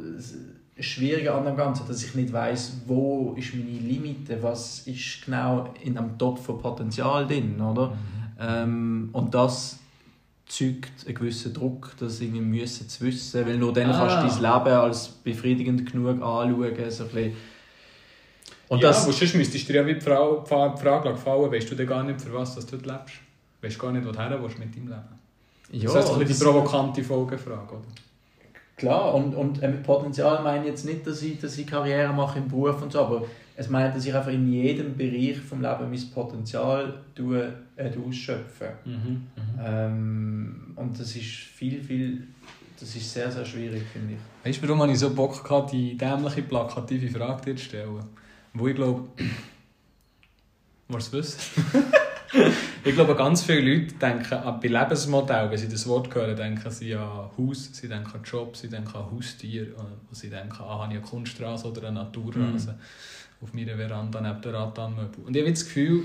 das 0.77 0.85
Schwierige 0.87 1.33
an 1.35 1.45
dem 1.45 1.57
Ganzen, 1.57 1.87
dass 1.89 2.03
ich 2.05 2.15
nicht 2.15 2.33
weiß, 2.33 2.83
wo 2.87 3.35
ist 3.37 3.55
meine 3.55 3.79
Limite, 3.79 4.41
was 4.43 4.87
ist 4.87 5.25
genau 5.25 5.73
in 5.83 5.99
einem 5.99 6.17
Topf 6.17 6.45
von 6.47 6.59
Potenzial 6.59 7.27
drin, 7.27 7.61
oder? 7.61 7.97
Ähm, 8.41 9.09
und 9.13 9.35
das 9.35 9.79
zeugt 10.47 11.07
einen 11.07 11.15
gewissen 11.15 11.53
Druck, 11.55 11.93
das 11.99 12.21
irgendwie 12.21 12.41
müssen 12.41 12.89
zu 12.89 13.05
wissen, 13.05 13.47
weil 13.47 13.59
nur 13.59 13.73
dann 13.73 13.91
Ah. 13.91 13.99
kannst 14.21 14.39
du 14.39 14.43
dein 14.43 14.55
Leben 14.65 14.77
als 14.77 15.09
befriedigend 15.09 15.91
genug 15.91 16.23
anschauen, 16.23 16.51
so 16.91 17.05
ein 17.05 17.11
bisschen. 17.11 17.33
Und 18.69 18.81
ja, 18.81 18.89
das, 18.89 19.05
aber 19.05 19.13
sonst 19.13 19.35
müsstest 19.35 19.69
du 19.69 19.73
dir 19.73 19.83
ja 19.83 19.87
wie 19.87 19.95
die 19.95 20.01
Frau- 20.01 20.43
die 20.43 20.49
Frage, 20.49 21.11
gefallen, 21.13 21.53
weißt 21.53 21.71
du 21.71 21.75
denn 21.75 21.87
gar 21.87 22.03
nicht, 22.03 22.21
für 22.21 22.33
was 22.33 22.55
dass 22.55 22.67
du 22.67 22.77
dort 22.77 22.87
lebst? 22.87 23.21
Weißt 23.61 23.79
gar 23.79 23.93
nicht, 23.93 24.07
woher 24.07 24.31
du 24.31 24.39
mit 24.39 24.75
deinem 24.75 24.89
Leben. 24.89 25.03
ja, 25.73 25.93
das 25.93 26.05
ist 26.05 26.11
also 26.11 26.25
die 26.25 26.35
provokante 26.35 27.03
Folgefrage, 27.03 27.75
oder? 27.75 27.85
Klar, 28.77 29.15
und, 29.15 29.35
und 29.35 29.63
äh, 29.63 29.69
mit 29.69 29.83
Potenzial 29.83 30.43
meine 30.43 30.65
ich 30.65 30.71
jetzt 30.71 30.85
nicht, 30.85 31.07
dass 31.07 31.23
ich, 31.23 31.39
dass 31.39 31.57
ich 31.57 31.67
Karriere 31.67 32.13
mache 32.13 32.39
im 32.39 32.49
Beruf 32.49 32.83
und 32.83 32.93
so, 32.93 33.01
aber 33.01 33.23
es 33.57 33.71
meint, 33.71 33.95
dass 33.95 34.05
ich 34.05 34.13
einfach 34.15 34.33
in 34.33 34.53
jedem 34.53 34.97
Bereich 34.97 35.39
vom 35.39 35.63
Leben 35.63 35.89
mein 35.91 36.11
Potenzial 36.13 36.93
tue, 37.15 37.53
äh, 37.77 37.91
ausschöpfe. 37.97 38.73
Mhm. 38.85 39.23
Ähm, 39.65 40.73
und 40.75 40.99
das 40.99 41.15
ist 41.15 41.25
viel, 41.25 41.81
viel, 41.83 42.27
das 42.79 42.97
ist 42.97 43.13
sehr, 43.13 43.31
sehr 43.31 43.45
schwierig, 43.45 43.83
finde 43.93 44.15
ich. 44.15 44.47
Weißt 44.47 44.61
du, 44.61 44.67
warum 44.69 44.83
habe 44.83 44.93
ich 44.93 44.99
so 44.99 45.11
Bock 45.15 45.43
gehabt, 45.45 45.73
die 45.73 45.97
dämliche, 45.97 46.43
plakative 46.43 47.09
Frage 47.17 47.43
dir 47.53 47.57
zu 47.57 47.65
stellen? 47.65 48.01
Wo 48.55 48.69
ich 48.69 48.77
glaube, 48.77 49.09
was 50.89 51.13
wissen? 51.13 51.41
ich 52.85 52.95
glaube, 52.95 53.17
ganz 53.17 53.43
viele 53.43 53.61
Leute 53.61 53.95
denken 53.95 54.35
an 54.35 54.61
bei 54.61 54.69
Lebensmodell, 54.69 55.51
wenn 55.51 55.59
sie 55.59 55.69
das 55.69 55.87
Wort 55.89 56.15
hören, 56.15 56.37
denken 56.37 56.71
sie 56.71 56.95
an 56.95 57.31
Haus, 57.37 57.71
sie 57.73 57.89
denken 57.89 58.13
an 58.15 58.23
Job, 58.23 58.57
sie 58.57 58.69
denken 58.69 58.97
an 58.97 59.11
Haustier, 59.11 59.63
äh, 59.63 60.13
sie 60.13 60.31
denken 60.31 60.63
an, 60.63 60.69
habe 60.69 60.93
ich 60.93 60.99
eine 60.99 61.07
Kunststraße 61.07 61.69
oder 61.69 61.89
eine 61.89 62.05
Naturrasen 62.05 62.75
auf 63.41 63.53
meiner 63.53 63.77
Veranda 63.77 64.21
neben 64.21 64.41
der 64.41 64.55
Rattanmöbel. 64.55 65.25
Und 65.25 65.35
ich 65.35 65.43
habe 65.43 65.51
das 65.51 65.65
Gefühl, 65.65 66.03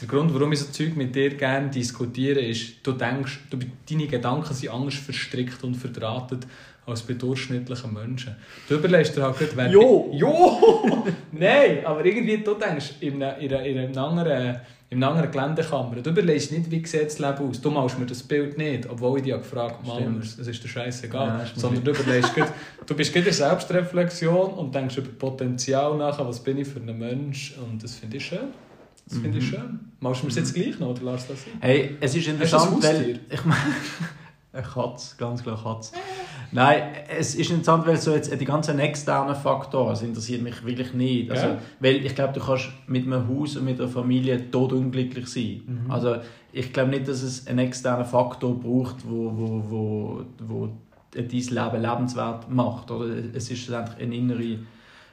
der 0.00 0.06
Grund, 0.06 0.32
warum 0.32 0.52
ich 0.52 0.60
so 0.60 0.70
Zeug 0.70 0.94
mit 0.96 1.14
dir 1.14 1.34
gerne 1.34 1.70
diskutiere, 1.70 2.40
ist, 2.40 2.86
du 2.86 2.92
denkst, 2.92 3.40
du, 3.50 3.58
deine 3.90 4.06
Gedanken 4.06 4.54
sind 4.54 4.70
anders 4.70 4.94
verstrickt 4.94 5.64
und 5.64 5.74
verdrahtet 5.74 6.46
als 6.88 7.02
bei 7.02 7.14
durchschnittlichen 7.14 7.92
Menschen. 7.92 8.34
Du 8.68 8.74
überlegst 8.76 9.16
dir 9.16 9.22
halt 9.22 9.56
wer... 9.56 9.68
Jo! 9.70 10.10
Jo! 10.12 11.04
Nein, 11.32 11.84
aber 11.84 12.04
irgendwie, 12.04 12.38
du 12.38 12.54
denkst, 12.54 12.94
in 13.00 13.22
einer, 13.22 13.36
in 13.38 13.52
einer, 13.52 13.64
in 13.66 13.78
einer 13.78 14.04
anderen, 14.08 14.56
in 14.90 15.02
einer 15.02 15.12
anderen 15.12 15.30
Geländekammer, 15.30 15.96
du 15.96 16.10
überlegst 16.10 16.50
nicht, 16.52 16.70
wie 16.70 16.84
sieht 16.86 17.06
das 17.06 17.18
Leben 17.18 17.48
aus. 17.48 17.60
Du 17.60 17.70
malst 17.70 17.98
mir 17.98 18.06
das 18.06 18.22
Bild 18.22 18.56
nicht, 18.56 18.88
obwohl 18.88 19.18
ich 19.18 19.24
dich 19.24 19.30
ja 19.32 19.36
gefragt 19.36 19.86
habe, 19.86 20.18
es 20.20 20.38
ist 20.38 20.64
dir 20.64 20.68
scheißegal. 20.68 21.26
Ja, 21.40 21.46
Sondern 21.54 21.84
du 21.84 21.90
überlegst, 21.90 22.34
gerade, 22.34 22.52
du 22.86 22.94
bist 22.94 23.12
gerade 23.12 23.28
in 23.28 23.36
der 23.36 23.48
Selbstreflexion 23.48 24.50
und 24.54 24.74
denkst 24.74 24.96
über 24.96 25.10
Potenzial 25.10 25.96
nach, 25.96 26.18
was 26.20 26.40
bin 26.42 26.58
ich 26.58 26.68
für 26.68 26.80
ein 26.80 26.98
Mensch 26.98 27.54
und 27.62 27.82
das 27.84 27.96
finde 27.96 28.16
ich 28.16 28.26
schön. 28.26 28.48
Das 29.08 29.18
finde 29.18 29.38
ich 29.38 29.44
Mhm. 29.44 29.48
schön. 29.56 29.80
Machst 30.00 30.22
du 30.22 30.26
mir 30.26 30.30
das 30.30 30.36
jetzt 30.38 30.54
gleich 30.54 30.78
noch 30.78 30.88
oder 30.90 31.00
lass 31.02 31.26
das 31.26 31.42
sein? 31.42 31.54
Hey, 31.60 31.96
es 32.00 32.14
ist 32.14 32.28
interessant, 32.28 32.82
weil 32.82 33.20
ich 33.30 33.44
meine, 33.44 33.60
eine 34.52 34.62
Katze, 34.62 35.16
ganz 35.16 35.42
klar 35.42 35.58
Katze. 35.62 35.94
Nein, 36.50 36.82
es 37.08 37.34
ist 37.34 37.50
interessant, 37.50 37.86
weil 37.86 37.96
so 37.98 38.14
jetzt 38.14 38.32
die 38.40 38.44
ganzen 38.44 38.78
externen 38.78 39.34
Faktoren 39.34 39.90
das 39.90 40.02
interessiert 40.02 40.42
mich 40.42 40.64
wirklich 40.64 40.94
nicht. 40.94 41.30
Also, 41.30 41.46
Ja. 41.46 41.58
Weil 41.80 41.96
ich 42.04 42.14
glaube, 42.14 42.32
du 42.32 42.40
kannst 42.40 42.70
mit 42.86 43.06
einem 43.06 43.28
Haus 43.28 43.56
und 43.56 43.64
mit 43.64 43.78
einer 43.80 43.88
Familie 43.88 44.50
todunglücklich 44.50 45.26
sein. 45.26 45.62
Mhm. 45.66 45.90
Also 45.90 46.16
ich 46.52 46.72
glaube 46.72 46.90
nicht, 46.90 47.06
dass 47.06 47.22
es 47.22 47.46
einen 47.46 47.58
externen 47.60 48.06
Faktor 48.06 48.58
braucht, 48.58 48.96
wo, 49.08 49.32
wo, 49.36 49.62
wo, 49.68 50.24
wo 50.38 50.68
dein 51.10 51.28
Leben 51.28 51.82
lebenswert 51.82 52.50
macht. 52.50 52.90
Oder? 52.90 53.14
Es 53.34 53.50
ist 53.50 53.70
einfach 53.72 53.98
eine 53.98 54.14
innere 54.14 54.58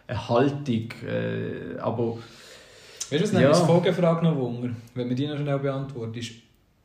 Haltung. 0.10 0.90
Äh, 1.06 1.78
aber 1.80 2.18
Weißt 3.10 3.22
du, 3.22 3.24
was 3.24 3.32
Ja. 3.34 3.42
ja. 3.42 3.48
als 3.50 3.60
Folgefrage 3.60 4.26
noch 4.26 4.36
Wunder, 4.36 4.70
wenn 4.94 5.10
wir 5.10 5.16
die 5.16 5.28
noch 5.28 5.38
schnell 5.38 5.60
beantwortest, 5.60 6.32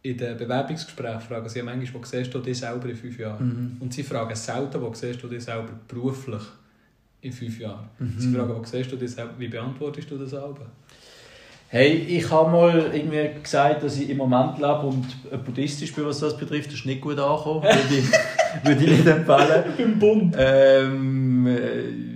in 0.02 0.16
den 0.16 0.36
Bewerbungsgesprächen 0.36 1.20
fragen 1.20 1.48
sie 1.48 1.58
ja 1.58 1.64
manchmal, 1.64 2.02
wo 2.02 2.06
siehst 2.06 2.32
du 2.32 2.38
dich 2.38 2.58
selber 2.58 2.88
in 2.88 2.96
fünf 2.96 3.18
Jahren? 3.18 3.46
Mhm. 3.46 3.76
Und 3.80 3.92
sie 3.92 4.02
fragen 4.02 4.34
selten, 4.34 4.80
wo 4.80 4.92
siehst 4.94 5.22
du 5.22 5.28
dich 5.28 5.44
selber 5.44 5.70
beruflich 5.86 6.42
in 7.20 7.32
fünf 7.32 7.58
Jahren? 7.60 7.88
Mhm. 7.98 8.14
Sie 8.18 8.34
fragen, 8.34 8.54
wo 8.54 8.64
siehst 8.64 8.90
du 8.90 8.96
dich 8.96 9.10
selber, 9.10 9.34
wie 9.38 9.48
beantwortest 9.48 10.10
du 10.10 10.16
das 10.16 10.30
selber? 10.30 10.66
Hey, 11.68 11.92
ich 11.92 12.28
habe 12.30 12.50
mal 12.50 12.90
irgendwie 12.92 13.40
gesagt, 13.40 13.84
dass 13.84 14.00
ich 14.00 14.10
im 14.10 14.16
Moment 14.16 14.56
lebe 14.56 14.80
und 14.80 15.06
buddhistisch 15.44 15.94
bin, 15.94 16.04
was 16.04 16.18
das 16.18 16.36
betrifft. 16.36 16.66
Das 16.66 16.74
ist 16.74 16.86
nicht 16.86 17.00
gut 17.00 17.16
angekommen. 17.16 17.62
Würde 17.62 17.96
ich, 17.96 18.08
würde 18.64 18.84
ich 18.84 18.90
nicht 18.90 19.06
empfehlen. 19.06 19.64
Im 19.78 19.98
Bund. 19.98 20.34
Ähm, 20.36 21.46
äh, 21.46 22.09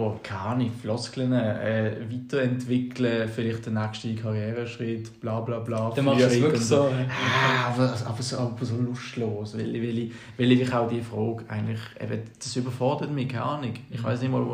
ja, 0.00 0.20
keine 0.22 0.40
Ahnung, 0.40 0.70
Floskeln, 0.80 1.32
äh, 1.32 1.96
weiterentwickeln, 2.10 3.28
vielleicht 3.28 3.66
der 3.66 3.72
nächste 3.72 4.14
Karriereschritt, 4.14 5.20
bla 5.20 5.40
bla 5.40 5.58
bla. 5.60 5.90
Dann 5.94 6.04
machst 6.04 6.20
du 6.20 6.24
es 6.26 6.40
wirklich 6.40 6.62
so. 6.62 6.84
Ah, 6.88 7.72
aber, 7.72 7.94
aber, 8.06 8.22
so, 8.22 8.38
aber 8.38 8.64
so 8.64 8.76
lustlos, 8.76 9.56
weil, 9.56 9.74
ich- 9.76 9.82
weil, 9.82 9.98
ich, 9.98 10.12
weil 10.36 10.52
ich 10.52 10.72
auch 10.74 10.88
die 10.88 11.00
Frage 11.02 11.44
eigentlich, 11.48 11.80
eben, 12.00 12.22
das 12.38 12.56
überfordert 12.56 13.10
mich, 13.12 13.28
keine 13.28 13.44
Ahnung. 13.44 13.74
Ich 13.90 14.02
weiß 14.02 14.20
nicht 14.22 14.30
mal, 14.30 14.44
wo, 14.44 14.52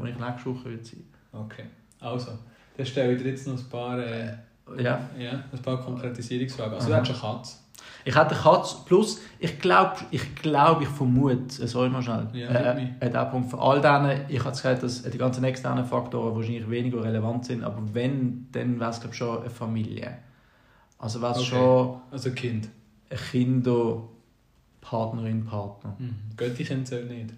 wo 0.00 0.04
ich 0.04 0.18
nächste 0.18 0.46
Woche 0.50 0.64
will 0.66 0.80
sein. 0.84 1.04
Okay, 1.32 1.64
also, 2.00 2.32
dann 2.76 2.86
stelle 2.86 3.14
ich 3.14 3.22
dir 3.22 3.30
jetzt 3.30 3.46
noch 3.46 3.58
ein 3.58 3.68
paar, 3.70 3.98
äh, 3.98 4.32
Ja. 4.78 5.08
ja, 5.18 5.44
ein 5.52 5.62
paar 5.62 5.80
Konkretisierungsfragen. 5.80 6.74
Also, 6.74 6.88
du 6.88 6.92
Aha. 6.94 7.00
hast 7.00 7.10
eine 7.10 7.18
Katze. 7.18 7.56
Ich 8.04 8.14
hatte 8.16 8.34
eine 8.34 8.42
Katze, 8.42 8.76
plus 8.86 9.20
ich 9.38 9.58
glaube, 9.60 9.96
ich, 10.10 10.34
glaub, 10.36 10.80
ich 10.82 10.88
vermute, 10.88 11.66
sorry 11.68 11.88
mal 11.88 12.02
schnell, 12.02 12.26
Ja, 12.32 12.48
äh, 12.48 12.88
äh, 13.00 13.10
der 13.10 13.24
Punkt, 13.26 13.50
für 13.50 13.58
all 13.60 13.80
denen, 13.80 14.22
ich 14.28 14.40
habe 14.40 14.50
gesagt, 14.50 14.82
dass 14.82 15.02
die 15.02 15.18
ganzen 15.18 15.44
externen 15.44 15.84
Faktoren 15.84 16.34
wahrscheinlich 16.34 16.68
weniger 16.68 17.02
relevant 17.04 17.44
sind, 17.46 17.62
aber 17.62 17.80
wenn, 17.92 18.48
dann 18.52 18.80
wäre 18.80 18.90
es 18.90 19.00
glaube 19.00 19.14
schon 19.14 19.40
eine 19.40 19.50
Familie. 19.50 20.18
Also 20.98 21.20
wäre 21.22 21.32
es 21.32 21.38
Okay. 21.38 21.46
schon 21.50 22.00
Also 22.10 22.30
Kind. 22.32 22.68
ein 23.10 23.18
Kinder, 23.30 24.02
Partnerin, 24.80 25.44
Partner. 25.44 25.94
Mhm. 25.98 26.14
Götti-Kind 26.36 26.88
soll 26.88 27.04
nicht. 27.04 27.34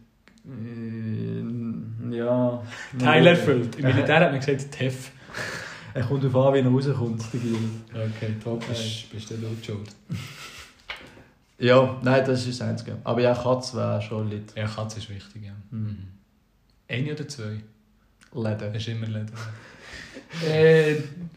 Äh, 0.46 2.16
ja. 2.16 2.62
Teil 2.98 3.26
erfüllt. 3.26 3.76
Im 3.76 3.86
Militär 3.86 4.20
hat 4.20 4.30
man 4.30 4.40
gesagt, 4.40 4.70
TEF. 4.72 5.10
Er 5.94 6.02
kommt 6.02 6.24
darauf 6.24 6.46
an, 6.48 6.54
wie 6.54 6.58
er 6.58 6.66
rauskommt, 6.68 7.22
der 7.32 7.40
Gil. 7.40 7.56
Okay, 7.92 8.34
top. 8.42 8.66
Bist, 8.68 9.10
bist 9.10 9.30
du 9.30 9.34
laut 9.36 9.64
schuld. 9.64 9.88
Ja, 11.56 11.96
nein, 12.02 12.24
das 12.26 12.44
ist 12.46 12.60
das 12.60 12.68
Einzige. 12.68 12.98
Aber 13.04 13.20
ja, 13.20 13.32
Katze 13.32 13.76
wäre 13.76 14.02
schon 14.02 14.28
lit. 14.28 14.52
Ja, 14.56 14.66
Katze 14.66 14.98
ist 14.98 15.08
wichtig, 15.08 15.44
ja. 15.44 15.52
Mhm. 15.70 15.98
Eine 16.88 17.12
oder 17.12 17.28
zwei? 17.28 17.60
Leden. 18.34 18.72
Das 18.72 18.76
ist 18.76 18.88
immer 18.88 19.06
Leder. 19.06 19.32
äh, 20.50 20.94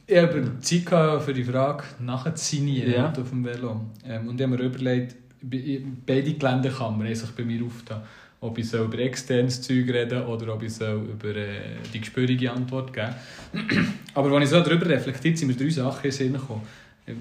ich 0.07 0.17
habe 0.17 0.59
Zeit 0.59 1.21
für 1.23 1.33
die 1.33 1.43
Frage 1.43 1.83
nachher 1.99 2.35
signieren 2.35 2.91
Ja. 2.91 3.09
auf 3.11 3.29
dem 3.29 3.45
Velo. 3.45 3.79
Ähm, 4.03 4.27
und 4.27 4.41
ich 4.41 4.47
habe 4.47 4.57
mir 4.57 4.63
überlegt, 4.63 5.15
be- 5.39 5.83
beide 6.05 6.33
Geländekammern 6.33 7.05
haben 7.07 7.15
sich 7.15 7.29
bei 7.31 7.43
mir 7.45 7.63
aufgetan. 7.63 8.01
Ob 8.39 8.57
ich 8.57 8.69
soll 8.69 8.85
über 8.85 8.99
externes 8.99 9.61
Zeug 9.61 9.89
reden 9.89 10.23
oder 10.25 10.53
ob 10.53 10.61
ich 10.61 10.73
soll 10.73 11.09
über 11.09 11.35
äh, 11.35 11.77
die 11.93 11.99
gespürige 11.99 12.51
Antwort 12.51 12.93
geben 12.93 13.15
Aber 14.13 14.31
als 14.31 14.45
ich 14.45 14.49
so 14.49 14.61
darüber 14.61 14.87
reflektiert, 14.87 15.37
sind 15.37 15.47
mir 15.47 15.55
drei 15.55 15.69
Sachen 15.69 15.97
in 15.97 16.03
den 16.03 16.11
Sinn 16.11 16.33
gekommen. 16.33 16.61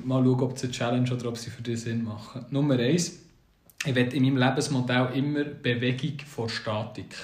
Mal 0.05 0.25
schauen, 0.25 0.41
ob 0.41 0.57
es 0.57 0.65
eine 0.65 0.73
Challenge 0.73 1.13
oder 1.13 1.29
ob 1.29 1.39
sie 1.39 1.51
für 1.51 1.63
dich 1.63 1.81
Sinn 1.81 2.05
machen. 2.05 2.45
Nummer 2.51 2.79
eins, 2.79 3.21
ich 3.85 3.95
will 3.95 4.13
in 4.13 4.23
meinem 4.23 4.37
Lebensmodell 4.37 5.11
immer 5.15 5.45
Bewegung 5.45 6.19
vor 6.27 6.49
Statik. 6.49 7.15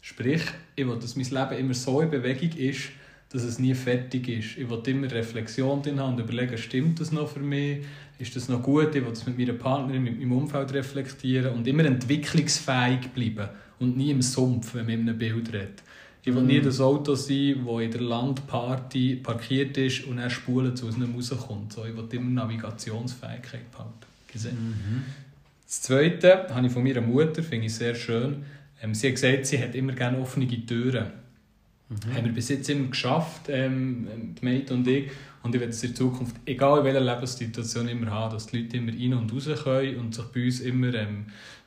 Sprich, 0.00 0.42
ich 0.74 0.86
will, 0.86 0.98
dass 0.98 1.16
mein 1.16 1.26
Leben 1.26 1.58
immer 1.58 1.74
so 1.74 2.00
in 2.00 2.10
Bewegung 2.10 2.56
ist, 2.56 2.90
dass 3.30 3.42
es 3.42 3.58
nie 3.58 3.74
fertig 3.74 4.28
ist. 4.28 4.56
Ich 4.56 4.70
will 4.70 4.80
immer 4.86 5.10
Reflexion 5.10 5.82
drin 5.82 6.00
haben 6.00 6.14
und 6.14 6.20
überlegen, 6.20 6.56
stimmt 6.56 7.00
das 7.00 7.12
noch 7.12 7.28
für 7.28 7.40
mich? 7.40 7.84
Ist 8.18 8.34
das 8.34 8.48
noch 8.48 8.62
gut? 8.62 8.94
Ich 8.94 9.02
will 9.02 9.10
das 9.10 9.26
mit 9.26 9.38
meiner 9.38 9.52
Partnerin, 9.52 10.02
mit 10.02 10.18
meinem 10.18 10.32
Umfeld 10.32 10.72
reflektieren 10.72 11.52
und 11.54 11.66
immer 11.66 11.84
entwicklungsfähig 11.84 13.10
bleiben 13.14 13.48
und 13.78 13.96
nie 13.96 14.10
im 14.10 14.22
Sumpf, 14.22 14.74
wenn 14.74 14.86
man 14.86 14.94
in 14.94 15.00
einem 15.08 15.18
Bild 15.18 15.52
redet. 15.52 15.82
Ich 16.22 16.34
will 16.34 16.40
Mhm. 16.40 16.46
nie 16.48 16.60
das 16.60 16.80
Auto 16.80 17.14
sein, 17.14 17.64
das 17.64 17.80
in 17.82 17.90
der 17.92 18.00
Landparty 18.00 19.16
parkiert 19.16 19.76
ist 19.76 20.04
und 20.06 20.16
dann 20.16 20.30
spulen 20.30 20.74
zu 20.74 20.88
aus 20.88 20.96
einem 20.96 21.14
rauskommt. 21.14 21.72
So, 21.72 21.84
ich 21.84 21.96
will 21.96 22.08
immer 22.10 22.30
Navigationsfähigkeit 22.30 23.70
behalten. 23.70 23.92
Gesehen? 24.32 25.04
Das 25.66 25.82
Zweite 25.82 26.48
habe 26.52 26.66
ich 26.66 26.72
von 26.72 26.82
meiner 26.82 27.00
Mutter, 27.00 27.42
finde 27.42 27.66
ich 27.66 27.74
sehr 27.74 27.94
schön. 27.94 28.44
Ähm, 28.82 28.94
sie 28.94 29.08
hat 29.08 29.14
gesagt, 29.14 29.46
sie 29.46 29.62
hat 29.62 29.74
immer 29.74 29.92
gerne 29.92 30.18
offene 30.18 30.46
Türen. 30.66 31.06
Haben 31.88 32.24
wir 32.24 32.32
bis 32.32 32.48
jetzt 32.48 32.68
immer 32.68 32.88
geschafft, 32.88 33.42
ähm, 33.48 34.34
die 34.40 34.44
Mate 34.44 34.74
und 34.74 34.86
ich. 34.88 35.10
Und 35.42 35.54
ich 35.54 35.60
werde 35.60 35.72
es 35.72 35.84
in 35.84 35.94
Zukunft, 35.94 36.34
egal 36.44 36.80
in 36.80 36.84
welcher 36.84 37.00
Lebenssituation 37.00 37.86
immer 37.86 38.10
haben, 38.10 38.34
dass 38.34 38.48
die 38.48 38.62
Leute 38.62 38.78
immer 38.78 38.92
rein 38.92 39.14
und 39.14 39.32
raus 39.32 39.48
können 39.62 39.96
und 39.98 40.14
sich 40.14 40.24
bei 40.24 40.44
uns 40.44 40.60
immer 40.60 40.92
ähm, 40.94 41.26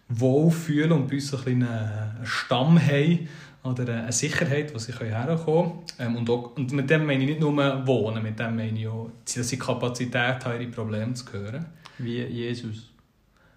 wohlfühlen 0.10 0.92
und 0.92 1.08
bei 1.08 1.16
uns 1.16 1.34
ein 1.34 1.64
einen 1.64 1.64
einen 1.64 2.26
Stamm 2.26 2.78
haben 2.78 3.30
oder 3.64 3.88
eine 3.88 4.12
Sicherheit, 4.12 4.74
wo 4.74 4.78
sie 4.80 4.92
herkommen 4.92 5.46
können. 5.46 5.84
Ähm, 6.00 6.18
und, 6.18 6.30
auch, 6.30 6.56
und 6.58 6.72
mit 6.74 6.90
dem 6.90 7.06
meine 7.06 7.24
ich 7.24 7.30
nicht 7.30 7.40
nur 7.40 7.56
wohnen, 7.88 8.22
mit 8.22 8.40
dem 8.40 8.56
meine 8.56 8.78
ich 8.78 8.88
auch, 8.88 9.10
dass 9.24 9.48
sie 9.48 9.58
Kapazität 9.58 10.44
haben, 10.44 10.62
ihre 10.62 10.72
Probleme 10.72 11.14
zu 11.14 11.32
hören. 11.32 11.66
Wie 11.98 12.22
Jesus. 12.24 12.92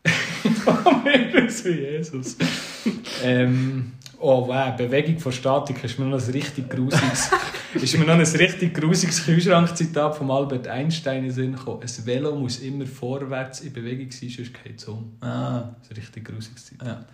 so 1.49 1.69
Jesus. 1.69 2.37
ähm, 3.25 3.93
oh 4.23 4.47
wow, 4.49 4.77
Bewegung 4.77 5.19
von 5.19 5.33
Statik 5.33 5.83
ist 5.85 5.99
mir 5.99 6.07
noch 6.07 6.23
ein 6.25 6.31
richtig 6.33 6.71
grusiges, 6.71 7.31
ist 7.75 7.99
mir 7.99 8.05
noch 8.05 8.15
ein 8.15 8.21
richtig 8.21 8.73
grusiges 8.75 9.25
Kühlschrankzitat 9.25 10.17
von 10.17 10.31
Albert 10.31 10.69
Einstein 10.69 11.25
in 11.25 11.31
Sinn 11.31 11.55
gekommen. 11.57 11.83
Ein 11.83 12.07
Velo 12.07 12.35
muss 12.37 12.61
immer 12.61 12.87
vorwärts 12.87 13.61
in 13.61 13.73
Bewegung 13.73 14.11
sein, 14.11 14.29
sonst 14.31 14.53
geht 14.65 14.79
es 14.79 14.85
um. 14.87 15.13
Ah, 15.21 15.65
Das 15.81 15.83
ist 15.83 15.91
ein 15.91 15.97
richtig 15.97 16.25
grusiges 16.25 16.65
Zitat. 16.67 16.87
ja. 16.89 17.05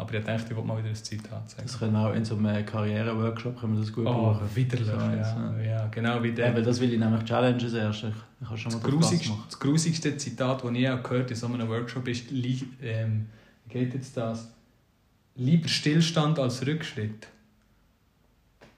Aber 0.00 0.14
ich 0.14 0.24
dachte, 0.24 0.44
ich 0.50 0.54
wollte 0.54 0.68
mal 0.68 0.78
wieder 0.78 0.90
ein 0.90 0.94
Zitat 0.94 1.50
sagen. 1.50 1.62
Das 1.64 1.76
können 1.76 1.92
wir 1.92 2.08
auch 2.08 2.14
in 2.14 2.24
so 2.24 2.36
einem 2.36 2.64
Karriere-Workshop 2.64 3.58
können 3.58 3.72
wir 3.74 3.80
das 3.80 3.92
gut 3.92 4.06
Oh, 4.06 4.12
brauchen. 4.12 4.46
widerlich, 4.54 4.86
So 4.86 4.92
ja. 4.92 5.60
ja. 5.60 5.88
Genau 5.90 6.22
wie 6.22 6.30
der. 6.30 6.54
weil 6.54 6.62
das 6.62 6.80
will 6.80 6.92
ich 6.92 7.00
nämlich 7.00 7.24
challengen 7.24 7.58
erst. 7.74 8.04
Ich, 8.04 8.10
ich 8.54 8.60
schon 8.60 8.72
mal 8.74 8.78
Das 8.78 8.82
grusigste, 8.90 9.32
das 9.46 9.58
grusigste 9.58 10.16
Zitat, 10.16 10.62
das 10.62 10.70
ich 10.72 10.88
auch 10.88 11.02
gehört 11.02 11.30
in 11.32 11.36
so 11.36 11.46
einem 11.48 11.68
Workshop 11.68 12.06
ist, 12.06 12.30
ähm, 12.30 13.26
wie 13.66 13.72
geht 13.72 13.92
jetzt 13.94 14.16
das? 14.16 14.48
Lieber 15.38 15.68
Stillstand 15.68 16.38
als 16.38 16.66
Rückschritt. 16.66 17.28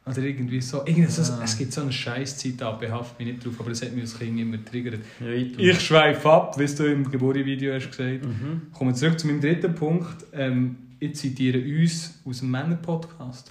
Oder 0.07 0.19
irgendwie 0.19 0.61
so. 0.61 0.83
Irgendwie 0.85 1.11
so 1.11 1.33
Ah. 1.33 1.41
Es 1.45 1.57
gibt 1.57 1.73
so 1.73 1.83
ein 1.83 1.93
scheiß 1.93 2.37
Zitat, 2.39 2.81
behaft 2.81 3.19
mich 3.19 3.29
nicht 3.29 3.45
drauf, 3.45 3.55
aber 3.59 3.71
es 3.71 3.83
hat 3.83 3.93
mich 3.93 4.03
als 4.03 4.19
Kind 4.19 4.39
immer 4.41 4.63
triggert. 4.65 5.01
Ja, 5.21 5.27
weiter. 5.27 5.59
Ich 5.59 5.81
schweife 5.81 6.31
ab, 6.31 6.59
wie 6.59 6.67
du 6.67 6.85
im 6.85 7.11
Geburtsvideo 7.11 7.75
hast 7.75 7.91
gesagt. 7.91 8.25
Mhm. 8.25 8.63
Kommen 8.73 8.91
wir 8.91 8.95
zurück 8.95 9.19
zu 9.19 9.27
meinem 9.27 9.41
dritten 9.41 9.75
Punkt. 9.75 10.25
Ähm, 10.33 10.77
ich 10.99 11.15
zitiere 11.15 11.59
uns 11.59 12.21
aus 12.25 12.41
dem 12.41 12.51
Männer-Podcast. 12.51 13.51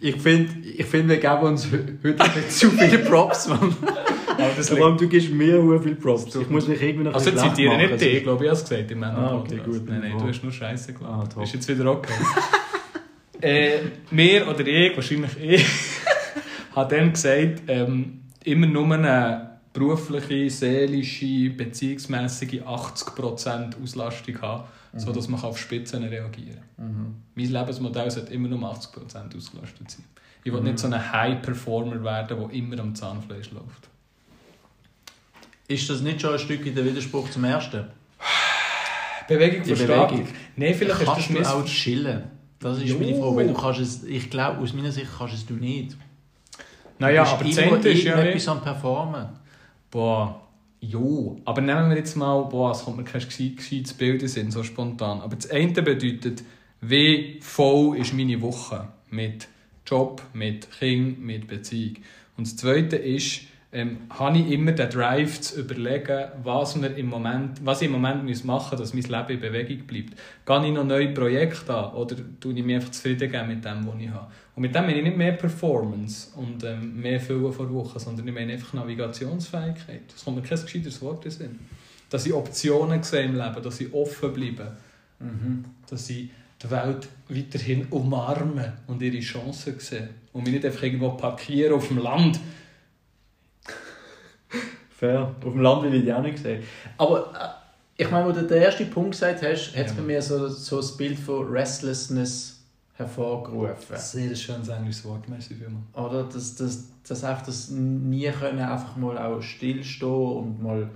Ich 0.00 0.16
finde, 0.16 0.66
ich 0.66 0.84
find, 0.86 1.08
wir 1.08 1.18
geben 1.18 1.42
uns 1.42 1.68
heute 1.70 2.48
zu 2.48 2.70
viele 2.70 2.98
Props, 3.00 3.48
Mann. 3.48 3.76
Aber 4.38 4.50
das 4.56 4.68
Vor 4.68 4.84
allem, 4.86 4.96
du 4.96 5.08
gibst 5.08 5.30
mir 5.30 5.62
sehr 5.62 5.80
viele 5.82 5.94
Props. 5.96 6.34
Ich 6.34 6.48
muss 6.50 6.66
mich 6.68 6.80
irgendwie 6.82 7.04
noch 7.04 7.12
ein 7.12 7.14
Also 7.14 7.30
zitiere 7.30 7.76
nicht 7.76 8.00
dich, 8.00 8.14
ich 8.14 8.22
glaube, 8.22 8.44
ich 8.44 8.50
habe 8.50 8.58
es 8.60 8.68
gesagt 8.68 8.90
im 8.90 8.98
Männer 9.00 9.16
Ah, 9.18 9.36
okay, 9.36 9.60
gut, 9.64 9.86
Nein, 9.88 10.00
nein, 10.00 10.18
du 10.18 10.26
hast 10.28 10.42
nur 10.42 10.52
Scheiße 10.52 10.92
Ah, 10.94 10.98
gelacht. 10.98 11.32
top. 11.32 11.44
ist 11.44 11.54
jetzt 11.54 11.68
wieder 11.68 11.90
okay. 11.90 12.12
äh, 13.40 13.78
mir 14.10 14.48
oder 14.48 14.66
ich, 14.66 14.96
wahrscheinlich 14.96 15.30
ich, 15.40 15.66
habe 16.74 16.96
dann 16.96 17.12
gesagt, 17.12 17.62
ähm, 17.68 18.20
immer 18.44 18.66
nur 18.66 18.92
eine 18.94 19.58
berufliche, 19.72 20.48
seelische, 20.50 21.50
beziehungsmässige 21.50 22.62
80% 22.66 23.82
Auslastung 23.82 24.40
haben, 24.40 24.64
sodass 24.96 25.28
man 25.28 25.40
auf 25.42 25.58
Spitzen 25.58 26.04
reagieren 26.04 26.60
kann. 26.76 26.86
Mhm. 26.86 27.14
Mein 27.34 27.46
Lebensmodell 27.50 28.10
sollte 28.10 28.32
immer 28.32 28.48
nur 28.48 28.60
80% 28.60 29.36
ausgelastet 29.36 29.90
sein. 29.90 30.04
Ich 30.44 30.52
will 30.52 30.60
Mhm. 30.60 30.66
nicht 30.66 30.78
so 30.78 30.86
ein 30.86 31.12
High-Performer 31.12 32.04
werden, 32.04 32.38
der 32.38 32.50
immer 32.50 32.78
am 32.78 32.94
Zahnfleisch 32.94 33.50
läuft. 33.50 33.88
Ist 35.68 35.88
das 35.88 36.00
nicht 36.02 36.20
schon 36.20 36.32
ein 36.34 36.38
Stück 36.38 36.64
in 36.66 36.74
der 36.74 36.84
Widerspruch 36.84 37.30
zum 37.30 37.44
ersten? 37.44 37.84
Bewegung 39.28 39.62
Die. 39.62 39.72
Bewegung. 39.72 40.28
Nein, 40.56 40.74
vielleicht 40.74 41.00
ist 41.00 41.06
das 41.08 41.14
kannst 41.14 41.28
du 41.30 41.32
miss- 41.34 41.48
auch 41.48 41.64
chillen? 41.64 42.24
Das 42.58 42.78
ist 42.78 42.88
Jo. 42.88 42.98
meine 42.98 43.14
Frage. 43.16 43.36
Weil 43.36 43.46
du 43.48 43.54
kannst 43.54 43.80
es, 43.80 44.04
ich 44.04 44.30
glaube, 44.30 44.58
aus 44.60 44.72
meiner 44.72 44.92
Sicht 44.92 45.06
kannst 45.18 45.34
es 45.34 45.46
du 45.46 45.54
nicht. 45.54 45.96
Naja, 46.98 47.24
du 47.24 47.30
aber 47.30 47.44
Ende 47.44 47.88
ist 47.90 48.04
ja 48.04 48.22
nicht... 48.22 48.48
am 48.48 48.62
Performen. 48.62 49.26
Boah, 49.90 50.40
jo. 50.80 51.40
Aber 51.44 51.60
nehmen 51.60 51.90
wir 51.90 51.96
jetzt 51.96 52.16
mal... 52.16 52.42
Boah, 52.44 52.72
es 52.72 52.82
kommt 52.84 52.98
mir 52.98 53.04
kein 53.04 53.20
gescheit- 53.22 53.56
gescheites 53.56 53.94
Bild 53.94 54.22
in 54.22 54.50
so 54.50 54.62
spontan. 54.62 55.20
Aber 55.20 55.34
das 55.36 55.50
eine 55.50 55.72
bedeutet, 55.72 56.42
wie 56.80 57.38
voll 57.42 57.96
ist 57.98 58.12
meine 58.14 58.40
Woche 58.40 58.88
mit 59.10 59.48
Job, 59.86 60.22
mit 60.32 60.68
Kind, 60.78 61.20
mit 61.20 61.46
Beziehung. 61.48 61.96
Und 62.36 62.46
das 62.46 62.56
zweite 62.56 62.96
ist, 62.96 63.42
ähm, 63.74 63.98
habe 64.10 64.38
ich 64.38 64.50
immer 64.50 64.72
den 64.72 64.88
Drive 64.88 65.40
zu 65.40 65.60
überlegen, 65.60 66.28
was, 66.42 66.80
wir 66.80 66.96
im 66.96 67.06
Moment, 67.06 67.64
was 67.64 67.82
ich 67.82 67.86
im 67.86 67.92
Moment 67.92 68.24
muss 68.24 68.44
machen 68.44 68.78
muss, 68.78 68.92
dass 68.92 68.94
mein 68.94 69.02
Leben 69.02 69.42
in 69.42 69.52
Bewegung 69.52 69.86
bleibt. 69.86 70.12
Gehe 70.46 70.66
ich 70.66 70.72
noch 70.72 70.84
neue 70.84 71.08
Projekte 71.12 71.74
an 71.74 71.92
oder 71.94 72.16
tue 72.40 72.54
ich 72.54 72.64
mich 72.64 72.76
einfach 72.76 72.90
zufrieden 72.90 73.30
geben 73.30 73.48
mit 73.48 73.64
dem, 73.64 73.86
was 73.86 73.94
ich 74.00 74.08
habe? 74.08 74.26
Und 74.54 74.62
mit 74.62 74.74
dem 74.74 74.86
meine 74.86 74.98
ich 74.98 75.04
nicht 75.04 75.16
mehr 75.16 75.32
Performance 75.32 76.28
und 76.36 76.64
ähm, 76.64 77.00
mehr 77.00 77.20
Füllen 77.20 77.52
vor 77.52 77.72
Wochen, 77.74 77.98
sondern 77.98 78.26
ich 78.26 78.34
meine 78.34 78.52
einfach 78.52 78.72
Navigationsfähigkeit. 78.72 80.02
Das 80.12 80.24
kommt 80.24 80.36
mir 80.36 80.42
kein 80.42 80.60
gescheiteres 80.60 81.02
Wort 81.02 81.24
in 81.24 81.30
Sinn. 81.30 81.58
Dass 82.08 82.24
ich 82.24 82.32
Optionen 82.32 83.02
sehe 83.02 83.24
im 83.24 83.34
Leben, 83.34 83.62
dass 83.62 83.80
ich 83.80 83.92
offen 83.92 84.32
bleibe, 84.32 84.76
Mhm. 85.20 85.64
dass 85.88 86.10
ich 86.10 86.30
die 86.62 86.70
Welt 86.70 87.08
weiterhin 87.28 87.86
umarme 87.90 88.74
und 88.86 89.02
ihre 89.02 89.20
Chancen 89.20 89.78
sehe. 89.78 90.10
Und 90.32 90.44
mich 90.44 90.54
nicht 90.54 90.64
einfach 90.64 90.82
irgendwo 90.82 91.10
parkieren 91.10 91.74
auf 91.74 91.88
dem 91.88 91.98
Land. 91.98 92.40
Fair. 94.90 95.34
Auf 95.44 95.52
dem 95.52 95.60
Land 95.60 95.82
will 95.84 95.94
ich 95.94 96.04
die 96.04 96.12
auch 96.12 96.22
nicht 96.22 96.38
sehen. 96.38 96.62
Aber 96.98 97.30
äh, 97.98 98.02
ich 98.02 98.10
meine, 98.10 98.26
wo 98.28 98.32
du 98.32 98.42
den 98.42 98.62
ersten 98.62 98.88
Punkt 98.90 99.12
gesagt 99.12 99.42
hast, 99.42 99.76
hat 99.76 99.86
es 99.86 99.92
Ja. 99.92 99.96
bei 99.96 100.02
mir 100.02 100.22
so, 100.22 100.48
so 100.48 100.76
das 100.76 100.96
Bild 100.96 101.18
von 101.18 101.46
Restlessness 101.48 102.60
hervorgerufen. 102.96 103.96
Sehr 103.96 104.34
schönes 104.34 104.68
englisches 104.68 105.04
Wort, 105.04 105.28
merci 105.28 105.54
vielmals. 105.54 105.84
Oder? 105.94 106.24
Dass, 106.24 106.54
dass, 106.54 106.84
dass 107.06 107.24
einfach 107.24 107.44
das 107.44 107.70
nie 107.70 108.30
können, 108.30 108.60
einfach 108.60 108.96
mal 108.96 109.18
auch 109.18 109.42
stillstehen 109.42 110.10
und 110.10 110.62
mal 110.62 110.88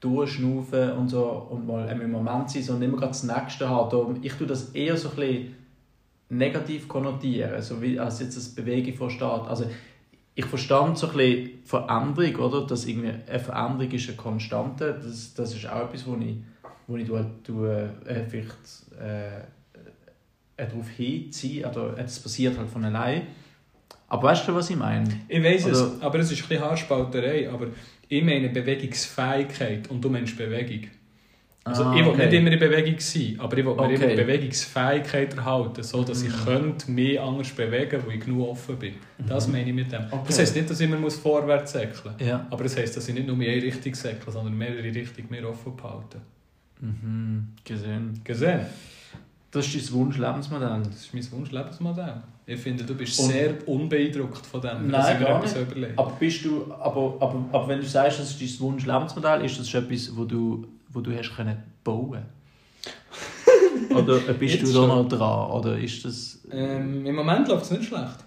durchschnaufen 0.00 0.92
und 0.92 1.08
so 1.08 1.24
und 1.50 1.66
mal 1.66 1.88
im 1.88 2.10
Moment 2.10 2.50
sein, 2.50 2.62
sondern 2.62 2.88
immer 2.90 2.98
gerade 2.98 3.12
das 3.12 3.22
Nächste 3.24 3.68
haben. 3.68 4.18
Ich 4.22 4.32
tue 4.34 4.46
das 4.46 4.70
eher 4.70 4.96
so 4.96 5.10
ein 5.10 5.16
bisschen 5.16 5.56
negativ 6.28 6.88
konnotieren, 6.88 7.60
so 7.62 7.80
wie 7.82 7.98
als 8.00 8.20
jetzt 8.20 8.36
das 8.36 8.48
Bewegen 8.48 8.94
von 8.96 9.10
Staat. 9.10 9.46
Also 9.48 9.66
ich 10.34 10.44
verstand 10.46 10.98
so 10.98 11.08
ein 11.08 11.16
bisschen 11.16 11.50
Veränderung, 11.64 12.36
oder? 12.36 12.66
Dass 12.66 12.86
irgendwie 12.86 13.10
eine 13.10 13.38
Veränderung 13.38 13.90
ist 13.92 14.08
eine 14.08 14.16
Konstante. 14.16 14.98
Das, 15.02 15.34
das 15.34 15.54
ist 15.54 15.68
auch 15.68 15.84
etwas, 15.84 16.06
wo 16.06 16.16
ich, 16.16 16.36
wo 16.86 16.96
ich 16.96 17.06
tue, 17.06 17.26
tue, 17.44 17.90
äh, 18.06 18.24
vielleicht 18.26 18.56
äh, 18.98 19.38
äh, 19.38 19.42
darauf 20.56 20.88
hinziehe. 20.88 21.68
Oder 21.68 21.98
es 21.98 22.18
passiert 22.18 22.56
halt 22.56 22.70
von 22.70 22.84
allein. 22.84 23.26
Aber 24.08 24.24
weißt 24.24 24.48
du, 24.48 24.54
was 24.54 24.70
ich 24.70 24.76
meine? 24.76 25.08
Ich 25.28 25.42
weiß 25.42 25.66
es, 25.66 26.00
aber 26.00 26.18
es 26.18 26.30
ist 26.30 26.42
ein 26.42 26.48
bisschen 26.48 26.64
Haarspalterei. 26.64 27.50
Aber 27.50 27.68
ich 28.08 28.22
meine 28.22 28.48
Bewegungsfähigkeit 28.48 29.90
und 29.90 30.02
du 30.02 30.08
meinst 30.08 30.36
Bewegung. 30.36 30.90
Also 31.64 31.84
Ah, 31.84 31.94
ich 31.94 32.04
will 32.04 32.12
okay. 32.12 32.24
nicht 32.26 32.32
immer 32.34 32.50
in 32.50 32.58
Bewegung 32.58 32.98
sein, 32.98 33.36
aber 33.38 33.56
ich 33.56 33.64
will 33.64 33.74
mir 33.74 33.80
Okay. 33.82 33.94
immer 33.94 34.16
Bewegungsfähigkeit 34.16 35.36
erhalten, 35.36 35.82
so 35.84 36.02
dass 36.02 36.22
ich 36.22 36.30
Mhm. 36.30 36.44
könnte 36.44 36.90
mich 36.90 37.20
anders 37.20 37.50
bewegen 37.50 38.02
wo 38.04 38.10
ich 38.10 38.18
genug 38.20 38.48
offen 38.48 38.76
bin. 38.78 38.94
Das 39.28 39.46
Mhm. 39.46 39.52
meine 39.52 39.68
ich 39.68 39.74
mit 39.74 39.92
dem. 39.92 40.02
Okay. 40.10 40.22
Das 40.26 40.38
heisst 40.40 40.56
nicht, 40.56 40.68
dass 40.68 40.80
ich 40.80 40.88
immer 40.88 40.98
muss 40.98 41.16
vorwärts 41.16 41.72
säckeln 41.72 42.14
muss. 42.18 42.26
Ja. 42.26 42.46
Aber 42.50 42.64
das 42.64 42.76
heisst, 42.76 42.96
dass 42.96 43.08
ich 43.08 43.14
nicht 43.14 43.28
nur 43.28 43.36
in 43.36 43.42
eine 43.42 43.62
Richtung 43.62 43.94
säckle, 43.94 44.32
sondern 44.32 44.58
mehrere 44.58 44.82
Richtungen 44.92 45.28
mehr 45.30 45.48
offen 45.48 45.76
behalte. 45.76 46.18
Mhm. 46.80 47.48
Gesehen. 47.64 48.20
Gesehen? 48.24 48.60
Das 49.52 49.66
ist 49.72 49.88
dein 49.90 49.94
Wunsch-Lebensmodell. 49.94 50.80
Das 50.84 50.96
ist 50.96 51.14
mein 51.14 51.30
Wunsch-Lebensmodell. 51.30 52.22
Ich 52.46 52.58
finde, 52.60 52.82
du 52.84 52.94
bist 52.96 53.20
Und- 53.20 53.30
sehr 53.30 53.68
unbeeindruckt 53.68 54.44
von 54.46 54.60
dem, 54.60 54.88
Nein, 54.88 54.90
dass 54.92 55.10
ich 55.12 55.18
mir 55.20 55.26
gar 55.26 55.38
etwas 55.38 55.56
überlege. 55.56 55.92
Aber 55.96 56.10
bist 56.18 56.44
du, 56.44 56.72
aber, 56.72 57.16
aber, 57.20 57.44
aber 57.52 57.68
wenn 57.68 57.80
du 57.80 57.86
sagst, 57.86 58.18
das 58.18 58.30
ist 58.30 58.40
dein 58.40 58.60
Wunsch-Lebensmodell, 58.66 59.44
ist 59.44 59.60
das 59.60 59.68
schon 59.68 59.84
etwas, 59.84 60.10
wo 60.16 60.24
du, 60.24 60.66
wo 60.92 61.00
du 61.00 61.16
hast 61.16 61.34
können 61.34 61.62
bauen? 61.84 62.22
Oder 63.94 64.18
bist 64.34 64.54
Jetzt 64.54 64.68
du 64.68 64.72
da 64.72 64.86
schon. 64.86 64.88
noch 64.88 65.08
dran? 65.08 65.50
Oder 65.50 65.78
ist 65.78 66.04
das... 66.04 66.40
Ähm, 66.50 67.04
Im 67.04 67.14
Moment 67.14 67.48
läuft 67.48 67.64
es 67.64 67.70
nicht 67.72 67.84
schlecht. 67.84 68.18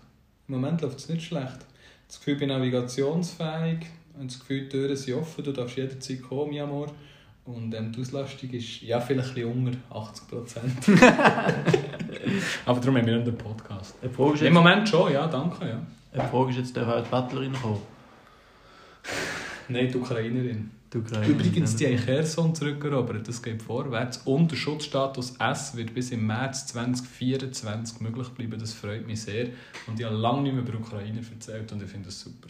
Im 0.47 0.55
Moment 0.55 0.81
läuft 0.81 0.99
es 0.99 1.09
nicht 1.09 1.23
schlecht. 1.23 1.59
Das 2.07 2.19
Gefühl, 2.19 2.33
ich 2.33 2.39
bin 2.39 2.49
navigationsfähig. 2.49 3.85
Und 4.19 4.31
das 4.31 4.39
Gefühl, 4.39 4.61
die 4.61 4.69
Türen 4.69 4.95
sind 4.95 5.15
offen, 5.15 5.43
du 5.43 5.51
darfst 5.51 5.75
jederzeit 5.77 6.21
kommen, 6.21 6.51
mein 6.51 6.61
Amor. 6.61 6.87
Und 7.45 7.73
ähm, 7.75 7.91
die 7.91 8.01
Auslastung 8.01 8.49
ist 8.51 8.81
ja 8.81 8.99
vielleicht 8.99 9.29
ein 9.29 9.35
bisschen 9.35 9.67
unter 9.67 9.77
80 9.95 10.27
Prozent. 10.27 10.73
Aber 12.65 12.79
darum 12.79 12.97
haben 12.97 13.05
wir 13.05 13.13
einen 13.15 13.37
Podcast. 13.37 13.95
Eine 14.01 14.11
Frage 14.11 14.33
ist 14.33 14.39
Im 14.41 14.45
jetzt, 14.47 14.53
Moment 14.53 14.89
schon, 14.89 15.13
ja, 15.13 15.27
danke. 15.27 15.67
Ja. 15.67 15.81
Die 16.15 16.27
Frage 16.27 16.49
ist 16.51 16.57
jetzt, 16.57 16.75
der 16.75 16.87
halt 16.87 17.11
Battlerin 17.11 17.53
kommen. 17.53 17.81
Nein, 19.67 19.89
die 19.91 19.97
Ukrainerin. 19.97 20.71
Die 20.95 20.99
Ukraine. 20.99 21.27
Übrigens, 21.27 21.75
die 21.75 21.87
haben 21.87 21.97
Kherson 21.97 22.55
zurückerobert. 22.55 23.27
Das 23.27 23.43
geht 23.43 23.61
vorwärts. 23.61 24.19
Und 24.19 24.51
der 24.51 24.55
Schutzstatus 24.55 25.35
S 25.37 25.75
wird 25.75 25.93
bis 25.93 26.11
im 26.11 26.25
März 26.25 26.67
2024 26.67 27.99
möglich 27.99 28.29
bleiben. 28.29 28.57
Das 28.57 28.73
freut 28.73 29.05
mich 29.05 29.21
sehr. 29.21 29.47
Und 29.87 29.99
ich 29.99 30.05
habe 30.05 30.15
lange 30.15 30.43
nicht 30.43 30.53
mehr 30.53 30.63
über 30.63 30.79
Ukraine 30.79 31.19
erzählt 31.19 31.71
und 31.71 31.83
ich 31.83 31.89
finde 31.89 32.05
das 32.05 32.19
super. 32.19 32.47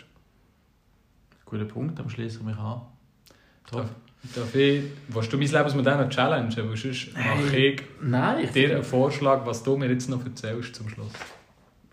Guter 1.45 1.65
Punkt, 1.65 1.97
dann 1.97 2.09
schließe 2.09 2.39
ich 2.39 2.43
mich 2.43 2.57
an. 2.57 2.81
Top. 3.69 3.89
Darf 4.35 4.55
ich, 4.55 4.83
willst 5.09 5.31
du 5.31 5.37
mein 5.37 5.47
Lebensmodell 5.47 5.97
noch 5.97 6.09
challengen? 6.09 6.55
Weil 6.55 6.77
sonst 6.77 7.13
mache 7.13 7.57
ich 7.57 7.81
Nein, 8.01 8.43
ich 8.43 8.51
dir 8.51 8.75
einen 8.75 8.83
Vorschlag, 8.83 9.45
was 9.45 9.61
du 9.61 9.77
mir 9.77 9.89
jetzt 9.89 10.09
noch 10.09 10.23
erzählst 10.23 10.75
zum 10.75 10.89
Schluss. 10.89 11.11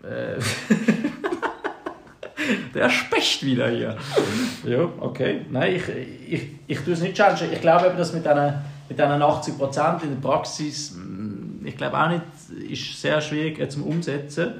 Äh, 0.03 0.39
Der 2.73 2.89
Specht 2.89 3.43
wieder 3.45 3.69
hier. 3.69 3.97
ja, 4.65 4.89
okay. 4.99 5.41
Nein, 5.49 5.75
ich, 5.75 5.83
ich, 6.33 6.41
ich 6.67 6.79
tue 6.79 6.93
es 6.93 7.01
nicht 7.01 7.15
challengen. 7.15 7.53
Ich 7.53 7.61
glaube 7.61 7.87
eben, 7.87 7.97
dass 7.97 8.13
mit 8.13 8.25
diesen 8.25 8.53
mit 8.89 8.97
diesen 8.99 9.11
80% 9.21 10.03
in 10.03 10.09
der 10.09 10.15
Praxis, 10.21 10.95
mm, 10.95 11.65
ich 11.65 11.77
glaube 11.77 11.97
auch 11.99 12.09
nicht, 12.09 12.21
ist 12.69 12.99
sehr 13.01 13.21
schwierig 13.21 13.59
äh, 13.59 13.69
zum 13.69 13.83
Umsetzen. 13.83 14.53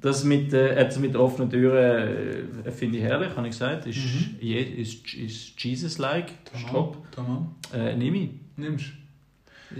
Das 0.00 0.22
mit, 0.24 0.52
äh, 0.52 0.78
jetzt 0.78 0.98
mit 0.98 1.16
offenen 1.16 1.48
Türen 1.50 2.64
äh, 2.66 2.70
finde 2.72 2.98
ich 2.98 3.04
herrlich, 3.04 3.30
habe 3.36 3.46
ich 3.46 3.52
gesagt. 3.52 3.86
Ist, 3.86 3.96
Mhm. 3.98 4.36
je, 4.40 4.60
ist, 4.60 5.14
ist 5.14 5.58
Jesus-like. 5.62 6.30
Ist 6.54 6.68
top. 6.68 6.98
Tamam. 7.12 7.54
Äh, 7.72 7.96
nehme 7.96 8.18
ich. 8.18 8.30
Nimmst 8.56 8.86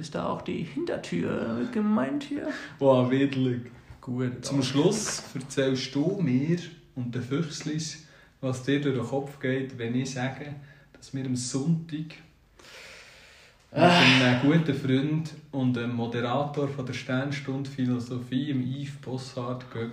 Ist 0.00 0.14
da 0.14 0.28
auch 0.28 0.42
die 0.42 0.62
Hintertür 0.62 1.68
gemeint 1.72 2.24
hier? 2.24 2.48
Wow, 2.78 3.10
widerlich. 3.10 3.60
Gut. 4.00 4.44
Zum 4.44 4.62
Schluss 4.62 5.22
erzählst 5.34 5.94
du 5.94 6.18
mir 6.22 6.58
und 6.96 7.14
den 7.14 7.22
Füchslis, 7.22 8.04
was 8.40 8.62
dir 8.62 8.80
durch 8.80 8.96
den 8.96 9.06
Kopf 9.06 9.40
geht, 9.40 9.78
wenn 9.78 9.94
ich 9.94 10.12
sage, 10.12 10.54
dass 10.92 11.14
wir 11.14 11.24
am 11.24 11.36
Sonntag 11.36 12.16
mit 13.72 13.82
einem 13.82 14.40
guten 14.42 14.74
Freund 14.74 15.34
und 15.50 15.76
einem 15.76 15.96
Moderator 15.96 16.68
von 16.68 16.86
der 16.86 16.92
Sternstunde 16.92 17.68
Philosophie, 17.68 18.50
im 18.50 18.62
Yves 18.62 18.94
Bossart, 19.00 19.64
gehen 19.72 19.90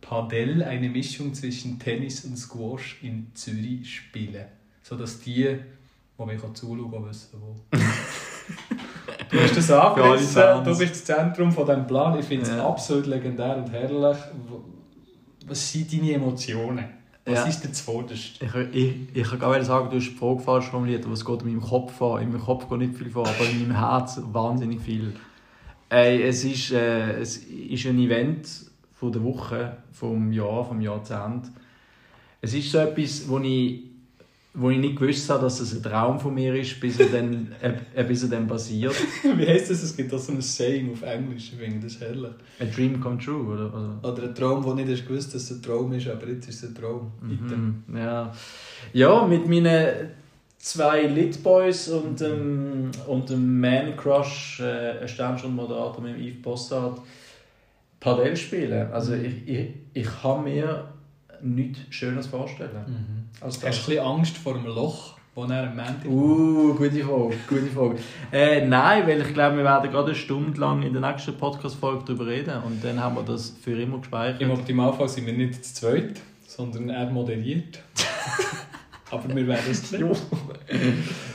Padel, 0.00 0.62
eine 0.62 0.88
Mischung 0.88 1.34
zwischen 1.34 1.78
Tennis 1.78 2.24
und 2.24 2.36
Squash 2.38 2.98
in 3.02 3.26
Zürich 3.34 3.94
spielen. 3.96 4.46
Sodass 4.82 5.20
die, 5.20 5.58
die 6.18 6.24
mir 6.24 6.38
zuschauen 6.54 6.90
können, 6.90 7.08
wissen, 7.08 7.38
wo. 7.40 7.56
Du 9.30 9.38
hast 9.38 9.56
das 9.56 9.70
angerissen, 9.70 10.42
du 10.64 10.76
bist 10.76 10.92
das 10.92 11.04
Zentrum 11.04 11.52
von 11.52 11.64
diesem 11.64 11.86
Plan. 11.86 12.18
Ich 12.18 12.26
finde 12.26 12.42
es 12.46 12.48
Ja. 12.50 12.66
absolut 12.66 13.06
legendär 13.06 13.58
und 13.58 13.70
herrlich. 13.70 14.16
Was 15.46 15.72
sind 15.72 15.92
deine 15.92 16.12
Emotionen? 16.12 16.84
Was 17.24 17.40
Ja. 17.40 17.44
ist 17.46 17.64
dir 17.64 17.72
zuvorderst? 17.72 18.40
Ich, 18.42 18.54
ich, 18.74 18.94
ich 19.14 19.28
kann 19.28 19.38
gar 19.38 19.56
nicht 19.56 19.66
sagen, 19.66 19.90
du 19.90 19.96
hast 19.96 20.08
die 20.10 20.14
Frage 20.14 20.40
falsch 20.40 20.66
formuliert, 20.66 21.04
aber 21.04 21.14
es 21.14 21.24
geht 21.24 21.42
in 21.42 21.48
meinem 21.48 21.60
Kopf 21.60 21.92
vor. 21.92 22.20
In 22.20 22.30
meinem 22.32 22.40
Kopf 22.40 22.68
geht 22.68 22.78
nicht 22.78 22.94
viel 22.94 23.10
vor, 23.10 23.26
aber 23.28 23.44
in 23.48 23.60
meinem 23.68 23.76
Herz 23.76 24.20
wahnsinnig 24.32 24.80
viel. 24.80 25.14
Ey, 25.88 26.22
es, 26.22 26.44
ist, 26.44 26.72
äh, 26.72 27.18
es 27.20 27.36
ist 27.38 27.86
ein 27.86 27.98
Event 27.98 28.48
von 28.94 29.12
der 29.12 29.22
Woche, 29.22 29.76
vom 29.92 30.32
Jahr, 30.32 30.64
vom 30.64 30.80
Jahrzehnt. 30.80 31.50
Es 32.40 32.54
ist 32.54 32.70
so 32.70 32.78
etwas, 32.78 33.28
wo 33.28 33.38
ich, 33.40 33.82
wo 34.52 34.70
ich 34.70 34.78
nicht 34.78 34.98
gewusst 34.98 35.30
habe, 35.30 35.42
dass 35.42 35.60
es 35.60 35.74
ein 35.74 35.82
Traum 35.82 36.18
von 36.18 36.34
mir 36.34 36.54
ist, 36.54 36.80
bis 36.80 36.98
er 36.98 37.06
dann, 37.06 37.52
äh, 37.94 38.04
bis 38.04 38.24
er 38.24 38.30
dann 38.30 38.48
passiert. 38.48 38.94
Wie 39.36 39.46
heisst 39.46 39.70
das? 39.70 39.82
Es 39.82 39.96
gibt 39.96 40.12
auch 40.12 40.18
so 40.18 40.32
ein 40.32 40.40
Saying 40.40 40.92
auf 40.92 41.02
Englisch, 41.02 41.52
ich 41.52 41.58
finde 41.58 41.86
das 41.86 42.00
herrlich. 42.00 42.32
A 42.58 42.64
dream 42.64 43.00
come 43.00 43.18
true, 43.18 43.52
oder? 43.52 43.72
oder? 43.72 44.12
Oder 44.12 44.22
ein 44.24 44.34
Traum, 44.34 44.64
wo 44.64 44.74
nicht 44.74 44.90
hast 44.90 45.06
gewusst, 45.06 45.34
dass 45.34 45.42
es 45.42 45.50
ein 45.52 45.62
Traum 45.62 45.92
ist, 45.92 46.08
aber 46.08 46.26
jetzt 46.28 46.48
ist 46.48 46.62
es 46.62 46.70
ein 46.70 46.74
Traum. 46.74 47.12
Mhm, 47.20 47.96
ja. 47.96 48.32
ja, 48.92 49.26
mit 49.26 49.48
meinen 49.48 50.10
zwei 50.58 51.06
Litboys 51.06 51.88
und 51.88 52.20
dem, 52.20 52.90
und 53.06 53.30
dem 53.30 53.60
Man 53.60 53.96
Crush, 53.96 54.60
äh, 54.60 55.00
ein 55.00 55.08
Sternstundenmoderator 55.08 56.02
mit 56.02 56.16
dem 56.16 56.22
Yves 56.22 56.42
Bossart, 56.42 57.00
Padel 58.00 58.36
spielen. 58.36 58.90
Also 58.90 59.14
ich, 59.14 59.46
ich, 59.46 59.68
ich 59.92 60.06
kann 60.22 60.44
mir 60.44 60.88
nichts 61.42 61.80
Schönes 61.90 62.26
vorstellen. 62.26 62.84
Mhm. 62.86 63.19
Hast 63.40 63.62
du 63.62 63.66
ein 63.66 63.72
bisschen 63.72 63.98
Angst 64.00 64.36
vor 64.36 64.54
dem 64.54 64.66
Loch, 64.66 65.14
das 65.34 65.50
er 65.50 65.62
am 65.70 65.76
Montag 65.76 66.06
Uh, 66.06 66.74
gute 66.74 67.04
Frage, 67.04 67.36
gute 67.48 67.66
Frage. 67.66 67.96
Äh, 68.32 68.66
nein, 68.66 69.06
weil 69.06 69.20
ich 69.22 69.32
glaube, 69.32 69.56
wir 69.58 69.64
werden 69.64 69.90
gerade 69.90 70.06
eine 70.06 70.14
Stunde 70.14 70.60
lang 70.60 70.82
in 70.82 70.92
der 70.92 71.00
nächsten 71.00 71.36
Podcast-Folge 71.36 72.04
darüber 72.06 72.26
reden 72.26 72.62
und 72.66 72.84
dann 72.84 73.00
haben 73.00 73.16
wir 73.16 73.22
das 73.22 73.56
für 73.62 73.80
immer 73.80 73.98
gespeichert. 73.98 74.42
Im 74.42 74.50
Optimalfall 74.50 75.08
sind 75.08 75.26
wir 75.26 75.32
nicht 75.32 75.64
zu 75.64 75.74
zweit, 75.74 76.20
sondern 76.46 76.90
er 76.90 77.08
moderiert. 77.10 77.80
aber 79.10 79.34
wir 79.34 79.46
werden 79.46 79.70
es 79.70 79.88
sehen. 79.88 80.10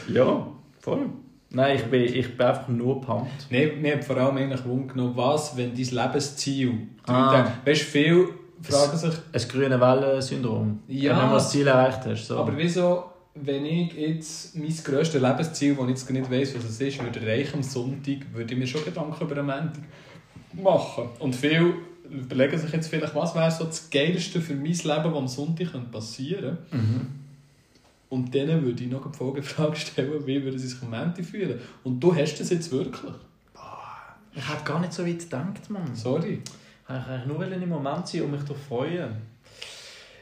Ja, 0.08 0.48
voll. 0.80 1.10
Nein, 1.50 1.78
ich 1.78 1.84
bin, 1.86 2.04
ich 2.04 2.38
bin 2.38 2.46
einfach 2.46 2.68
nur 2.68 3.02
pumped. 3.02 3.48
Nein, 3.50 3.82
mir 3.82 3.96
hat 3.96 4.04
vor 4.04 4.18
allem 4.18 4.38
eigentlich 4.38 4.66
Wund 4.66 4.90
genommen, 4.90 5.16
was, 5.16 5.56
wenn 5.56 5.74
dein 5.74 5.86
Lebensziel... 5.86 6.88
Ah. 7.08 7.46
weißt 7.64 7.82
du, 7.82 7.86
viele 7.86 8.28
fragen 8.62 8.98
sich, 8.98 9.14
Ein 9.32 9.48
grüne 9.48 9.80
Wellen-Syndrom. 9.80 10.80
Ja. 10.88 11.22
Wenn 11.22 11.30
du 11.30 11.34
das 11.36 11.52
Ziel 11.52 11.68
erreicht 11.68 12.06
hast. 12.06 12.28
So. 12.28 12.38
aber 12.38 12.58
wieso, 12.58 13.06
wenn 13.36 13.66
ich 13.66 13.94
jetzt 13.94 14.56
mein 14.56 14.74
grösstes 14.84 15.22
Lebensziel, 15.22 15.76
das 15.76 15.84
ich 15.84 15.90
jetzt 15.90 16.10
nicht 16.10 16.32
weiss, 16.32 16.56
was 16.56 16.64
es 16.64 16.82
ist, 16.82 17.04
würde 17.04 17.20
erreichen 17.20 17.56
am 17.56 17.64
Sonntag, 17.64 18.18
würde 18.34 18.54
ich 18.54 18.60
mir 18.60 18.68
schon 18.68 18.84
Gedanken 18.86 19.24
über 19.24 19.38
einen 19.38 19.48
Montag 19.48 19.84
machen. 20.54 21.10
Und 21.20 21.36
viele 21.36 21.74
überlegen 22.10 22.58
sich 22.58 22.72
jetzt 22.72 22.88
vielleicht, 22.88 23.16
was 23.16 23.36
wäre 23.36 23.52
so 23.52 23.66
das 23.66 23.90
Geilste 23.90 24.40
für 24.40 24.54
mein 24.54 24.66
Leben, 24.66 24.84
was 24.86 25.18
am 25.18 25.28
Sonntag 25.28 25.92
passieren 25.92 26.58
könnte. 26.70 26.86
Mhm. 26.86 27.08
Und 28.10 28.34
denen 28.34 28.64
würde 28.64 28.84
ich 28.84 28.90
noch 28.90 29.04
eine 29.04 29.14
Folgefrage 29.14 29.76
stellen, 29.76 30.26
wie 30.26 30.44
würden 30.44 30.60
sie 30.60 30.68
sich 30.68 30.82
am 30.82 30.92
Montag 30.92 31.26
fühlen. 31.26 31.60
Und 31.84 32.00
du 32.00 32.16
hast 32.16 32.40
das 32.40 32.50
jetzt 32.50 32.72
wirklich. 32.72 33.14
Ich 34.34 34.50
hätte 34.50 34.64
gar 34.66 34.80
nicht 34.80 34.94
so 34.94 35.06
weit 35.06 35.20
gedacht, 35.20 35.70
Mann. 35.70 35.96
Sorry. 35.96 36.42
Ich 36.88 36.94
wollte 36.94 37.10
eigentlich 37.12 37.60
nur 37.60 37.64
im 37.64 37.70
Moment 37.70 38.08
sein 38.08 38.22
und 38.24 38.32
mich 38.32 38.42
darauf 38.42 38.62
freuen. 38.68 39.10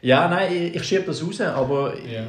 Ja, 0.02 0.28
nein, 0.28 0.52
ich, 0.54 0.76
ich 0.76 0.84
schiebe 0.84 1.04
das 1.06 1.24
raus, 1.26 1.40
aber 1.42 1.94
Ja. 2.06 2.24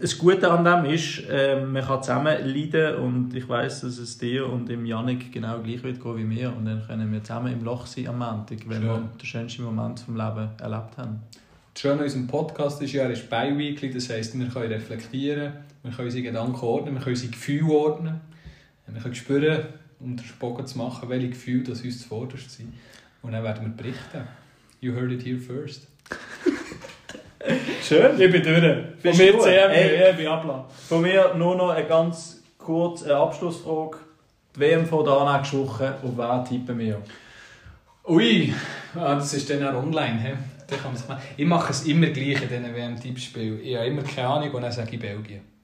das 0.00 0.16
Gute 0.16 0.48
an 0.50 0.64
dem 0.64 0.92
ist, 0.92 1.24
äh, 1.28 1.60
man 1.60 1.82
kann 1.84 2.00
zusammen 2.02 2.36
leiden 2.44 2.94
und 2.96 3.34
ich 3.34 3.48
weiß, 3.48 3.80
dass 3.80 3.98
es 3.98 4.18
dir 4.18 4.48
und 4.48 4.68
dem 4.68 4.86
Janik 4.86 5.32
genau 5.32 5.58
gleich 5.60 5.82
wird 5.82 6.00
gehen 6.00 6.16
wie 6.16 6.24
mir 6.24 6.52
und 6.56 6.64
dann 6.64 6.84
können 6.86 7.12
wir 7.12 7.22
zusammen 7.22 7.52
im 7.52 7.64
Loch 7.64 7.86
sein 7.86 8.06
am 8.08 8.18
Montag, 8.18 8.58
wenn 8.68 8.82
Schön. 8.82 8.86
wir 8.88 9.08
den 9.20 9.26
schönsten 9.26 9.64
Moment 9.64 9.98
vom 10.00 10.16
Leben 10.16 10.48
erlebt 10.60 10.96
haben. 10.96 11.20
Das 11.74 11.82
Schöne 11.82 11.94
an 11.94 12.00
unserem 12.04 12.26
Podcast 12.28 12.80
ist 12.82 12.92
ja, 12.92 13.02
er 13.04 13.10
ist 13.10 13.28
bi-weekly, 13.28 13.90
das 13.92 14.08
heisst, 14.10 14.38
wir 14.38 14.46
können 14.48 14.72
reflektieren, 14.72 15.52
wir 15.82 15.90
können 15.92 16.06
unsere 16.06 16.22
Gedanken 16.24 16.64
ordnen, 16.64 16.94
wir 16.94 17.00
können 17.02 17.14
unsere 17.16 17.32
Gefühle 17.32 17.72
ordnen. 17.72 18.20
Wir 18.90 19.02
können 19.02 19.14
spüren, 19.14 19.66
um 20.00 20.16
den 20.16 20.24
Spocken 20.24 20.66
zu 20.66 20.78
machen, 20.78 21.08
welche 21.10 21.28
Gefühle 21.28 21.62
das 21.64 21.82
uns 21.82 22.00
zuvorderst 22.02 22.50
sind. 22.52 22.72
Und 23.22 23.32
dann 23.32 23.42
werden 23.42 23.62
wir 23.62 23.76
berichten. 23.76 24.26
You 24.80 24.94
heard 24.94 25.12
it 25.12 25.24
here 25.24 25.38
first. 25.38 25.88
Schön. 27.82 28.20
Ich 28.20 28.30
bin 28.30 28.42
durch. 28.42 29.16
Von 29.16 29.16
mir? 29.16 29.38
CM, 29.38 30.10
ich 30.10 30.16
bin 30.16 30.26
Abla. 30.26 30.66
Von 30.88 31.02
mir 31.02 31.34
nur 31.34 31.56
noch 31.56 31.70
eine 31.70 31.86
ganz 31.86 32.42
kurze 32.58 33.16
Abschlussfrage. 33.16 33.98
Die 34.54 34.60
WM 34.60 34.86
von 34.86 35.04
der 35.04 35.36
nächste 35.36 35.58
Woche, 35.58 35.94
auf 36.02 36.16
wen 36.16 36.44
tippen 36.44 36.78
wir? 36.78 37.00
Ui, 38.06 38.52
ah, 38.94 39.14
das 39.14 39.34
ist 39.34 39.50
dann 39.50 39.64
auch 39.64 39.82
online. 39.82 40.20
He? 40.20 40.32
Da 40.66 40.76
kann 40.76 40.92
man's 40.92 41.06
machen. 41.08 41.22
Ich 41.36 41.46
mache 41.46 41.72
es 41.72 41.86
immer 41.86 42.08
gleich 42.08 42.42
in 42.42 42.48
diesen 42.48 42.74
WM-Tippspielen. 42.74 43.60
Ich 43.62 43.76
habe 43.76 43.86
immer 43.86 44.02
keine 44.02 44.28
Ahnung 44.28 44.50
und 44.52 44.62
dann 44.62 44.72
sage 44.72 44.90
ich 44.92 45.00
Belgien. 45.00 45.57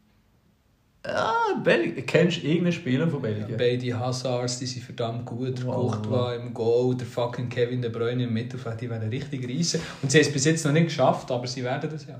Ah, 1.07 1.61
Belgien. 1.63 2.07
Kennst 2.07 2.39
du 2.39 2.47
irgendeinen 2.47 2.73
Spieler 2.73 3.07
von 3.09 3.21
Belgien? 3.21 3.57
Beide 3.59 3.99
Hazards, 3.99 4.59
die 4.59 4.67
sind 4.67 4.83
verdammt 4.85 5.27
gut. 5.27 5.59
Der 5.59 5.67
Wow. 5.67 5.91
Courtois 5.93 6.37
im 6.37 6.55
Goal, 6.55 6.95
der 6.97 7.07
fucking 7.07 7.49
Kevin 7.49 7.83
De 7.83 7.91
Bruyne 7.91 8.25
im 8.25 8.33
Mittelfeld, 8.33 8.81
die 8.81 8.89
werden 8.89 9.11
richtig 9.11 9.47
reissen. 9.49 9.81
Und 10.01 10.11
sie 10.11 10.19
haben 10.19 10.27
es 10.27 10.33
bis 10.33 10.45
jetzt 10.47 10.65
noch 10.65 10.73
nicht 10.73 10.87
geschafft, 10.87 11.31
aber 11.31 11.47
sie 11.47 11.63
werden 11.63 11.91
das 11.91 12.07
ja. 12.07 12.19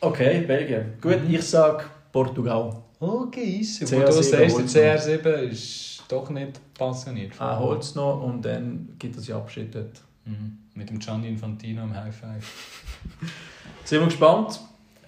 Okay, 0.00 0.40
Belgien. 0.46 0.94
Gut, 1.00 1.18
ich 1.28 1.42
sage 1.42 1.84
Portugal. 2.10 2.74
Okay, 2.98 3.58
easy. 3.60 3.84
CR7 3.84 3.92
Wo 3.92 4.06
du 4.06 4.12
sagst, 4.12 4.32
der 4.32 4.50
holt's 4.50 4.74
CR7 4.74 5.28
ist 5.50 6.02
doch 6.08 6.28
nicht 6.30 6.74
passioniert. 6.74 7.32
Er 7.38 7.60
holt 7.60 7.82
es 7.82 7.94
noch 7.94 8.22
und 8.22 8.44
dann 8.44 8.88
gibt 8.98 9.16
es 9.16 9.28
ja 9.28 9.36
Abschied 9.36 9.72
dort. 9.74 10.00
Mhm. 10.24 10.58
Mit 10.74 10.90
dem 10.90 10.98
Gianni 10.98 11.28
Infantino 11.28 11.82
im 11.84 11.94
High 11.94 12.14
Five. 12.14 12.84
Sind 13.84 14.00
wir 14.00 14.06
gespannt. 14.06 14.60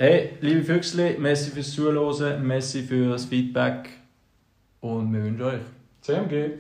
Hey, 0.05 0.31
liebe 0.41 0.65
Füchsli, 0.65 1.15
merci 1.17 1.53
fürs 1.53 1.71
Zuhören, 1.75 2.45
merci 2.45 2.83
fürs 2.83 3.25
Feedback 3.25 3.89
und 4.81 5.13
wir 5.13 5.23
wünschen 5.23 5.43
euch 5.45 5.61
CMG. 6.01 6.55